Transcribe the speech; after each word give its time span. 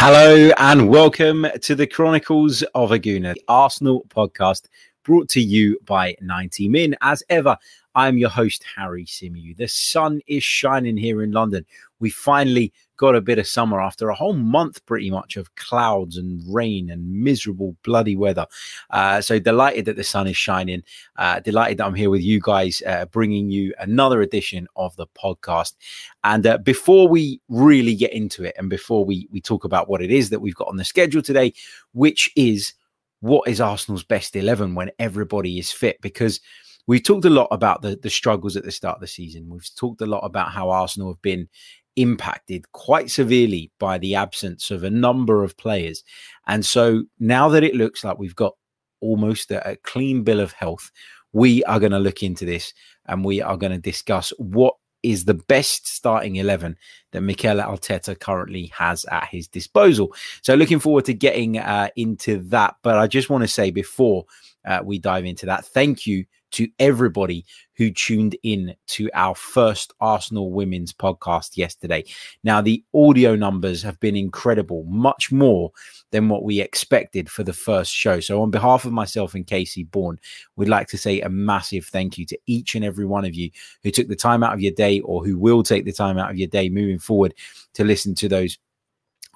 Hello 0.00 0.52
and 0.58 0.88
welcome 0.88 1.44
to 1.60 1.74
the 1.74 1.84
Chronicles 1.84 2.62
of 2.72 2.92
a 2.92 3.00
Gooner, 3.00 3.34
the 3.34 3.42
Arsenal 3.48 4.06
podcast 4.08 4.68
brought 5.02 5.28
to 5.30 5.40
you 5.40 5.76
by 5.84 6.14
90 6.20 6.68
Min. 6.68 6.94
As 7.00 7.24
ever, 7.28 7.58
I'm 7.96 8.16
your 8.16 8.28
host, 8.28 8.64
Harry 8.76 9.04
Symeou. 9.06 9.56
The 9.56 9.66
sun 9.66 10.20
is 10.28 10.44
shining 10.44 10.96
here 10.96 11.24
in 11.24 11.32
London. 11.32 11.66
We 11.98 12.10
finally 12.10 12.72
got 12.98 13.14
a 13.16 13.22
bit 13.22 13.38
of 13.38 13.46
summer 13.46 13.80
after 13.80 14.10
a 14.10 14.14
whole 14.14 14.34
month, 14.34 14.84
pretty 14.84 15.10
much, 15.10 15.38
of 15.38 15.54
clouds 15.54 16.18
and 16.18 16.42
rain 16.52 16.90
and 16.90 17.10
miserable, 17.10 17.74
bloody 17.82 18.14
weather. 18.14 18.46
Uh, 18.90 19.22
so 19.22 19.38
delighted 19.38 19.86
that 19.86 19.96
the 19.96 20.04
sun 20.04 20.26
is 20.26 20.36
shining. 20.36 20.82
Uh, 21.16 21.40
delighted 21.40 21.78
that 21.78 21.86
I'm 21.86 21.94
here 21.94 22.10
with 22.10 22.20
you 22.20 22.40
guys, 22.40 22.82
uh, 22.86 23.06
bringing 23.06 23.48
you 23.48 23.72
another 23.78 24.20
edition 24.20 24.68
of 24.76 24.94
the 24.96 25.06
podcast. 25.06 25.74
And 26.24 26.46
uh, 26.46 26.58
before 26.58 27.08
we 27.08 27.40
really 27.48 27.94
get 27.94 28.12
into 28.12 28.44
it, 28.44 28.54
and 28.58 28.68
before 28.68 29.04
we 29.06 29.26
we 29.32 29.40
talk 29.40 29.64
about 29.64 29.88
what 29.88 30.02
it 30.02 30.10
is 30.10 30.28
that 30.28 30.40
we've 30.40 30.54
got 30.54 30.68
on 30.68 30.76
the 30.76 30.84
schedule 30.84 31.22
today, 31.22 31.54
which 31.92 32.30
is 32.36 32.74
what 33.20 33.48
is 33.48 33.60
Arsenal's 33.60 34.04
best 34.04 34.36
eleven 34.36 34.74
when 34.74 34.90
everybody 34.98 35.58
is 35.58 35.72
fit, 35.72 35.98
because 36.02 36.40
We've 36.88 37.02
talked 37.02 37.26
a 37.26 37.30
lot 37.30 37.48
about 37.50 37.82
the, 37.82 37.96
the 38.02 38.08
struggles 38.08 38.56
at 38.56 38.64
the 38.64 38.72
start 38.72 38.96
of 38.96 39.02
the 39.02 39.06
season. 39.06 39.50
We've 39.50 39.68
talked 39.76 40.00
a 40.00 40.06
lot 40.06 40.20
about 40.20 40.52
how 40.52 40.70
Arsenal 40.70 41.12
have 41.12 41.20
been 41.20 41.46
impacted 41.98 42.70
quite 42.72 43.10
severely 43.10 43.70
by 43.78 43.98
the 43.98 44.14
absence 44.14 44.70
of 44.70 44.84
a 44.84 44.90
number 44.90 45.42
of 45.42 45.56
players. 45.56 46.04
And 46.46 46.64
so 46.64 47.04
now 47.18 47.48
that 47.50 47.64
it 47.64 47.74
looks 47.74 48.04
like 48.04 48.18
we've 48.18 48.36
got 48.36 48.54
almost 49.00 49.50
a, 49.50 49.72
a 49.72 49.76
clean 49.76 50.22
bill 50.22 50.40
of 50.40 50.52
health, 50.52 50.90
we 51.32 51.64
are 51.64 51.80
going 51.80 51.92
to 51.92 51.98
look 51.98 52.22
into 52.22 52.44
this 52.44 52.72
and 53.06 53.24
we 53.24 53.42
are 53.42 53.56
going 53.56 53.72
to 53.72 53.78
discuss 53.78 54.32
what 54.38 54.74
is 55.02 55.24
the 55.24 55.34
best 55.34 55.86
starting 55.86 56.36
11 56.36 56.76
that 57.12 57.20
Mikel 57.20 57.58
Arteta 57.58 58.18
currently 58.18 58.72
has 58.76 59.04
at 59.06 59.28
his 59.28 59.46
disposal. 59.46 60.14
So, 60.42 60.54
looking 60.54 60.80
forward 60.80 61.04
to 61.04 61.14
getting 61.14 61.58
uh, 61.58 61.88
into 61.96 62.38
that. 62.48 62.76
But 62.82 62.98
I 62.98 63.06
just 63.06 63.30
want 63.30 63.42
to 63.42 63.48
say 63.48 63.70
before 63.70 64.24
uh, 64.66 64.80
we 64.82 64.98
dive 64.98 65.24
into 65.24 65.46
that, 65.46 65.64
thank 65.66 66.06
you 66.06 66.24
to 66.52 66.68
everybody 66.78 67.44
who 67.74 67.90
tuned 67.90 68.36
in 68.42 68.74
to 68.88 69.08
our 69.14 69.34
first 69.34 69.92
Arsenal 70.00 70.50
women's 70.50 70.92
podcast 70.92 71.56
yesterday. 71.56 72.04
Now, 72.42 72.60
the 72.60 72.82
audio 72.92 73.36
numbers 73.36 73.82
have 73.82 73.98
been 74.00 74.16
incredible, 74.16 74.84
much 74.84 75.30
more 75.30 75.70
than 76.10 76.28
what 76.28 76.42
we 76.42 76.60
expected 76.60 77.30
for 77.30 77.44
the 77.44 77.52
first 77.52 77.92
show. 77.92 78.18
So, 78.20 78.42
on 78.42 78.50
behalf 78.50 78.84
of 78.84 78.92
myself 78.92 79.34
and 79.34 79.46
Casey 79.46 79.84
Bourne, 79.84 80.18
we'd 80.56 80.68
like 80.68 80.88
to 80.88 80.98
say 80.98 81.20
a 81.20 81.28
massive 81.28 81.86
thank 81.86 82.18
you 82.18 82.26
to 82.26 82.38
each 82.46 82.74
and 82.74 82.84
every 82.84 83.06
one 83.06 83.24
of 83.24 83.34
you 83.34 83.50
who 83.82 83.90
took 83.90 84.08
the 84.08 84.16
time 84.16 84.42
out 84.42 84.54
of 84.54 84.60
your 84.60 84.72
day 84.72 85.00
or 85.00 85.24
who 85.24 85.38
will 85.38 85.62
take 85.62 85.84
the 85.84 85.92
time 85.92 86.18
out 86.18 86.30
of 86.30 86.38
your 86.38 86.48
day 86.48 86.68
moving 86.68 86.98
forward 86.98 87.34
to 87.74 87.84
listen 87.84 88.14
to 88.16 88.28
those 88.28 88.58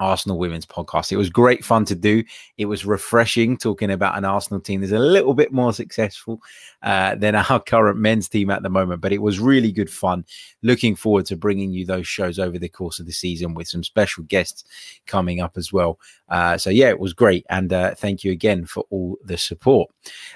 Arsenal 0.02 0.38
Women's 0.38 0.66
Podcast. 0.66 1.12
It 1.12 1.16
was 1.16 1.30
great 1.30 1.64
fun 1.64 1.84
to 1.86 1.94
do. 1.94 2.24
It 2.58 2.66
was 2.66 2.84
refreshing 2.84 3.56
talking 3.56 3.90
about 3.90 4.18
an 4.18 4.24
Arsenal 4.24 4.60
team 4.60 4.80
that's 4.80 4.92
a 4.92 4.98
little 4.98 5.32
bit 5.32 5.52
more 5.52 5.72
successful 5.72 6.40
uh, 6.82 7.14
than 7.14 7.36
our 7.36 7.60
current 7.66 7.98
men's 7.98 8.28
team 8.28 8.50
at 8.50 8.62
the 8.62 8.68
moment, 8.68 9.00
but 9.00 9.12
it 9.12 9.22
was 9.22 9.38
really 9.38 9.70
good 9.70 9.90
fun. 9.90 10.24
Looking 10.62 10.96
forward 10.96 11.26
to 11.26 11.36
bringing 11.36 11.72
you 11.72 11.86
those 11.86 12.06
shows 12.06 12.38
over 12.38 12.58
the 12.58 12.68
course 12.68 12.98
of 12.98 13.06
the 13.06 13.12
season 13.12 13.54
with 13.54 13.68
some 13.68 13.84
special 13.84 14.24
guests 14.24 14.64
coming 15.06 15.40
up 15.40 15.56
as 15.56 15.72
well. 15.72 15.98
Uh, 16.28 16.58
so, 16.58 16.70
yeah, 16.70 16.88
it 16.88 16.98
was 16.98 17.12
great. 17.12 17.46
And 17.48 17.72
uh, 17.72 17.94
thank 17.94 18.24
you 18.24 18.32
again 18.32 18.64
for 18.64 18.84
all 18.90 19.18
the 19.24 19.38
support. 19.38 19.90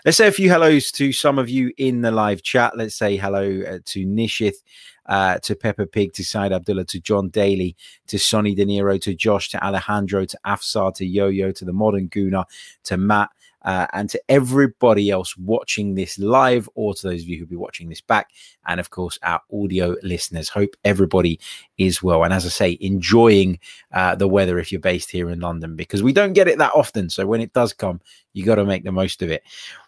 Let's 0.04 0.16
say 0.16 0.28
a 0.28 0.32
few 0.32 0.48
hellos 0.48 0.92
to 0.92 1.12
some 1.12 1.38
of 1.38 1.48
you 1.48 1.72
in 1.76 2.02
the 2.02 2.10
live 2.10 2.42
chat. 2.42 2.76
Let's 2.76 2.94
say 2.94 3.16
hello 3.16 3.62
uh, 3.62 3.78
to 3.84 4.06
Nishith 4.06 4.62
uh, 5.08 5.38
to 5.38 5.54
Peppa 5.54 5.86
Pig, 5.86 6.12
to 6.14 6.24
Said 6.24 6.52
Abdullah, 6.52 6.84
to 6.86 7.00
John 7.00 7.28
Daly, 7.28 7.76
to 8.08 8.18
Sonny 8.18 8.54
De 8.54 8.64
Niro, 8.64 9.00
to 9.00 9.14
Josh, 9.14 9.50
to 9.50 9.64
Alejandro, 9.64 10.24
to 10.24 10.38
Afsar, 10.46 10.94
to 10.94 11.06
Yo 11.06 11.28
Yo, 11.28 11.52
to 11.52 11.64
the 11.64 11.72
Modern 11.72 12.08
Gooner, 12.08 12.44
to 12.84 12.96
Matt, 12.96 13.30
uh, 13.62 13.86
and 13.92 14.08
to 14.08 14.22
everybody 14.28 15.10
else 15.10 15.36
watching 15.36 15.94
this 15.94 16.18
live, 16.18 16.68
or 16.74 16.94
to 16.94 17.08
those 17.08 17.22
of 17.22 17.28
you 17.28 17.36
who'll 17.36 17.48
be 17.48 17.56
watching 17.56 17.88
this 17.88 18.00
back, 18.00 18.30
and 18.66 18.78
of 18.78 18.90
course, 18.90 19.18
our 19.24 19.40
audio 19.52 19.96
listeners. 20.02 20.48
Hope 20.48 20.76
everybody 20.84 21.40
is 21.76 22.02
well. 22.02 22.22
And 22.22 22.32
as 22.32 22.46
I 22.46 22.50
say, 22.50 22.78
enjoying 22.80 23.58
uh, 23.92 24.14
the 24.14 24.28
weather 24.28 24.58
if 24.58 24.70
you're 24.70 24.80
based 24.80 25.10
here 25.10 25.30
in 25.30 25.40
London, 25.40 25.74
because 25.74 26.02
we 26.02 26.12
don't 26.12 26.32
get 26.32 26.48
it 26.48 26.58
that 26.58 26.74
often. 26.74 27.10
So 27.10 27.26
when 27.26 27.40
it 27.40 27.52
does 27.52 27.72
come, 27.72 28.00
you 28.34 28.44
got 28.44 28.54
to 28.56 28.64
make 28.64 28.84
the 28.84 28.92
most 28.92 29.20
of 29.20 29.30
it. 29.30 29.42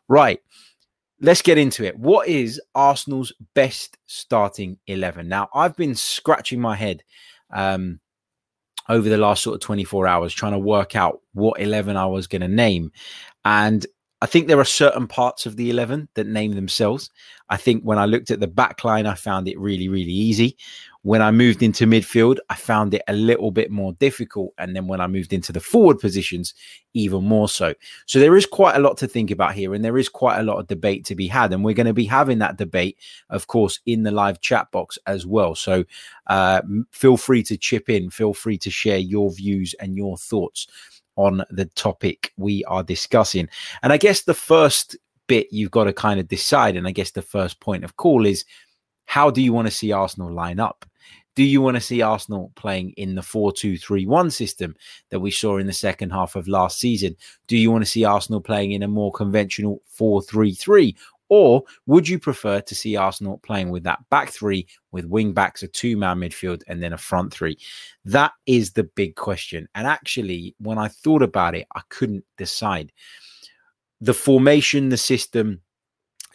Right 0.08 0.40
let's 1.20 1.42
get 1.42 1.58
into 1.58 1.84
it. 1.84 1.98
What 1.98 2.28
is 2.28 2.60
Arsenal's 2.74 3.32
best 3.54 3.98
starting 4.06 4.78
11? 4.86 5.28
Now, 5.28 5.48
I've 5.54 5.76
been 5.76 5.94
scratching 5.94 6.60
my 6.60 6.76
head 6.76 7.02
um, 7.52 8.00
over 8.88 9.08
the 9.08 9.18
last 9.18 9.42
sort 9.42 9.54
of 9.54 9.60
24 9.60 10.06
hours 10.06 10.32
trying 10.32 10.52
to 10.52 10.58
work 10.58 10.96
out 10.96 11.20
what 11.34 11.60
11 11.60 11.96
I 11.96 12.06
was 12.06 12.26
going 12.26 12.42
to 12.42 12.48
name. 12.48 12.92
And 13.44 13.86
I 14.20 14.26
think 14.26 14.48
there 14.48 14.58
are 14.58 14.64
certain 14.64 15.06
parts 15.06 15.46
of 15.46 15.56
the 15.56 15.70
11 15.70 16.08
that 16.14 16.26
name 16.26 16.54
themselves. 16.54 17.10
I 17.48 17.56
think 17.56 17.82
when 17.82 17.98
I 17.98 18.06
looked 18.06 18.30
at 18.30 18.40
the 18.40 18.48
back 18.48 18.84
line, 18.84 19.06
I 19.06 19.14
found 19.14 19.48
it 19.48 19.58
really, 19.58 19.88
really 19.88 20.12
easy. 20.12 20.56
When 21.08 21.22
I 21.22 21.30
moved 21.30 21.62
into 21.62 21.86
midfield, 21.86 22.36
I 22.50 22.54
found 22.54 22.92
it 22.92 23.00
a 23.08 23.14
little 23.14 23.50
bit 23.50 23.70
more 23.70 23.94
difficult. 23.94 24.52
And 24.58 24.76
then 24.76 24.88
when 24.88 25.00
I 25.00 25.06
moved 25.06 25.32
into 25.32 25.52
the 25.52 25.58
forward 25.58 26.00
positions, 26.00 26.52
even 26.92 27.24
more 27.24 27.48
so. 27.48 27.72
So 28.04 28.18
there 28.18 28.36
is 28.36 28.44
quite 28.44 28.76
a 28.76 28.78
lot 28.78 28.98
to 28.98 29.08
think 29.08 29.30
about 29.30 29.54
here. 29.54 29.72
And 29.72 29.82
there 29.82 29.96
is 29.96 30.10
quite 30.10 30.38
a 30.38 30.42
lot 30.42 30.58
of 30.58 30.66
debate 30.66 31.06
to 31.06 31.14
be 31.14 31.26
had. 31.26 31.50
And 31.50 31.64
we're 31.64 31.72
going 31.72 31.86
to 31.86 31.94
be 31.94 32.04
having 32.04 32.40
that 32.40 32.58
debate, 32.58 32.98
of 33.30 33.46
course, 33.46 33.80
in 33.86 34.02
the 34.02 34.10
live 34.10 34.42
chat 34.42 34.70
box 34.70 34.98
as 35.06 35.24
well. 35.24 35.54
So 35.54 35.84
uh, 36.26 36.60
feel 36.90 37.16
free 37.16 37.42
to 37.44 37.56
chip 37.56 37.88
in, 37.88 38.10
feel 38.10 38.34
free 38.34 38.58
to 38.58 38.70
share 38.70 38.98
your 38.98 39.32
views 39.32 39.74
and 39.80 39.96
your 39.96 40.18
thoughts 40.18 40.66
on 41.16 41.42
the 41.48 41.64
topic 41.64 42.34
we 42.36 42.64
are 42.64 42.82
discussing. 42.82 43.48
And 43.82 43.94
I 43.94 43.96
guess 43.96 44.24
the 44.24 44.34
first 44.34 44.94
bit 45.26 45.46
you've 45.50 45.70
got 45.70 45.84
to 45.84 45.94
kind 45.94 46.20
of 46.20 46.28
decide, 46.28 46.76
and 46.76 46.86
I 46.86 46.90
guess 46.90 47.12
the 47.12 47.22
first 47.22 47.60
point 47.60 47.82
of 47.82 47.96
call 47.96 48.26
is 48.26 48.44
how 49.06 49.30
do 49.30 49.40
you 49.40 49.54
want 49.54 49.66
to 49.68 49.74
see 49.74 49.90
Arsenal 49.90 50.30
line 50.30 50.60
up? 50.60 50.84
Do 51.38 51.44
you 51.44 51.62
want 51.62 51.76
to 51.76 51.80
see 51.80 52.02
Arsenal 52.02 52.50
playing 52.56 52.94
in 52.96 53.14
the 53.14 53.22
4 53.22 53.52
2 53.52 53.78
3 53.78 54.06
1 54.06 54.30
system 54.32 54.74
that 55.10 55.20
we 55.20 55.30
saw 55.30 55.58
in 55.58 55.68
the 55.68 55.72
second 55.72 56.10
half 56.10 56.34
of 56.34 56.48
last 56.48 56.80
season? 56.80 57.14
Do 57.46 57.56
you 57.56 57.70
want 57.70 57.84
to 57.84 57.88
see 57.88 58.02
Arsenal 58.04 58.40
playing 58.40 58.72
in 58.72 58.82
a 58.82 58.88
more 58.88 59.12
conventional 59.12 59.80
4 59.86 60.20
3 60.20 60.52
3? 60.52 60.96
Or 61.28 61.62
would 61.86 62.08
you 62.08 62.18
prefer 62.18 62.60
to 62.62 62.74
see 62.74 62.96
Arsenal 62.96 63.38
playing 63.38 63.70
with 63.70 63.84
that 63.84 64.00
back 64.10 64.30
three 64.30 64.66
with 64.90 65.04
wing 65.04 65.32
backs, 65.32 65.62
a 65.62 65.68
two 65.68 65.96
man 65.96 66.18
midfield, 66.18 66.64
and 66.66 66.82
then 66.82 66.92
a 66.92 66.98
front 66.98 67.32
three? 67.32 67.56
That 68.04 68.32
is 68.46 68.72
the 68.72 68.82
big 68.82 69.14
question. 69.14 69.68
And 69.76 69.86
actually, 69.86 70.56
when 70.58 70.76
I 70.78 70.88
thought 70.88 71.22
about 71.22 71.54
it, 71.54 71.68
I 71.72 71.82
couldn't 71.88 72.24
decide. 72.36 72.90
The 74.00 74.12
formation, 74.12 74.88
the 74.88 74.96
system, 74.96 75.60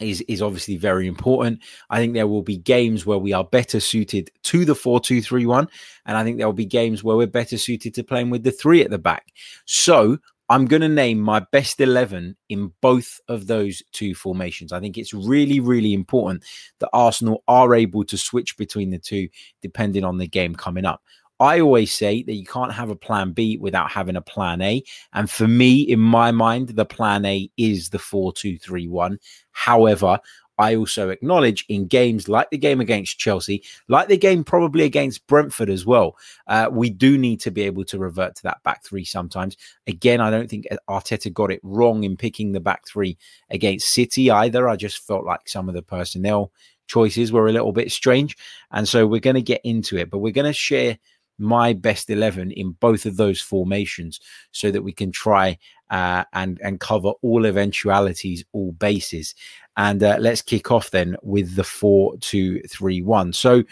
is 0.04 0.20
is 0.22 0.42
obviously 0.42 0.76
very 0.76 1.06
important. 1.06 1.60
I 1.90 1.98
think 1.98 2.14
there 2.14 2.28
will 2.28 2.42
be 2.42 2.56
games 2.56 3.04
where 3.06 3.18
we 3.18 3.32
are 3.32 3.44
better 3.44 3.80
suited 3.80 4.30
to 4.44 4.64
the 4.64 4.74
4-2-3-1 4.74 5.68
and 6.06 6.16
I 6.16 6.24
think 6.24 6.38
there 6.38 6.46
will 6.46 6.52
be 6.52 6.66
games 6.66 7.02
where 7.02 7.16
we're 7.16 7.26
better 7.26 7.58
suited 7.58 7.94
to 7.94 8.04
playing 8.04 8.30
with 8.30 8.44
the 8.44 8.52
3 8.52 8.82
at 8.82 8.90
the 8.90 8.98
back. 8.98 9.32
So, 9.64 10.18
I'm 10.50 10.66
going 10.66 10.82
to 10.82 10.88
name 10.88 11.20
my 11.20 11.40
best 11.52 11.80
11 11.80 12.36
in 12.50 12.72
both 12.82 13.18
of 13.28 13.46
those 13.46 13.82
two 13.92 14.14
formations. 14.14 14.72
I 14.72 14.80
think 14.80 14.98
it's 14.98 15.14
really, 15.14 15.58
really 15.58 15.94
important 15.94 16.44
that 16.80 16.90
Arsenal 16.92 17.42
are 17.48 17.74
able 17.74 18.04
to 18.04 18.18
switch 18.18 18.56
between 18.58 18.90
the 18.90 18.98
two 18.98 19.28
depending 19.62 20.04
on 20.04 20.18
the 20.18 20.26
game 20.26 20.54
coming 20.54 20.84
up. 20.84 21.02
I 21.44 21.60
always 21.60 21.92
say 21.92 22.22
that 22.22 22.32
you 22.32 22.46
can't 22.46 22.72
have 22.72 22.88
a 22.88 22.96
plan 22.96 23.32
B 23.32 23.58
without 23.58 23.90
having 23.90 24.16
a 24.16 24.22
plan 24.22 24.62
A. 24.62 24.82
And 25.12 25.28
for 25.28 25.46
me, 25.46 25.82
in 25.82 26.00
my 26.00 26.30
mind, 26.30 26.70
the 26.70 26.86
plan 26.86 27.26
A 27.26 27.50
is 27.58 27.90
the 27.90 27.98
4 27.98 28.32
2 28.32 28.56
3 28.56 28.88
1. 28.88 29.18
However, 29.52 30.20
I 30.56 30.74
also 30.74 31.10
acknowledge 31.10 31.66
in 31.68 31.86
games 31.86 32.30
like 32.30 32.48
the 32.48 32.56
game 32.56 32.80
against 32.80 33.18
Chelsea, 33.18 33.62
like 33.88 34.08
the 34.08 34.16
game 34.16 34.42
probably 34.42 34.84
against 34.84 35.26
Brentford 35.26 35.68
as 35.68 35.84
well, 35.84 36.16
uh, 36.46 36.68
we 36.72 36.88
do 36.88 37.18
need 37.18 37.40
to 37.40 37.50
be 37.50 37.62
able 37.62 37.84
to 37.86 37.98
revert 37.98 38.36
to 38.36 38.42
that 38.44 38.62
back 38.62 38.82
three 38.82 39.04
sometimes. 39.04 39.58
Again, 39.86 40.22
I 40.22 40.30
don't 40.30 40.48
think 40.48 40.66
Arteta 40.88 41.30
got 41.30 41.52
it 41.52 41.60
wrong 41.62 42.04
in 42.04 42.16
picking 42.16 42.52
the 42.52 42.60
back 42.60 42.86
three 42.86 43.18
against 43.50 43.88
City 43.88 44.30
either. 44.30 44.66
I 44.66 44.76
just 44.76 45.06
felt 45.06 45.26
like 45.26 45.46
some 45.46 45.68
of 45.68 45.74
the 45.74 45.82
personnel 45.82 46.52
choices 46.86 47.32
were 47.32 47.48
a 47.48 47.52
little 47.52 47.72
bit 47.72 47.90
strange. 47.92 48.36
And 48.70 48.88
so 48.88 49.06
we're 49.06 49.20
going 49.20 49.34
to 49.34 49.42
get 49.42 49.60
into 49.64 49.96
it, 49.96 50.10
but 50.10 50.18
we're 50.18 50.32
going 50.32 50.46
to 50.46 50.52
share 50.52 50.98
my 51.38 51.72
best 51.72 52.10
11 52.10 52.52
in 52.52 52.72
both 52.72 53.06
of 53.06 53.16
those 53.16 53.40
formations 53.40 54.20
so 54.52 54.70
that 54.70 54.82
we 54.82 54.92
can 54.92 55.10
try 55.10 55.58
uh, 55.90 56.24
and 56.32 56.60
and 56.62 56.80
cover 56.80 57.12
all 57.22 57.46
eventualities, 57.46 58.44
all 58.52 58.72
bases. 58.72 59.34
And 59.76 60.02
uh, 60.02 60.16
let's 60.20 60.42
kick 60.42 60.70
off 60.70 60.90
then 60.90 61.16
with 61.22 61.54
the 61.56 61.64
four 61.64 62.16
two 62.18 62.60
three 62.62 63.02
one. 63.02 63.32
So 63.32 63.62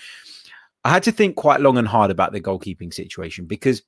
I 0.85 0.91
had 0.91 1.03
to 1.05 1.12
think 1.12 1.37
quite 1.37 1.61
long 1.61 1.79
and 1.79 1.88
hard 1.88 2.11
about 2.11 2.32
the 2.32 2.41
goalkeeping 2.41 2.93
situation 2.93 3.47
because 3.47 3.82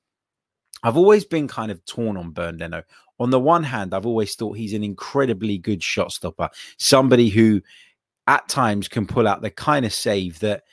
I've 0.83 0.97
always 0.97 1.25
been 1.25 1.47
kind 1.47 1.71
of 1.71 1.83
torn 1.85 2.17
on 2.17 2.31
Bernd 2.31 2.59
Leno. 2.59 2.83
On 3.19 3.29
the 3.29 3.39
one 3.39 3.63
hand, 3.63 3.93
I've 3.93 4.05
always 4.05 4.35
thought 4.35 4.57
he's 4.57 4.73
an 4.73 4.83
incredibly 4.83 5.57
good 5.57 5.81
shot 5.81 6.11
stopper, 6.11 6.49
somebody 6.77 7.29
who 7.29 7.61
at 8.27 8.47
times 8.49 8.87
can 8.87 9.05
pull 9.05 9.27
out 9.27 9.41
the 9.41 9.49
kind 9.49 9.85
of 9.85 9.93
save 9.93 10.39
that 10.39 10.63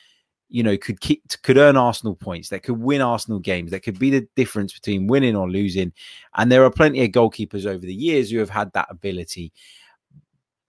you 0.53 0.63
know 0.63 0.77
could 0.77 1.01
keep 1.01 1.23
could 1.41 1.57
earn 1.57 1.75
Arsenal 1.75 2.15
points, 2.15 2.49
that 2.49 2.63
could 2.63 2.79
win 2.79 3.01
Arsenal 3.01 3.39
games, 3.39 3.71
that 3.71 3.81
could 3.81 3.99
be 3.99 4.11
the 4.11 4.27
difference 4.35 4.71
between 4.71 5.07
winning 5.07 5.35
or 5.35 5.49
losing. 5.49 5.91
And 6.35 6.51
there 6.51 6.63
are 6.63 6.71
plenty 6.71 7.03
of 7.03 7.11
goalkeepers 7.11 7.65
over 7.65 7.85
the 7.85 7.93
years 7.93 8.29
who 8.29 8.37
have 8.37 8.51
had 8.51 8.71
that 8.73 8.87
ability 8.89 9.51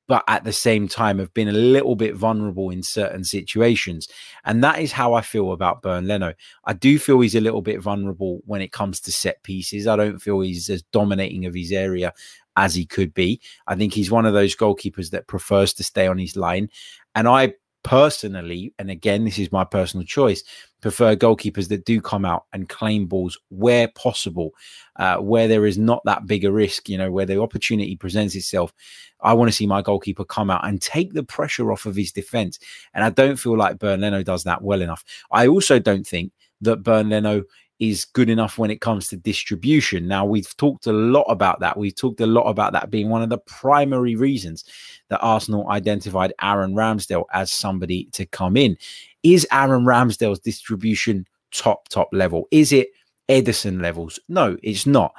but 0.07 0.25
at 0.29 0.45
the 0.45 0.53
same 0.53 0.87
time 0.87 1.19
have 1.19 1.33
been 1.33 1.49
a 1.49 1.53
little 1.53 1.97
bit 1.97 2.15
vulnerable 2.15 2.71
in 2.71 2.83
certain 2.83 3.25
situations. 3.25 4.09
And 4.45 4.63
that 4.63 4.81
is 4.81 4.93
how 4.93 5.15
I 5.15 5.23
feel 5.23 5.53
about 5.53 5.83
Bernd 5.83 6.07
Leno. 6.07 6.35
I 6.65 6.75
do 6.75 6.99
feel 6.99 7.21
he's 7.21 7.35
a 7.35 7.41
little 7.41 7.63
bit 7.63 7.81
vulnerable 7.81 8.41
when 8.45 8.61
it 8.61 8.73
comes 8.73 9.01
to 9.01 9.13
set 9.13 9.43
pieces. 9.43 9.87
I 9.87 9.97
don't 9.97 10.19
feel 10.21 10.41
he's 10.41 10.69
as 10.69 10.83
dominating 10.93 11.47
of 11.47 11.55
his 11.55 11.73
area 11.73 12.13
as 12.57 12.75
he 12.75 12.85
could 12.85 13.15
be. 13.15 13.41
I 13.67 13.77
think 13.77 13.95
he's 13.95 14.11
one 14.11 14.27
of 14.27 14.35
those 14.35 14.55
goalkeepers 14.55 15.11
that 15.11 15.27
prefers 15.27 15.73
to 15.75 15.85
stay 15.85 16.07
on 16.07 16.19
his 16.19 16.37
line. 16.37 16.69
And 17.15 17.27
I 17.27 17.55
personally, 17.85 18.75
and 18.79 18.91
again, 18.91 19.25
this 19.25 19.39
is 19.39 19.53
my 19.53 19.63
personal 19.63 20.05
choice, 20.05 20.43
prefer 20.81 21.15
goalkeepers 21.15 21.69
that 21.69 21.85
do 21.85 22.01
come 22.01 22.25
out 22.25 22.45
and 22.53 22.69
claim 22.69 23.07
balls 23.07 23.39
where 23.51 23.89
possible, 23.89 24.51
uh, 24.97 25.19
where 25.19 25.47
there 25.47 25.67
is 25.67 25.79
not 25.79 26.03
that 26.05 26.27
big 26.27 26.45
a 26.45 26.51
risk, 26.51 26.89
you 26.89 26.99
know, 26.99 27.13
where 27.13 27.27
the 27.27 27.41
opportunity 27.41 27.95
presents 27.95 28.35
itself. 28.35 28.73
I 29.21 29.35
want 29.35 29.49
to 29.49 29.57
see 29.57 29.67
my 29.67 29.83
goalkeeper 29.83 30.25
come 30.25 30.51
out 30.51 30.67
and 30.67 30.83
take 30.83 31.13
the 31.13 31.23
pressure 31.23 31.71
off 31.71 31.87
of 31.87 31.95
his 31.95 32.11
defense. 32.11 32.59
And 32.93 33.05
I 33.05 33.11
don't 33.11 33.37
feel 33.37 33.57
like 33.57 33.79
Bernd 33.79 34.03
Leno 34.03 34.23
does 34.23 34.45
that 34.45 34.63
well 34.63 34.83
enough. 34.83 35.05
I 35.31 35.47
also 35.47 35.79
don't 35.79 36.07
think 36.07 36.33
that 36.63 36.83
Bernd 36.83 37.11
Leno 37.11 37.45
is 37.81 38.05
good 38.05 38.31
enough 38.31 38.59
when 38.59 38.71
it 38.71 38.81
comes 38.81 39.09
to 39.09 39.17
distribution. 39.17 40.07
Now, 40.07 40.25
we've 40.25 40.57
talked 40.57 40.87
a 40.87 40.93
lot 40.93 41.25
about 41.25 41.61
that. 41.61 41.77
We've 41.77 41.95
talked 41.95 42.21
a 42.21 42.27
lot 42.27 42.49
about 42.49 42.73
that 42.73 42.91
being 42.91 43.09
one 43.09 43.23
of 43.23 43.31
the 43.31 43.39
primary 43.39 44.15
reasons 44.15 44.65
that 45.09 45.21
Arsenal 45.21 45.69
identified 45.71 46.33
Aaron 46.41 46.75
Ramsdale 46.75 47.25
as 47.33 47.51
somebody 47.51 48.07
to 48.13 48.27
come 48.27 48.57
in. 48.57 48.77
Is 49.23 49.47
Aaron 49.51 49.85
Ramsdale's 49.85 50.39
distribution 50.39 51.27
top, 51.53 51.89
top 51.89 52.09
level? 52.13 52.47
Is 52.51 52.73
it 52.73 52.89
Ederson 53.29 53.83
levels? 53.83 54.21
No, 54.29 54.57
it's 54.63 54.87
not. 54.87 55.13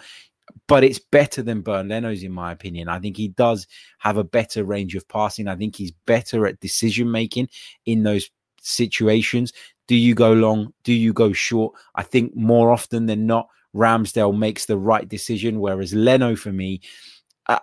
But 0.67 0.83
it's 0.83 0.99
better 0.99 1.41
than 1.41 1.61
Bernd 1.61 1.89
Leno's, 1.89 2.23
in 2.23 2.31
my 2.31 2.51
opinion. 2.51 2.87
I 2.87 2.99
think 2.99 3.17
he 3.17 3.27
does 3.27 3.67
have 3.99 4.17
a 4.17 4.23
better 4.23 4.63
range 4.63 4.95
of 4.95 5.07
passing. 5.07 5.47
I 5.47 5.55
think 5.55 5.75
he's 5.75 5.91
better 6.05 6.47
at 6.47 6.59
decision 6.59 7.11
making 7.11 7.49
in 7.85 8.03
those 8.03 8.29
situations. 8.65 9.53
Do 9.88 9.95
you 9.95 10.15
go 10.15 10.33
long? 10.33 10.73
Do 10.83 10.94
you 10.94 11.13
go 11.13 11.31
short? 11.31 11.75
I 11.95 12.03
think 12.03 12.35
more 12.35 12.71
often 12.71 13.06
than 13.06 13.25
not, 13.25 13.47
Ramsdale 13.75 14.38
makes 14.38 14.65
the 14.65 14.77
right 14.77 15.07
decision, 15.07 15.59
whereas 15.59 15.94
Leno, 15.94 16.35
for 16.35 16.51
me, 16.51 16.81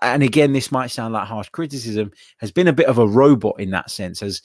and 0.02 0.22
again, 0.22 0.52
this 0.52 0.70
might 0.70 0.90
sound 0.90 1.14
like 1.14 1.26
harsh 1.26 1.49
criticism, 1.49 2.12
has 2.38 2.52
been 2.52 2.69
a 2.69 2.72
bit 2.72 2.87
of 2.87 2.99
a 2.99 3.06
robot 3.06 3.56
in 3.58 3.70
that 3.70 3.90
sense. 3.90 4.22
As 4.22 4.43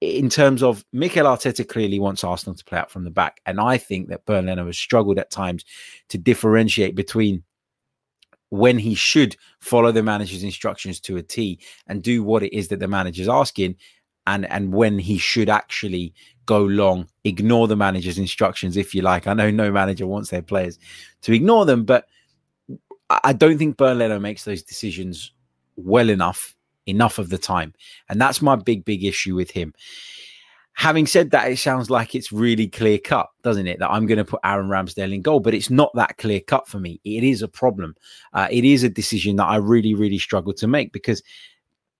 in 0.00 0.28
terms 0.28 0.62
of 0.62 0.84
Mikel 0.92 1.26
Arteta 1.26 1.66
clearly 1.66 1.98
wants 1.98 2.24
Arsenal 2.24 2.54
to 2.54 2.64
play 2.64 2.78
out 2.78 2.90
from 2.90 3.04
the 3.04 3.10
back, 3.10 3.40
and 3.46 3.60
I 3.60 3.78
think 3.78 4.08
that 4.08 4.26
Bernd 4.26 4.46
Leno 4.46 4.66
has 4.66 4.76
struggled 4.76 5.18
at 5.18 5.30
times 5.30 5.64
to 6.10 6.18
differentiate 6.18 6.94
between 6.94 7.42
when 8.50 8.78
he 8.78 8.94
should 8.94 9.36
follow 9.60 9.92
the 9.92 10.02
manager's 10.02 10.42
instructions 10.42 11.00
to 11.00 11.16
a 11.16 11.22
T 11.22 11.60
and 11.86 12.02
do 12.02 12.22
what 12.22 12.42
it 12.42 12.56
is 12.56 12.68
that 12.68 12.80
the 12.80 12.88
manager's 12.88 13.28
asking, 13.28 13.76
and 14.28 14.50
and 14.50 14.72
when 14.72 14.98
he 14.98 15.18
should 15.18 15.48
actually 15.48 16.12
go 16.46 16.62
long, 16.62 17.06
ignore 17.24 17.68
the 17.68 17.76
manager's 17.76 18.18
instructions, 18.18 18.76
if 18.76 18.94
you 18.94 19.02
like. 19.02 19.26
I 19.26 19.34
know 19.34 19.50
no 19.50 19.70
manager 19.70 20.06
wants 20.06 20.30
their 20.30 20.42
players 20.42 20.78
to 21.22 21.32
ignore 21.32 21.66
them, 21.66 21.84
but 21.84 22.06
I 23.10 23.32
don't 23.32 23.58
think 23.58 23.76
Bernd 23.76 23.98
Leno 23.98 24.18
makes 24.18 24.44
those 24.44 24.62
decisions 24.62 25.32
well 25.76 26.08
enough, 26.08 26.56
enough 26.86 27.18
of 27.18 27.28
the 27.28 27.38
time. 27.38 27.74
And 28.08 28.20
that's 28.20 28.40
my 28.40 28.56
big, 28.56 28.84
big 28.84 29.04
issue 29.04 29.34
with 29.34 29.50
him. 29.50 29.74
Having 30.72 31.06
said 31.06 31.32
that, 31.32 31.50
it 31.50 31.58
sounds 31.58 31.90
like 31.90 32.14
it's 32.14 32.32
really 32.32 32.68
clear 32.68 32.98
cut, 32.98 33.28
doesn't 33.42 33.66
it? 33.66 33.78
That 33.80 33.90
I'm 33.90 34.06
going 34.06 34.18
to 34.18 34.24
put 34.24 34.40
Aaron 34.44 34.68
Ramsdale 34.68 35.12
in 35.12 35.22
goal, 35.22 35.40
but 35.40 35.54
it's 35.54 35.70
not 35.70 35.90
that 35.96 36.18
clear 36.18 36.40
cut 36.40 36.68
for 36.68 36.78
me. 36.78 37.00
It 37.04 37.24
is 37.24 37.42
a 37.42 37.48
problem. 37.48 37.94
Uh, 38.32 38.48
it 38.50 38.64
is 38.64 38.84
a 38.84 38.88
decision 38.88 39.36
that 39.36 39.46
I 39.46 39.56
really, 39.56 39.94
really 39.94 40.18
struggle 40.18 40.54
to 40.54 40.66
make 40.66 40.92
because 40.92 41.22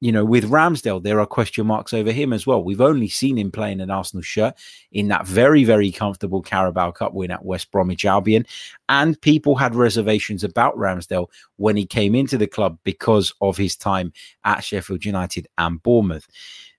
you 0.00 0.12
know, 0.12 0.24
with 0.24 0.50
Ramsdale, 0.50 1.02
there 1.02 1.20
are 1.20 1.26
question 1.26 1.66
marks 1.66 1.92
over 1.92 2.12
him 2.12 2.32
as 2.32 2.46
well. 2.46 2.62
We've 2.62 2.80
only 2.80 3.08
seen 3.08 3.36
him 3.36 3.50
playing 3.50 3.80
an 3.80 3.90
Arsenal 3.90 4.22
shirt 4.22 4.54
in 4.92 5.08
that 5.08 5.26
very, 5.26 5.64
very 5.64 5.90
comfortable 5.90 6.40
Carabao 6.40 6.92
Cup 6.92 7.14
win 7.14 7.30
at 7.30 7.44
West 7.44 7.70
Bromwich 7.72 8.04
Albion. 8.04 8.46
And 8.88 9.20
people 9.20 9.56
had 9.56 9.74
reservations 9.74 10.44
about 10.44 10.76
Ramsdale 10.76 11.28
when 11.56 11.76
he 11.76 11.86
came 11.86 12.14
into 12.14 12.38
the 12.38 12.46
club 12.46 12.78
because 12.84 13.32
of 13.40 13.56
his 13.56 13.76
time 13.76 14.12
at 14.44 14.64
Sheffield 14.64 15.04
United 15.04 15.46
and 15.58 15.82
Bournemouth. 15.82 16.26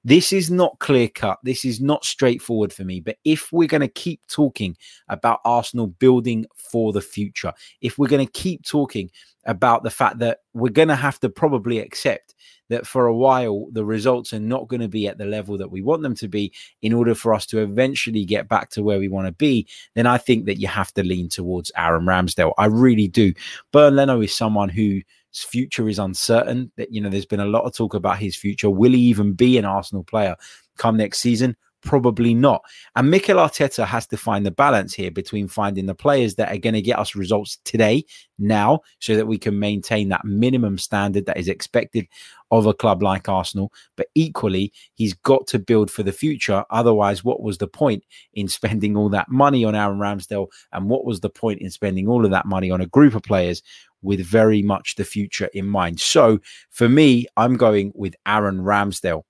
This 0.04 0.32
is 0.32 0.50
not 0.50 0.80
clear 0.80 1.10
cut. 1.10 1.40
This 1.44 1.66
is 1.66 1.82
not 1.82 2.06
straightforward 2.06 2.72
for 2.72 2.86
me. 2.86 3.02
But 3.02 3.18
if 3.26 3.52
we're 3.52 3.68
going 3.68 3.82
to 3.82 3.88
keep 3.88 4.22
talking 4.28 4.78
about 5.10 5.42
Arsenal 5.44 5.88
building 5.88 6.46
for 6.56 6.94
the 6.94 7.02
future, 7.02 7.54
if 7.82 7.98
we're 7.98 8.08
going 8.08 8.26
to 8.26 8.32
keep 8.32 8.64
talking 8.66 9.12
about 9.46 9.84
the 9.84 9.90
fact 9.90 10.20
that 10.20 10.40
we're 10.54 10.70
going 10.70 10.88
to 10.88 10.96
have 10.96 11.20
to 11.20 11.30
probably 11.30 11.80
accept 11.80 12.36
that 12.70 12.86
for 12.86 13.08
a 13.08 13.16
while 13.16 13.66
the 13.72 13.84
results 13.84 14.32
are 14.32 14.40
not 14.40 14.68
going 14.68 14.82
to 14.82 14.88
be 14.88 15.08
at 15.08 15.18
the 15.18 15.26
level 15.26 15.58
that 15.58 15.72
we 15.72 15.82
want 15.82 16.04
them 16.04 16.16
to 16.16 16.28
be 16.28 16.54
in 16.82 16.94
order 16.94 17.16
for 17.16 17.34
us 17.34 17.46
to 17.48 17.60
eventually 17.60 18.24
get 18.26 18.48
back 18.48 18.70
to 18.70 18.84
where 18.84 19.00
we 19.00 19.08
want 19.08 19.28
to 19.28 19.34
be, 19.34 19.68
then 19.96 20.06
I 20.06 20.18
think 20.18 20.46
that 20.46 20.60
you 20.60 20.68
have 20.68 20.94
to 20.94 21.04
lean 21.04 21.30
towards 21.30 21.72
Aaron 21.76 21.99
Ramsdale. 22.06 22.54
I 22.58 22.66
really 22.66 23.08
do. 23.08 23.34
Bernd 23.72 23.96
Leno 23.96 24.22
is 24.22 24.36
someone 24.36 24.70
whose 24.70 25.04
future 25.34 25.88
is 25.88 26.00
uncertain. 26.00 26.72
That 26.78 26.94
you 26.94 27.02
know, 27.02 27.10
there's 27.10 27.26
been 27.26 27.40
a 27.40 27.46
lot 27.46 27.64
of 27.64 27.76
talk 27.76 27.94
about 27.94 28.20
his 28.20 28.36
future. 28.36 28.70
Will 28.70 28.92
he 28.92 29.00
even 29.02 29.34
be 29.34 29.58
an 29.58 29.66
Arsenal 29.66 30.04
player 30.04 30.36
come 30.78 30.98
next 30.98 31.20
season? 31.20 31.56
Probably 31.82 32.34
not. 32.34 32.62
And 32.96 33.10
Mikel 33.10 33.38
Arteta 33.38 33.86
has 33.86 34.06
to 34.08 34.18
find 34.18 34.46
the 34.46 34.52
balance 34.52 34.94
here 34.94 35.12
between 35.12 35.48
finding 35.48 35.86
the 35.86 35.96
players 35.96 36.36
that 36.36 36.54
are 36.54 36.58
going 36.58 36.74
to 36.74 36.82
get 36.82 37.00
us 37.00 37.16
results 37.16 37.58
today, 37.64 38.04
now, 38.38 38.80
so 39.00 39.16
that 39.16 39.28
we 39.28 39.38
can 39.38 39.60
maintain 39.60 40.10
that 40.10 40.26
minimum 40.26 40.78
standard 40.78 41.26
that 41.26 41.38
is 41.38 41.48
expected 41.48 42.08
of 42.52 42.66
a 42.66 42.74
club 42.74 43.04
like 43.04 43.30
Arsenal. 43.30 43.72
But 43.96 44.08
equally, 44.16 44.74
he's 44.94 45.14
got 45.14 45.48
to 45.48 45.60
build 45.60 45.92
for 45.92 46.04
the 46.04 46.12
future. 46.12 46.66
Otherwise, 46.70 47.24
what 47.24 47.42
was 47.42 47.58
the 47.60 47.68
point 47.68 48.04
in 48.34 48.48
spending 48.48 48.98
all 48.98 49.10
that 49.10 49.30
money 49.30 49.64
on 49.64 49.76
Aaron 49.76 50.00
Ramsdale? 50.00 50.48
And 50.74 50.90
what 50.90 51.06
was 51.06 51.20
the 51.20 51.30
point 51.30 51.62
in 51.62 51.70
spending 51.70 52.08
all 52.08 52.26
of 52.26 52.32
that 52.32 52.46
money 52.46 52.72
on 52.72 52.82
a 52.82 52.88
group 52.88 53.16
of 53.16 53.24
players 53.24 53.62
with 54.02 54.26
very 54.26 54.62
much 54.62 54.96
the 54.96 55.06
future 55.06 55.50
in 55.54 55.68
mind? 55.68 56.00
So 56.00 56.40
for 56.72 56.90
me, 56.90 57.26
I'm 57.38 57.56
going 57.56 57.92
with 57.96 58.16
Aaron 58.26 58.60
Ramsdale 58.60 59.24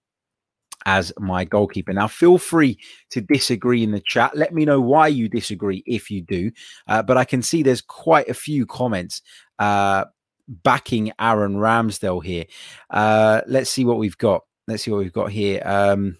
as 0.86 1.12
my 1.20 1.46
goalkeeper. 1.46 1.94
Now, 1.94 2.08
feel 2.08 2.38
free 2.38 2.80
to 3.12 3.22
disagree 3.22 3.84
in 3.84 3.92
the 3.92 4.00
chat. 4.00 4.36
Let 4.36 4.54
me 4.54 4.66
know 4.66 4.82
why 4.82 5.08
you 5.08 5.28
disagree 5.28 5.84
if 5.86 6.10
you 6.10 6.22
do. 6.22 6.52
Uh, 6.88 7.04
but 7.04 7.18
I 7.18 7.26
can 7.26 7.42
see 7.42 7.64
there's 7.64 7.82
quite 7.82 8.30
a 8.30 8.34
few 8.34 8.66
comments 8.66 9.22
uh, 9.60 10.06
backing 10.48 11.12
Aaron 11.20 11.56
Ramsdale 11.56 12.24
here. 12.24 12.46
Uh, 12.90 13.42
let's 13.48 13.70
see 13.70 13.86
what 13.86 13.98
we've 13.98 14.18
got. 14.18 14.44
Let's 14.68 14.84
see 14.84 14.92
what 14.92 15.00
we've 15.00 15.14
got 15.14 15.32
here. 15.32 15.62
Um, 15.66 16.18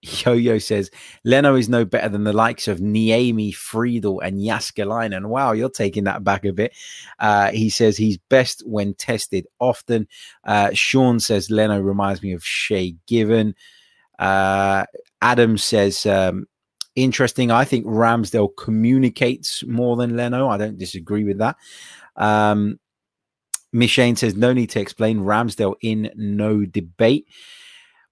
Yo 0.24 0.32
Yo 0.32 0.58
says 0.58 0.90
Leno 1.24 1.56
is 1.56 1.68
no 1.68 1.84
better 1.84 2.08
than 2.08 2.24
the 2.24 2.32
likes 2.32 2.68
of 2.68 2.78
Niemi, 2.78 3.52
Friedel, 3.54 4.20
and 4.20 4.38
Jääskeläinen. 4.38 5.26
Wow, 5.26 5.52
you're 5.52 5.68
taking 5.68 6.04
that 6.04 6.22
back 6.22 6.44
a 6.44 6.52
bit. 6.52 6.72
Uh, 7.18 7.50
he 7.50 7.68
says 7.68 7.96
he's 7.96 8.18
best 8.28 8.62
when 8.66 8.94
tested 8.94 9.46
often. 9.58 10.06
Uh, 10.44 10.70
Sean 10.72 11.18
says 11.18 11.50
Leno 11.50 11.80
reminds 11.80 12.22
me 12.22 12.32
of 12.32 12.44
Shay 12.44 12.94
Given. 13.06 13.54
Uh, 14.18 14.84
Adam 15.22 15.58
says 15.58 16.06
um, 16.06 16.46
interesting. 16.96 17.50
I 17.50 17.64
think 17.64 17.86
Ramsdale 17.86 18.56
communicates 18.56 19.64
more 19.64 19.96
than 19.96 20.16
Leno. 20.16 20.48
I 20.48 20.56
don't 20.56 20.78
disagree 20.78 21.24
with 21.24 21.38
that. 21.38 21.56
Um, 22.16 22.78
Mishane 23.74 24.16
says, 24.16 24.34
no 24.34 24.52
need 24.52 24.70
to 24.70 24.80
explain. 24.80 25.20
Ramsdale 25.20 25.76
in 25.82 26.10
no 26.16 26.64
debate. 26.64 27.26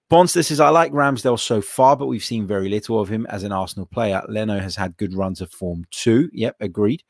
Bonster 0.09 0.41
says, 0.41 0.61
I 0.61 0.69
like 0.69 0.93
Ramsdale 0.93 1.39
so 1.39 1.61
far, 1.61 1.97
but 1.97 2.05
we've 2.05 2.23
seen 2.23 2.47
very 2.47 2.69
little 2.69 2.99
of 2.99 3.09
him 3.09 3.25
as 3.29 3.43
an 3.43 3.51
Arsenal 3.51 3.85
player. 3.85 4.21
Leno 4.29 4.59
has 4.59 4.75
had 4.75 4.95
good 4.95 5.13
runs 5.13 5.41
of 5.41 5.51
form 5.51 5.85
too. 5.91 6.29
Yep, 6.31 6.55
agreed. 6.61 7.03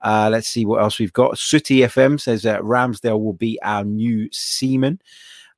Uh, 0.00 0.28
let's 0.32 0.48
see 0.48 0.64
what 0.64 0.80
else 0.80 0.98
we've 0.98 1.12
got. 1.12 1.36
Sooty 1.36 1.80
FM 1.80 2.18
says 2.18 2.42
that 2.44 2.62
Ramsdale 2.62 3.22
will 3.22 3.34
be 3.34 3.58
our 3.62 3.84
new 3.84 4.28
Seaman. 4.32 5.00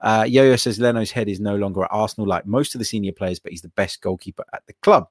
Uh, 0.00 0.24
Yo-Yo 0.28 0.56
says 0.56 0.80
Leno's 0.80 1.10
head 1.10 1.28
is 1.28 1.40
no 1.40 1.56
longer 1.56 1.84
at 1.84 1.90
Arsenal 1.92 2.26
like 2.26 2.46
most 2.46 2.74
of 2.74 2.78
the 2.78 2.84
senior 2.84 3.12
players, 3.12 3.38
but 3.38 3.52
he's 3.52 3.62
the 3.62 3.68
best 3.70 4.00
goalkeeper 4.00 4.44
at 4.52 4.66
the 4.66 4.72
club. 4.82 5.08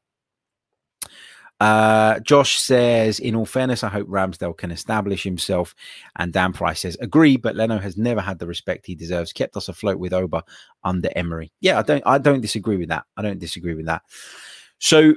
Uh, 1.60 2.20
Josh 2.22 2.58
says, 2.58 3.20
in 3.20 3.36
all 3.36 3.46
fairness, 3.46 3.84
I 3.84 3.90
hope 3.90 4.08
Ramsdale 4.08 4.58
can 4.58 4.72
establish 4.72 5.24
himself. 5.24 5.76
And 6.16 6.32
Dan 6.32 6.54
Price 6.54 6.80
says, 6.80 6.98
agree, 7.02 7.36
but 7.36 7.56
Leno 7.56 7.78
has 7.78 7.98
never 7.98 8.22
had 8.22 8.40
the 8.40 8.48
respect 8.48 8.86
he 8.86 8.96
deserves. 8.96 9.34
Kept 9.34 9.58
us 9.58 9.68
afloat 9.68 10.00
with 10.00 10.14
Oba 10.14 10.44
under 10.84 11.10
Emery. 11.16 11.52
Yeah, 11.60 11.80
I 11.80 11.82
don't, 11.82 12.04
I 12.06 12.18
don't 12.18 12.42
disagree 12.42 12.78
with 12.78 12.90
that. 12.90 13.04
I 13.18 13.22
don't 13.22 13.40
disagree 13.40 13.76
with 13.76 13.88
that. 13.88 14.04
So 14.80 15.16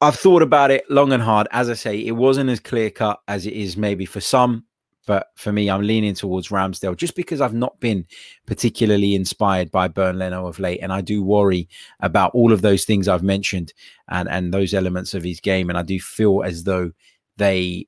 I've 0.00 0.14
thought 0.14 0.42
about 0.42 0.70
it 0.70 0.88
long 0.88 1.12
and 1.12 1.22
hard. 1.22 1.48
As 1.50 1.70
I 1.70 1.74
say, 1.74 1.98
it 1.98 2.12
wasn't 2.12 2.50
as 2.50 2.60
clear 2.60 2.90
cut 2.90 3.20
as 3.26 3.46
it 3.46 3.54
is 3.54 3.76
maybe 3.76 4.06
for 4.06 4.20
some. 4.20 4.64
But 5.06 5.28
for 5.36 5.52
me, 5.52 5.70
I'm 5.70 5.82
leaning 5.82 6.14
towards 6.14 6.48
Ramsdale 6.48 6.96
just 6.96 7.14
because 7.14 7.40
I've 7.40 7.54
not 7.54 7.78
been 7.80 8.04
particularly 8.46 9.14
inspired 9.14 9.70
by 9.70 9.88
Bernd 9.88 10.18
Leno 10.18 10.46
of 10.46 10.58
late. 10.58 10.80
And 10.82 10.92
I 10.92 11.00
do 11.00 11.22
worry 11.22 11.68
about 12.00 12.34
all 12.34 12.52
of 12.52 12.62
those 12.62 12.84
things 12.84 13.08
I've 13.08 13.22
mentioned 13.22 13.72
and, 14.08 14.28
and 14.28 14.52
those 14.52 14.74
elements 14.74 15.14
of 15.14 15.22
his 15.22 15.40
game. 15.40 15.68
And 15.70 15.78
I 15.78 15.82
do 15.82 15.98
feel 16.00 16.42
as 16.44 16.64
though 16.64 16.90
they 17.36 17.86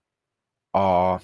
are 0.75 1.21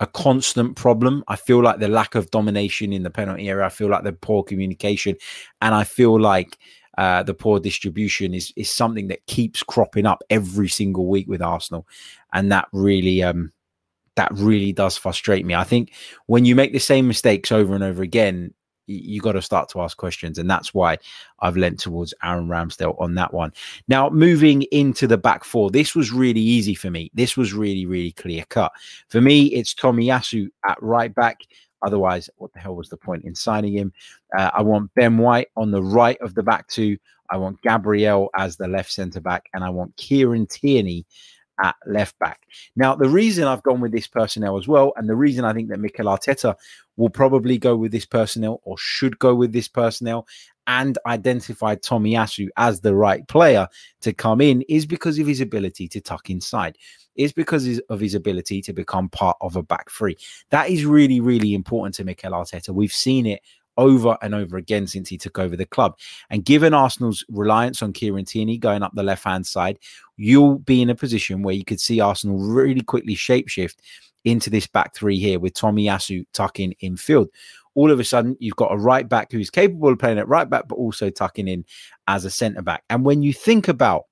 a 0.00 0.06
constant 0.06 0.76
problem. 0.76 1.24
I 1.28 1.36
feel 1.36 1.62
like 1.62 1.78
the 1.78 1.88
lack 1.88 2.14
of 2.14 2.30
domination 2.30 2.92
in 2.92 3.02
the 3.02 3.10
penalty 3.10 3.48
area. 3.48 3.66
I 3.66 3.70
feel 3.70 3.88
like 3.88 4.04
the 4.04 4.12
poor 4.12 4.42
communication. 4.42 5.16
And 5.60 5.74
I 5.74 5.84
feel 5.84 6.18
like 6.18 6.56
uh, 6.98 7.22
the 7.22 7.34
poor 7.34 7.60
distribution 7.60 8.34
is 8.34 8.52
is 8.56 8.68
something 8.68 9.06
that 9.06 9.24
keeps 9.26 9.62
cropping 9.62 10.04
up 10.04 10.20
every 10.30 10.68
single 10.68 11.06
week 11.06 11.28
with 11.28 11.40
Arsenal, 11.40 11.86
and 12.32 12.50
that 12.50 12.66
really 12.72 13.22
um, 13.22 13.52
that 14.18 14.32
really 14.34 14.72
does 14.72 14.96
frustrate 14.96 15.46
me. 15.46 15.54
I 15.54 15.62
think 15.62 15.92
when 16.26 16.44
you 16.44 16.56
make 16.56 16.72
the 16.72 16.80
same 16.80 17.06
mistakes 17.06 17.52
over 17.52 17.72
and 17.72 17.84
over 17.84 18.02
again, 18.02 18.52
you 18.86 19.20
got 19.20 19.32
to 19.32 19.42
start 19.42 19.68
to 19.68 19.80
ask 19.80 19.96
questions. 19.96 20.38
And 20.38 20.50
that's 20.50 20.74
why 20.74 20.98
I've 21.38 21.56
lent 21.56 21.78
towards 21.78 22.14
Aaron 22.24 22.48
Ramsdale 22.48 23.00
on 23.00 23.14
that 23.14 23.32
one. 23.32 23.52
Now, 23.86 24.08
moving 24.10 24.62
into 24.72 25.06
the 25.06 25.18
back 25.18 25.44
four, 25.44 25.70
this 25.70 25.94
was 25.94 26.10
really 26.10 26.40
easy 26.40 26.74
for 26.74 26.90
me. 26.90 27.12
This 27.14 27.36
was 27.36 27.52
really, 27.52 27.86
really 27.86 28.10
clear 28.10 28.44
cut. 28.48 28.72
For 29.08 29.20
me, 29.20 29.46
it's 29.46 29.72
Tomiyasu 29.72 30.48
at 30.66 30.82
right 30.82 31.14
back. 31.14 31.42
Otherwise, 31.82 32.28
what 32.38 32.52
the 32.54 32.58
hell 32.58 32.74
was 32.74 32.88
the 32.88 32.96
point 32.96 33.24
in 33.24 33.36
signing 33.36 33.72
him? 33.72 33.92
Uh, 34.36 34.50
I 34.52 34.62
want 34.62 34.92
Ben 34.96 35.16
White 35.18 35.48
on 35.56 35.70
the 35.70 35.82
right 35.82 36.18
of 36.20 36.34
the 36.34 36.42
back 36.42 36.66
two. 36.66 36.98
I 37.30 37.36
want 37.36 37.62
Gabriel 37.62 38.30
as 38.36 38.56
the 38.56 38.66
left 38.66 38.90
centre 38.90 39.20
back, 39.20 39.48
and 39.54 39.62
I 39.62 39.70
want 39.70 39.96
Kieran 39.96 40.46
Tierney 40.48 41.06
at 41.62 41.76
left 41.86 42.18
back. 42.18 42.40
Now, 42.76 42.94
the 42.94 43.08
reason 43.08 43.44
I've 43.44 43.62
gone 43.62 43.80
with 43.80 43.92
this 43.92 44.06
personnel 44.06 44.58
as 44.58 44.68
well, 44.68 44.92
and 44.96 45.08
the 45.08 45.16
reason 45.16 45.44
I 45.44 45.52
think 45.52 45.68
that 45.68 45.80
Mikel 45.80 46.06
Arteta 46.06 46.54
will 46.96 47.10
probably 47.10 47.58
go 47.58 47.76
with 47.76 47.92
this 47.92 48.06
personnel 48.06 48.60
or 48.64 48.76
should 48.78 49.18
go 49.18 49.34
with 49.34 49.52
this 49.52 49.68
personnel 49.68 50.26
and 50.66 50.98
identified 51.06 51.82
Tomiyasu 51.82 52.48
as 52.56 52.80
the 52.80 52.94
right 52.94 53.26
player 53.26 53.68
to 54.02 54.12
come 54.12 54.40
in 54.40 54.62
is 54.68 54.84
because 54.84 55.18
of 55.18 55.26
his 55.26 55.40
ability 55.40 55.88
to 55.88 56.00
tuck 56.00 56.28
inside. 56.30 56.76
Is 57.16 57.32
because 57.32 57.80
of 57.88 57.98
his 57.98 58.14
ability 58.14 58.62
to 58.62 58.72
become 58.72 59.08
part 59.08 59.36
of 59.40 59.56
a 59.56 59.62
back 59.62 59.90
three. 59.90 60.16
That 60.50 60.70
is 60.70 60.84
really, 60.84 61.18
really 61.18 61.52
important 61.52 61.96
to 61.96 62.04
Mikel 62.04 62.30
Arteta. 62.30 62.68
We've 62.68 62.92
seen 62.92 63.26
it 63.26 63.40
over 63.78 64.18
and 64.20 64.34
over 64.34 64.58
again 64.58 64.86
since 64.86 65.08
he 65.08 65.16
took 65.16 65.38
over 65.38 65.56
the 65.56 65.64
club. 65.64 65.96
And 66.28 66.44
given 66.44 66.74
Arsenal's 66.74 67.24
reliance 67.30 67.82
on 67.82 67.94
Kieran 67.94 68.26
Tierney 68.26 68.58
going 68.58 68.82
up 68.82 68.92
the 68.94 69.02
left 69.02 69.24
hand 69.24 69.46
side, 69.46 69.78
you'll 70.16 70.58
be 70.58 70.82
in 70.82 70.90
a 70.90 70.94
position 70.94 71.42
where 71.42 71.54
you 71.54 71.64
could 71.64 71.80
see 71.80 72.00
Arsenal 72.00 72.38
really 72.38 72.82
quickly 72.82 73.14
shapeshift 73.14 73.76
into 74.24 74.50
this 74.50 74.66
back 74.66 74.94
three 74.94 75.18
here 75.18 75.38
with 75.38 75.54
Tomiyasu 75.54 76.26
tucking 76.34 76.74
in 76.80 76.96
field. 76.96 77.28
All 77.74 77.90
of 77.90 78.00
a 78.00 78.04
sudden, 78.04 78.36
you've 78.40 78.56
got 78.56 78.72
a 78.72 78.76
right 78.76 79.08
back 79.08 79.30
who's 79.30 79.50
capable 79.50 79.92
of 79.92 79.98
playing 79.98 80.18
at 80.18 80.26
right 80.26 80.50
back, 80.50 80.66
but 80.68 80.74
also 80.74 81.10
tucking 81.10 81.46
in 81.46 81.64
as 82.08 82.24
a 82.24 82.30
centre 82.30 82.62
back. 82.62 82.82
And 82.90 83.04
when 83.04 83.22
you 83.22 83.32
think 83.32 83.68
about 83.68 84.06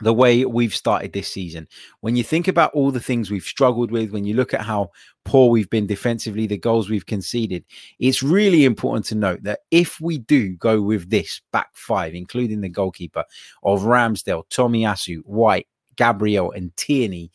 the 0.00 0.14
way 0.14 0.44
we've 0.44 0.74
started 0.74 1.12
this 1.12 1.28
season. 1.28 1.66
When 2.00 2.16
you 2.16 2.22
think 2.22 2.48
about 2.48 2.72
all 2.72 2.90
the 2.90 3.00
things 3.00 3.30
we've 3.30 3.42
struggled 3.42 3.90
with, 3.90 4.10
when 4.10 4.24
you 4.24 4.34
look 4.34 4.54
at 4.54 4.60
how 4.60 4.90
poor 5.24 5.50
we've 5.50 5.70
been 5.70 5.86
defensively, 5.86 6.46
the 6.46 6.56
goals 6.56 6.88
we've 6.88 7.06
conceded, 7.06 7.64
it's 7.98 8.22
really 8.22 8.64
important 8.64 9.06
to 9.06 9.14
note 9.14 9.42
that 9.42 9.60
if 9.70 10.00
we 10.00 10.18
do 10.18 10.56
go 10.56 10.80
with 10.80 11.10
this 11.10 11.40
back 11.52 11.70
five, 11.74 12.14
including 12.14 12.60
the 12.60 12.68
goalkeeper 12.68 13.24
of 13.62 13.82
Ramsdale, 13.82 14.48
Tomiyasu, 14.50 15.18
White, 15.24 15.66
Gabriel, 15.96 16.52
and 16.52 16.76
Tierney, 16.76 17.30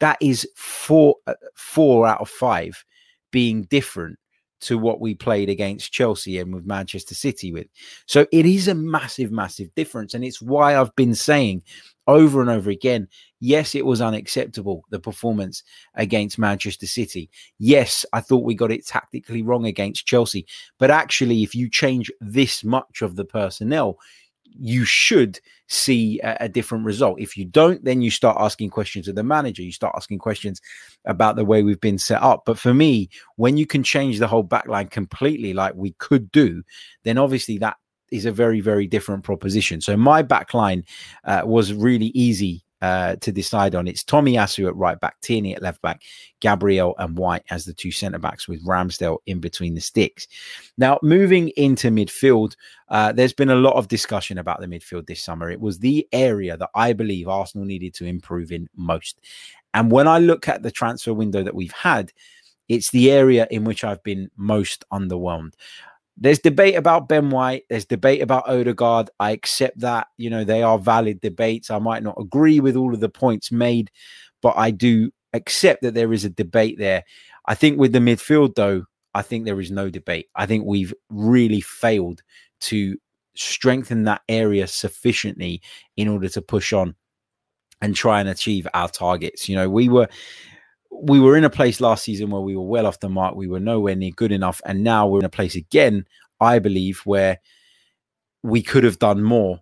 that 0.00 0.18
is 0.20 0.48
four 0.56 1.16
uh, 1.26 1.34
four 1.54 2.06
out 2.06 2.20
of 2.20 2.28
five 2.28 2.84
being 3.30 3.62
different 3.64 4.18
to 4.64 4.78
what 4.78 5.00
we 5.00 5.14
played 5.14 5.48
against 5.48 5.92
Chelsea 5.92 6.38
and 6.38 6.54
with 6.54 6.66
Manchester 6.66 7.14
City 7.14 7.52
with. 7.52 7.66
So 8.06 8.26
it 8.32 8.46
is 8.46 8.68
a 8.68 8.74
massive, 8.74 9.30
massive 9.30 9.74
difference. 9.74 10.14
And 10.14 10.24
it's 10.24 10.42
why 10.42 10.76
I've 10.76 10.94
been 10.96 11.14
saying 11.14 11.62
over 12.06 12.40
and 12.40 12.50
over 12.50 12.70
again 12.70 13.08
yes, 13.44 13.74
it 13.74 13.84
was 13.84 14.00
unacceptable, 14.00 14.84
the 14.88 14.98
performance 14.98 15.62
against 15.96 16.38
Manchester 16.38 16.86
City. 16.86 17.28
Yes, 17.58 18.06
I 18.14 18.20
thought 18.20 18.42
we 18.42 18.54
got 18.54 18.72
it 18.72 18.86
tactically 18.86 19.42
wrong 19.42 19.66
against 19.66 20.06
Chelsea. 20.06 20.46
But 20.78 20.90
actually, 20.90 21.42
if 21.42 21.54
you 21.54 21.68
change 21.68 22.10
this 22.22 22.64
much 22.64 23.02
of 23.02 23.16
the 23.16 23.24
personnel, 23.26 23.98
you 24.44 24.86
should 24.86 25.40
see 25.74 26.20
a, 26.20 26.36
a, 26.40 26.48
different 26.48 26.84
result. 26.84 27.20
If 27.20 27.36
you 27.36 27.44
don't, 27.44 27.84
then 27.84 28.00
you 28.00 28.10
start 28.10 28.36
asking 28.40 28.70
questions 28.70 29.08
of 29.08 29.14
the 29.14 29.22
manager. 29.22 29.62
You 29.62 29.72
start 29.72 29.94
asking 29.96 30.18
questions 30.18 30.60
about 31.04 31.36
the 31.36 31.44
way 31.44 31.62
we've 31.62 31.80
been 31.80 31.98
set 31.98 32.22
up. 32.22 32.44
But 32.46 32.58
for 32.58 32.72
me, 32.72 33.10
when 33.36 33.56
you 33.56 33.66
can 33.66 33.82
change 33.82 34.18
the 34.18 34.28
whole 34.28 34.44
backline 34.44 34.90
completely, 34.90 35.52
like 35.52 35.74
we 35.74 35.92
could 35.98 36.30
do, 36.32 36.62
then 37.02 37.18
obviously 37.18 37.58
that 37.58 37.76
is 38.10 38.26
a 38.26 38.32
very, 38.32 38.60
very 38.60 38.86
different 38.86 39.24
proposition. 39.24 39.80
So 39.80 39.96
my 39.96 40.22
backline 40.22 40.84
uh, 41.24 41.42
was 41.44 41.72
really 41.72 42.12
easy 42.14 42.63
uh, 42.84 43.16
to 43.16 43.32
decide 43.32 43.74
on. 43.74 43.88
It's 43.88 44.04
Tomiyasu 44.04 44.68
at 44.68 44.76
right 44.76 45.00
back, 45.00 45.18
Tierney 45.22 45.54
at 45.54 45.62
left 45.62 45.80
back, 45.80 46.02
Gabriel 46.40 46.94
and 46.98 47.16
White 47.16 47.42
as 47.48 47.64
the 47.64 47.72
two 47.72 47.90
centre 47.90 48.18
backs 48.18 48.46
with 48.46 48.62
Ramsdale 48.62 49.20
in 49.24 49.40
between 49.40 49.74
the 49.74 49.80
sticks. 49.80 50.28
Now, 50.76 50.98
moving 51.02 51.48
into 51.56 51.88
midfield, 51.88 52.56
uh, 52.90 53.12
there's 53.12 53.32
been 53.32 53.48
a 53.48 53.54
lot 53.54 53.76
of 53.76 53.88
discussion 53.88 54.36
about 54.36 54.60
the 54.60 54.66
midfield 54.66 55.06
this 55.06 55.22
summer. 55.22 55.50
It 55.50 55.62
was 55.62 55.78
the 55.78 56.06
area 56.12 56.58
that 56.58 56.68
I 56.74 56.92
believe 56.92 57.26
Arsenal 57.26 57.64
needed 57.64 57.94
to 57.94 58.04
improve 58.04 58.52
in 58.52 58.68
most. 58.76 59.18
And 59.72 59.90
when 59.90 60.06
I 60.06 60.18
look 60.18 60.46
at 60.46 60.62
the 60.62 60.70
transfer 60.70 61.14
window 61.14 61.42
that 61.42 61.54
we've 61.54 61.72
had, 61.72 62.12
it's 62.68 62.90
the 62.90 63.10
area 63.10 63.46
in 63.50 63.64
which 63.64 63.82
I've 63.82 64.02
been 64.02 64.30
most 64.36 64.84
underwhelmed 64.92 65.54
there's 66.16 66.38
debate 66.38 66.76
about 66.76 67.08
Ben 67.08 67.30
White. 67.30 67.64
There's 67.68 67.86
debate 67.86 68.22
about 68.22 68.48
Odegaard. 68.48 69.10
I 69.18 69.32
accept 69.32 69.80
that. 69.80 70.06
You 70.16 70.30
know, 70.30 70.44
they 70.44 70.62
are 70.62 70.78
valid 70.78 71.20
debates. 71.20 71.70
I 71.70 71.78
might 71.78 72.02
not 72.02 72.16
agree 72.18 72.60
with 72.60 72.76
all 72.76 72.94
of 72.94 73.00
the 73.00 73.08
points 73.08 73.50
made, 73.50 73.90
but 74.40 74.54
I 74.56 74.70
do 74.70 75.10
accept 75.32 75.82
that 75.82 75.94
there 75.94 76.12
is 76.12 76.24
a 76.24 76.30
debate 76.30 76.78
there. 76.78 77.02
I 77.46 77.54
think 77.54 77.78
with 77.78 77.92
the 77.92 77.98
midfield, 77.98 78.54
though, 78.54 78.84
I 79.14 79.22
think 79.22 79.44
there 79.44 79.60
is 79.60 79.70
no 79.70 79.90
debate. 79.90 80.28
I 80.36 80.46
think 80.46 80.64
we've 80.64 80.94
really 81.10 81.60
failed 81.60 82.22
to 82.60 82.96
strengthen 83.34 84.04
that 84.04 84.22
area 84.28 84.66
sufficiently 84.66 85.60
in 85.96 86.08
order 86.08 86.28
to 86.28 86.42
push 86.42 86.72
on 86.72 86.94
and 87.80 87.94
try 87.94 88.20
and 88.20 88.28
achieve 88.28 88.66
our 88.72 88.88
targets. 88.88 89.48
You 89.48 89.56
know, 89.56 89.68
we 89.68 89.88
were 89.88 90.08
we 91.02 91.20
were 91.20 91.36
in 91.36 91.44
a 91.44 91.50
place 91.50 91.80
last 91.80 92.04
season 92.04 92.30
where 92.30 92.40
we 92.40 92.56
were 92.56 92.62
well 92.62 92.86
off 92.86 93.00
the 93.00 93.08
mark. 93.08 93.34
We 93.34 93.48
were 93.48 93.60
nowhere 93.60 93.94
near 93.94 94.12
good 94.12 94.32
enough. 94.32 94.60
And 94.64 94.84
now 94.84 95.06
we're 95.06 95.20
in 95.20 95.24
a 95.24 95.30
place 95.30 95.54
again, 95.54 96.06
I 96.40 96.58
believe, 96.58 97.00
where 97.04 97.40
we 98.42 98.62
could 98.62 98.84
have 98.84 98.98
done 98.98 99.22
more. 99.22 99.60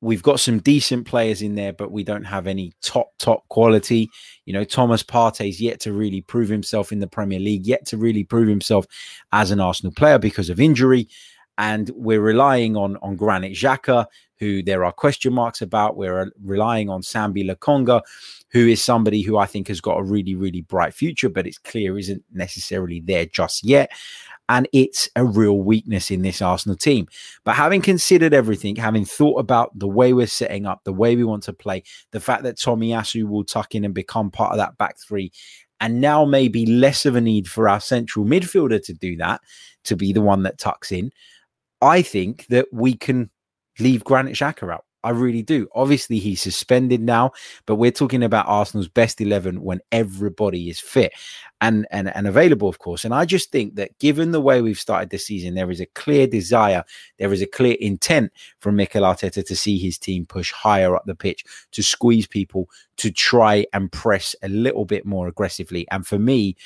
We've 0.00 0.22
got 0.22 0.38
some 0.38 0.58
decent 0.58 1.06
players 1.06 1.40
in 1.40 1.54
there, 1.54 1.72
but 1.72 1.90
we 1.90 2.04
don't 2.04 2.24
have 2.24 2.46
any 2.46 2.72
top, 2.82 3.12
top 3.18 3.48
quality. 3.48 4.10
You 4.44 4.52
know, 4.52 4.64
Thomas 4.64 5.02
Partey's 5.02 5.62
yet 5.62 5.80
to 5.80 5.94
really 5.94 6.20
prove 6.20 6.50
himself 6.50 6.92
in 6.92 6.98
the 6.98 7.06
Premier 7.06 7.38
League, 7.38 7.66
yet 7.66 7.86
to 7.86 7.96
really 7.96 8.24
prove 8.24 8.48
himself 8.48 8.86
as 9.32 9.50
an 9.50 9.60
Arsenal 9.60 9.94
player 9.94 10.18
because 10.18 10.50
of 10.50 10.60
injury. 10.60 11.08
And 11.58 11.90
we're 11.94 12.20
relying 12.20 12.76
on, 12.76 12.96
on 13.02 13.16
Granit 13.16 13.52
Xhaka, 13.52 14.06
who 14.38 14.62
there 14.62 14.84
are 14.84 14.92
question 14.92 15.32
marks 15.32 15.62
about. 15.62 15.96
We're 15.96 16.22
uh, 16.22 16.26
relying 16.42 16.90
on 16.90 17.02
Sambi 17.02 17.48
Lokonga, 17.48 18.02
who 18.50 18.66
is 18.66 18.82
somebody 18.82 19.22
who 19.22 19.38
I 19.38 19.46
think 19.46 19.68
has 19.68 19.80
got 19.80 19.98
a 19.98 20.02
really, 20.02 20.34
really 20.34 20.62
bright 20.62 20.94
future, 20.94 21.28
but 21.28 21.46
it's 21.46 21.58
clear 21.58 21.98
isn't 21.98 22.24
necessarily 22.32 23.00
there 23.00 23.26
just 23.26 23.64
yet. 23.64 23.90
And 24.48 24.68
it's 24.72 25.08
a 25.16 25.24
real 25.24 25.58
weakness 25.58 26.10
in 26.10 26.20
this 26.20 26.42
Arsenal 26.42 26.76
team. 26.76 27.08
But 27.44 27.54
having 27.54 27.80
considered 27.80 28.34
everything, 28.34 28.76
having 28.76 29.06
thought 29.06 29.40
about 29.40 29.78
the 29.78 29.88
way 29.88 30.12
we're 30.12 30.26
setting 30.26 30.66
up, 30.66 30.84
the 30.84 30.92
way 30.92 31.16
we 31.16 31.24
want 31.24 31.44
to 31.44 31.54
play, 31.54 31.82
the 32.10 32.20
fact 32.20 32.42
that 32.42 32.58
Tomiyasu 32.58 33.26
will 33.26 33.44
tuck 33.44 33.74
in 33.74 33.86
and 33.86 33.94
become 33.94 34.30
part 34.30 34.52
of 34.52 34.58
that 34.58 34.76
back 34.76 34.98
three, 34.98 35.32
and 35.80 36.00
now 36.00 36.26
maybe 36.26 36.66
less 36.66 37.06
of 37.06 37.16
a 37.16 37.20
need 37.20 37.48
for 37.48 37.68
our 37.68 37.80
central 37.80 38.26
midfielder 38.26 38.84
to 38.84 38.92
do 38.92 39.16
that, 39.16 39.40
to 39.84 39.96
be 39.96 40.12
the 40.12 40.20
one 40.20 40.42
that 40.42 40.58
tucks 40.58 40.92
in, 40.92 41.10
I 41.84 42.00
think 42.00 42.46
that 42.46 42.66
we 42.72 42.94
can 42.94 43.30
leave 43.78 44.04
Granit 44.04 44.34
Xhaka 44.34 44.72
out. 44.72 44.84
I 45.04 45.10
really 45.10 45.42
do. 45.42 45.68
Obviously, 45.74 46.18
he's 46.18 46.40
suspended 46.40 47.02
now, 47.02 47.32
but 47.66 47.74
we're 47.74 47.90
talking 47.90 48.22
about 48.22 48.48
Arsenal's 48.48 48.88
best 48.88 49.20
11 49.20 49.60
when 49.60 49.80
everybody 49.92 50.70
is 50.70 50.80
fit 50.80 51.12
and, 51.60 51.86
and, 51.90 52.08
and 52.16 52.26
available, 52.26 52.70
of 52.70 52.78
course. 52.78 53.04
And 53.04 53.12
I 53.14 53.26
just 53.26 53.52
think 53.52 53.74
that 53.74 53.98
given 53.98 54.30
the 54.30 54.40
way 54.40 54.62
we've 54.62 54.78
started 54.78 55.10
the 55.10 55.18
season, 55.18 55.54
there 55.54 55.70
is 55.70 55.80
a 55.80 55.86
clear 55.86 56.26
desire, 56.26 56.84
there 57.18 57.34
is 57.34 57.42
a 57.42 57.46
clear 57.46 57.76
intent 57.80 58.32
from 58.60 58.76
Mikel 58.76 59.02
Arteta 59.02 59.44
to 59.44 59.54
see 59.54 59.78
his 59.78 59.98
team 59.98 60.24
push 60.24 60.50
higher 60.52 60.96
up 60.96 61.04
the 61.04 61.14
pitch, 61.14 61.44
to 61.72 61.82
squeeze 61.82 62.26
people, 62.26 62.70
to 62.96 63.10
try 63.10 63.66
and 63.74 63.92
press 63.92 64.34
a 64.42 64.48
little 64.48 64.86
bit 64.86 65.04
more 65.04 65.28
aggressively. 65.28 65.86
And 65.90 66.06
for 66.06 66.18
me, 66.18 66.56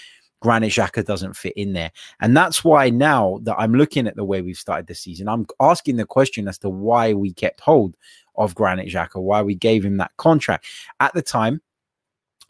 Granit 0.40 0.72
Xhaka 0.72 1.04
doesn't 1.04 1.36
fit 1.36 1.54
in 1.56 1.72
there. 1.72 1.90
And 2.20 2.36
that's 2.36 2.64
why 2.64 2.90
now 2.90 3.40
that 3.42 3.56
I'm 3.58 3.74
looking 3.74 4.06
at 4.06 4.16
the 4.16 4.24
way 4.24 4.40
we've 4.40 4.56
started 4.56 4.86
the 4.86 4.94
season, 4.94 5.28
I'm 5.28 5.46
asking 5.60 5.96
the 5.96 6.06
question 6.06 6.48
as 6.48 6.58
to 6.58 6.68
why 6.68 7.12
we 7.12 7.32
kept 7.32 7.60
hold 7.60 7.96
of 8.36 8.54
Granit 8.54 8.88
Xhaka, 8.88 9.20
why 9.20 9.42
we 9.42 9.54
gave 9.54 9.84
him 9.84 9.96
that 9.96 10.12
contract. 10.16 10.66
At 11.00 11.12
the 11.14 11.22
time, 11.22 11.60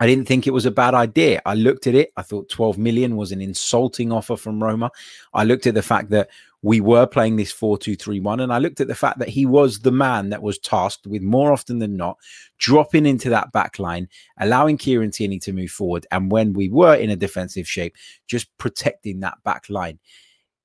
I 0.00 0.06
didn't 0.06 0.26
think 0.26 0.46
it 0.46 0.52
was 0.52 0.66
a 0.66 0.70
bad 0.70 0.94
idea. 0.94 1.42
I 1.44 1.54
looked 1.54 1.86
at 1.86 1.94
it. 1.94 2.12
I 2.16 2.22
thought 2.22 2.48
12 2.50 2.78
million 2.78 3.16
was 3.16 3.32
an 3.32 3.40
insulting 3.40 4.12
offer 4.12 4.36
from 4.36 4.62
Roma. 4.62 4.90
I 5.34 5.42
looked 5.44 5.66
at 5.66 5.74
the 5.74 5.82
fact 5.82 6.10
that 6.10 6.28
we 6.62 6.80
were 6.80 7.06
playing 7.06 7.36
this 7.36 7.52
4 7.52 7.78
2 7.78 7.96
3 7.96 8.20
1. 8.20 8.40
And 8.40 8.52
I 8.52 8.58
looked 8.58 8.80
at 8.80 8.88
the 8.88 8.94
fact 8.94 9.18
that 9.18 9.28
he 9.28 9.46
was 9.46 9.80
the 9.80 9.92
man 9.92 10.30
that 10.30 10.42
was 10.42 10.58
tasked 10.58 11.06
with 11.06 11.22
more 11.22 11.52
often 11.52 11.78
than 11.78 11.96
not 11.96 12.16
dropping 12.58 13.06
into 13.06 13.30
that 13.30 13.52
back 13.52 13.78
line, 13.78 14.08
allowing 14.38 14.76
Kieran 14.76 15.10
Tierney 15.10 15.38
to 15.40 15.52
move 15.52 15.70
forward. 15.70 16.06
And 16.10 16.30
when 16.30 16.52
we 16.52 16.68
were 16.68 16.94
in 16.94 17.10
a 17.10 17.16
defensive 17.16 17.68
shape, 17.68 17.94
just 18.26 18.56
protecting 18.58 19.20
that 19.20 19.38
back 19.44 19.70
line. 19.70 19.98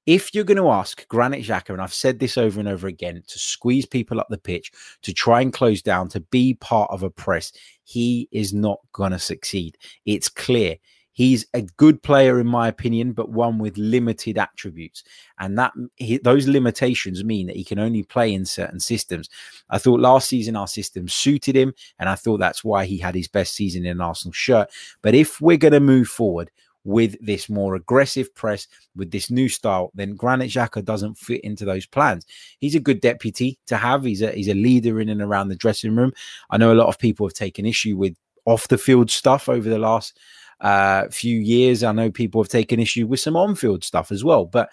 If 0.06 0.36
you're 0.36 0.44
going 0.44 0.58
to 0.58 0.70
ask 0.70 1.08
Granit 1.08 1.46
Xhaka, 1.46 1.70
and 1.70 1.82
I've 1.82 1.94
said 1.94 2.20
this 2.20 2.38
over 2.38 2.60
and 2.60 2.68
over 2.68 2.88
again, 2.88 3.24
to 3.26 3.40
squeeze 3.40 3.86
people 3.86 4.20
up 4.20 4.28
the 4.30 4.38
pitch, 4.38 4.70
to 5.04 5.14
try 5.14 5.40
and 5.40 5.54
close 5.54 5.82
down, 5.82 6.10
to 6.10 6.20
be 6.20 6.56
part 6.56 6.92
of 6.92 7.04
a 7.04 7.10
press, 7.10 7.54
he 7.86 8.28
is 8.30 8.54
not 8.54 8.80
going 8.92 9.14
to 9.14 9.20
succeed. 9.20 9.78
It's 10.06 10.28
clear. 10.28 10.76
He's 11.14 11.46
a 11.54 11.62
good 11.62 12.02
player, 12.02 12.40
in 12.40 12.48
my 12.48 12.68
opinion, 12.68 13.14
but 13.14 13.30
one 13.30 13.60
with 13.60 13.78
limited 13.78 14.38
attributes, 14.38 15.04
and 15.40 15.58
that 15.58 15.72
he, 15.96 16.18
those 16.18 16.48
limitations 16.48 17.24
mean 17.24 17.48
that 17.48 17.56
he 17.56 17.64
can 17.64 17.80
only 17.80 18.04
play 18.04 18.34
in 18.34 18.46
certain 18.46 18.80
systems. 18.80 19.30
I 19.70 19.78
thought 19.78 20.00
last 20.00 20.28
season 20.28 20.56
our 20.56 20.68
system 20.68 21.08
suited 21.08 21.56
him, 21.56 21.74
and 22.00 22.10
I 22.10 22.16
thought 22.16 22.40
that's 22.40 22.64
why 22.64 22.86
he 22.86 22.98
had 22.98 23.16
his 23.16 23.28
best 23.28 23.54
season 23.54 23.86
in 23.86 23.92
an 23.92 24.02
Arsenal 24.02 24.34
shirt. 24.34 24.72
But 25.02 25.16
if 25.16 25.40
we're 25.40 25.58
going 25.58 25.74
to 25.74 25.80
move 25.80 26.08
forward, 26.08 26.52
with 26.86 27.16
this 27.26 27.50
more 27.50 27.76
aggressive 27.76 28.34
press, 28.36 28.68
with 28.96 29.12
this 29.12 29.32
new 29.32 29.48
style, 29.48 29.92
then 29.94 30.16
Granit 30.16 30.50
Xhaka 30.50 30.84
doesn't 30.84 31.18
fit 31.18 31.42
into 31.42 31.66
those 31.66 31.86
plans. 31.86 32.26
He's 32.60 32.76
a 32.76 32.80
good 32.80 33.00
deputy 33.00 33.58
to 33.68 33.78
have. 33.78 34.04
He's 34.04 34.22
a 34.22 34.32
he's 34.32 34.50
a 34.50 34.54
leader 34.54 35.00
in 35.00 35.10
and 35.10 35.22
around 35.22 35.48
the 35.48 35.56
dressing 35.56 35.96
room. 35.96 36.12
I 36.50 36.58
know 36.58 36.74
a 36.74 36.76
lot 36.76 36.88
of 36.88 37.00
people 37.00 37.28
have 37.28 37.34
taken 37.34 37.66
issue 37.66 37.96
with 37.96 38.18
off 38.46 38.68
the 38.68 38.78
field 38.78 39.10
stuff 39.10 39.48
over 39.48 39.70
the 39.70 39.80
last 39.80 40.20
uh, 40.64 41.08
few 41.10 41.38
years. 41.38 41.84
I 41.84 41.92
know 41.92 42.10
people 42.10 42.42
have 42.42 42.50
taken 42.50 42.80
issue 42.80 43.06
with 43.06 43.20
some 43.20 43.36
on 43.36 43.56
field 43.56 43.84
stuff 43.84 44.12
as 44.12 44.24
well, 44.24 44.46
but 44.46 44.70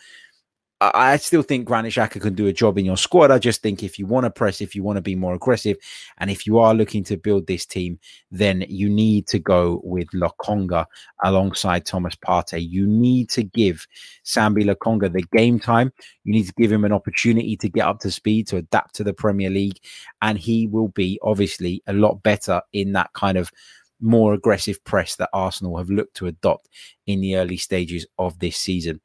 I 0.83 1.19
still 1.19 1.43
think 1.43 1.67
Granit 1.67 1.93
Xhaka 1.93 2.23
can 2.23 2.33
do 2.33 2.47
a 2.47 2.55
job 2.55 2.79
in 2.79 2.87
your 2.87 2.97
squad. 2.97 3.31
I 3.31 3.39
just 3.39 3.61
think 3.61 3.83
if 3.83 3.99
you 3.99 4.07
want 4.07 4.25
to 4.25 4.31
press, 4.31 4.63
if 4.63 4.75
you 4.75 4.83
want 4.83 4.97
to 4.97 5.03
be 5.03 5.15
more 5.15 5.35
aggressive, 5.35 5.77
and 6.17 6.31
if 6.31 6.47
you 6.47 6.59
are 6.59 6.73
looking 6.73 7.05
to 7.05 7.19
build 7.19 7.47
this 7.47 7.67
team, 7.67 7.99
then 8.31 8.65
you 8.67 8.89
need 8.89 9.27
to 9.27 9.39
go 9.39 9.83
with 9.85 10.09
Lokonga 10.13 10.87
alongside 11.23 11.85
Thomas 11.85 12.15
Partey. 12.15 12.67
You 12.67 12.87
need 12.87 13.29
to 13.31 13.43
give 13.43 13.87
Sambi 14.25 14.65
Lokonga 14.65 15.13
the 15.13 15.25
game 15.37 15.61
time. 15.61 15.93
You 16.25 16.33
need 16.33 16.47
to 16.47 16.55
give 16.55 16.73
him 16.73 16.87
an 16.87 16.93
opportunity 16.93 17.59
to 17.59 17.69
get 17.69 17.87
up 17.87 18.01
to 18.01 18.11
speed, 18.11 18.47
to 18.49 18.57
adapt 18.57 18.95
to 18.95 19.05
the 19.05 19.13
Premier 19.13 19.51
League, 19.51 19.81
and 20.23 20.39
he 20.39 20.67
will 20.67 20.89
be 20.89 21.21
obviously 21.23 21.83
a 21.89 21.93
lot 21.93 22.23
better 22.23 22.63
in 22.73 22.93
that 22.93 23.13
kind 23.13 23.37
of 23.37 23.53
more 24.01 24.35
aggressive 24.35 24.83
press 24.85 25.17
that 25.17 25.31
Arsenal 25.33 25.77
have 25.79 25.91
looked 25.91 26.17
to 26.17 26.27
adopt 26.27 26.69
in 27.07 27.21
the 27.21 27.37
early 27.37 27.57
stages 27.57 28.07
of 28.19 28.39
this 28.39 28.57
season. 28.57 29.01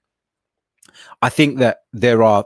I 1.21 1.29
think 1.29 1.59
that 1.59 1.79
there 1.93 2.23
are 2.23 2.45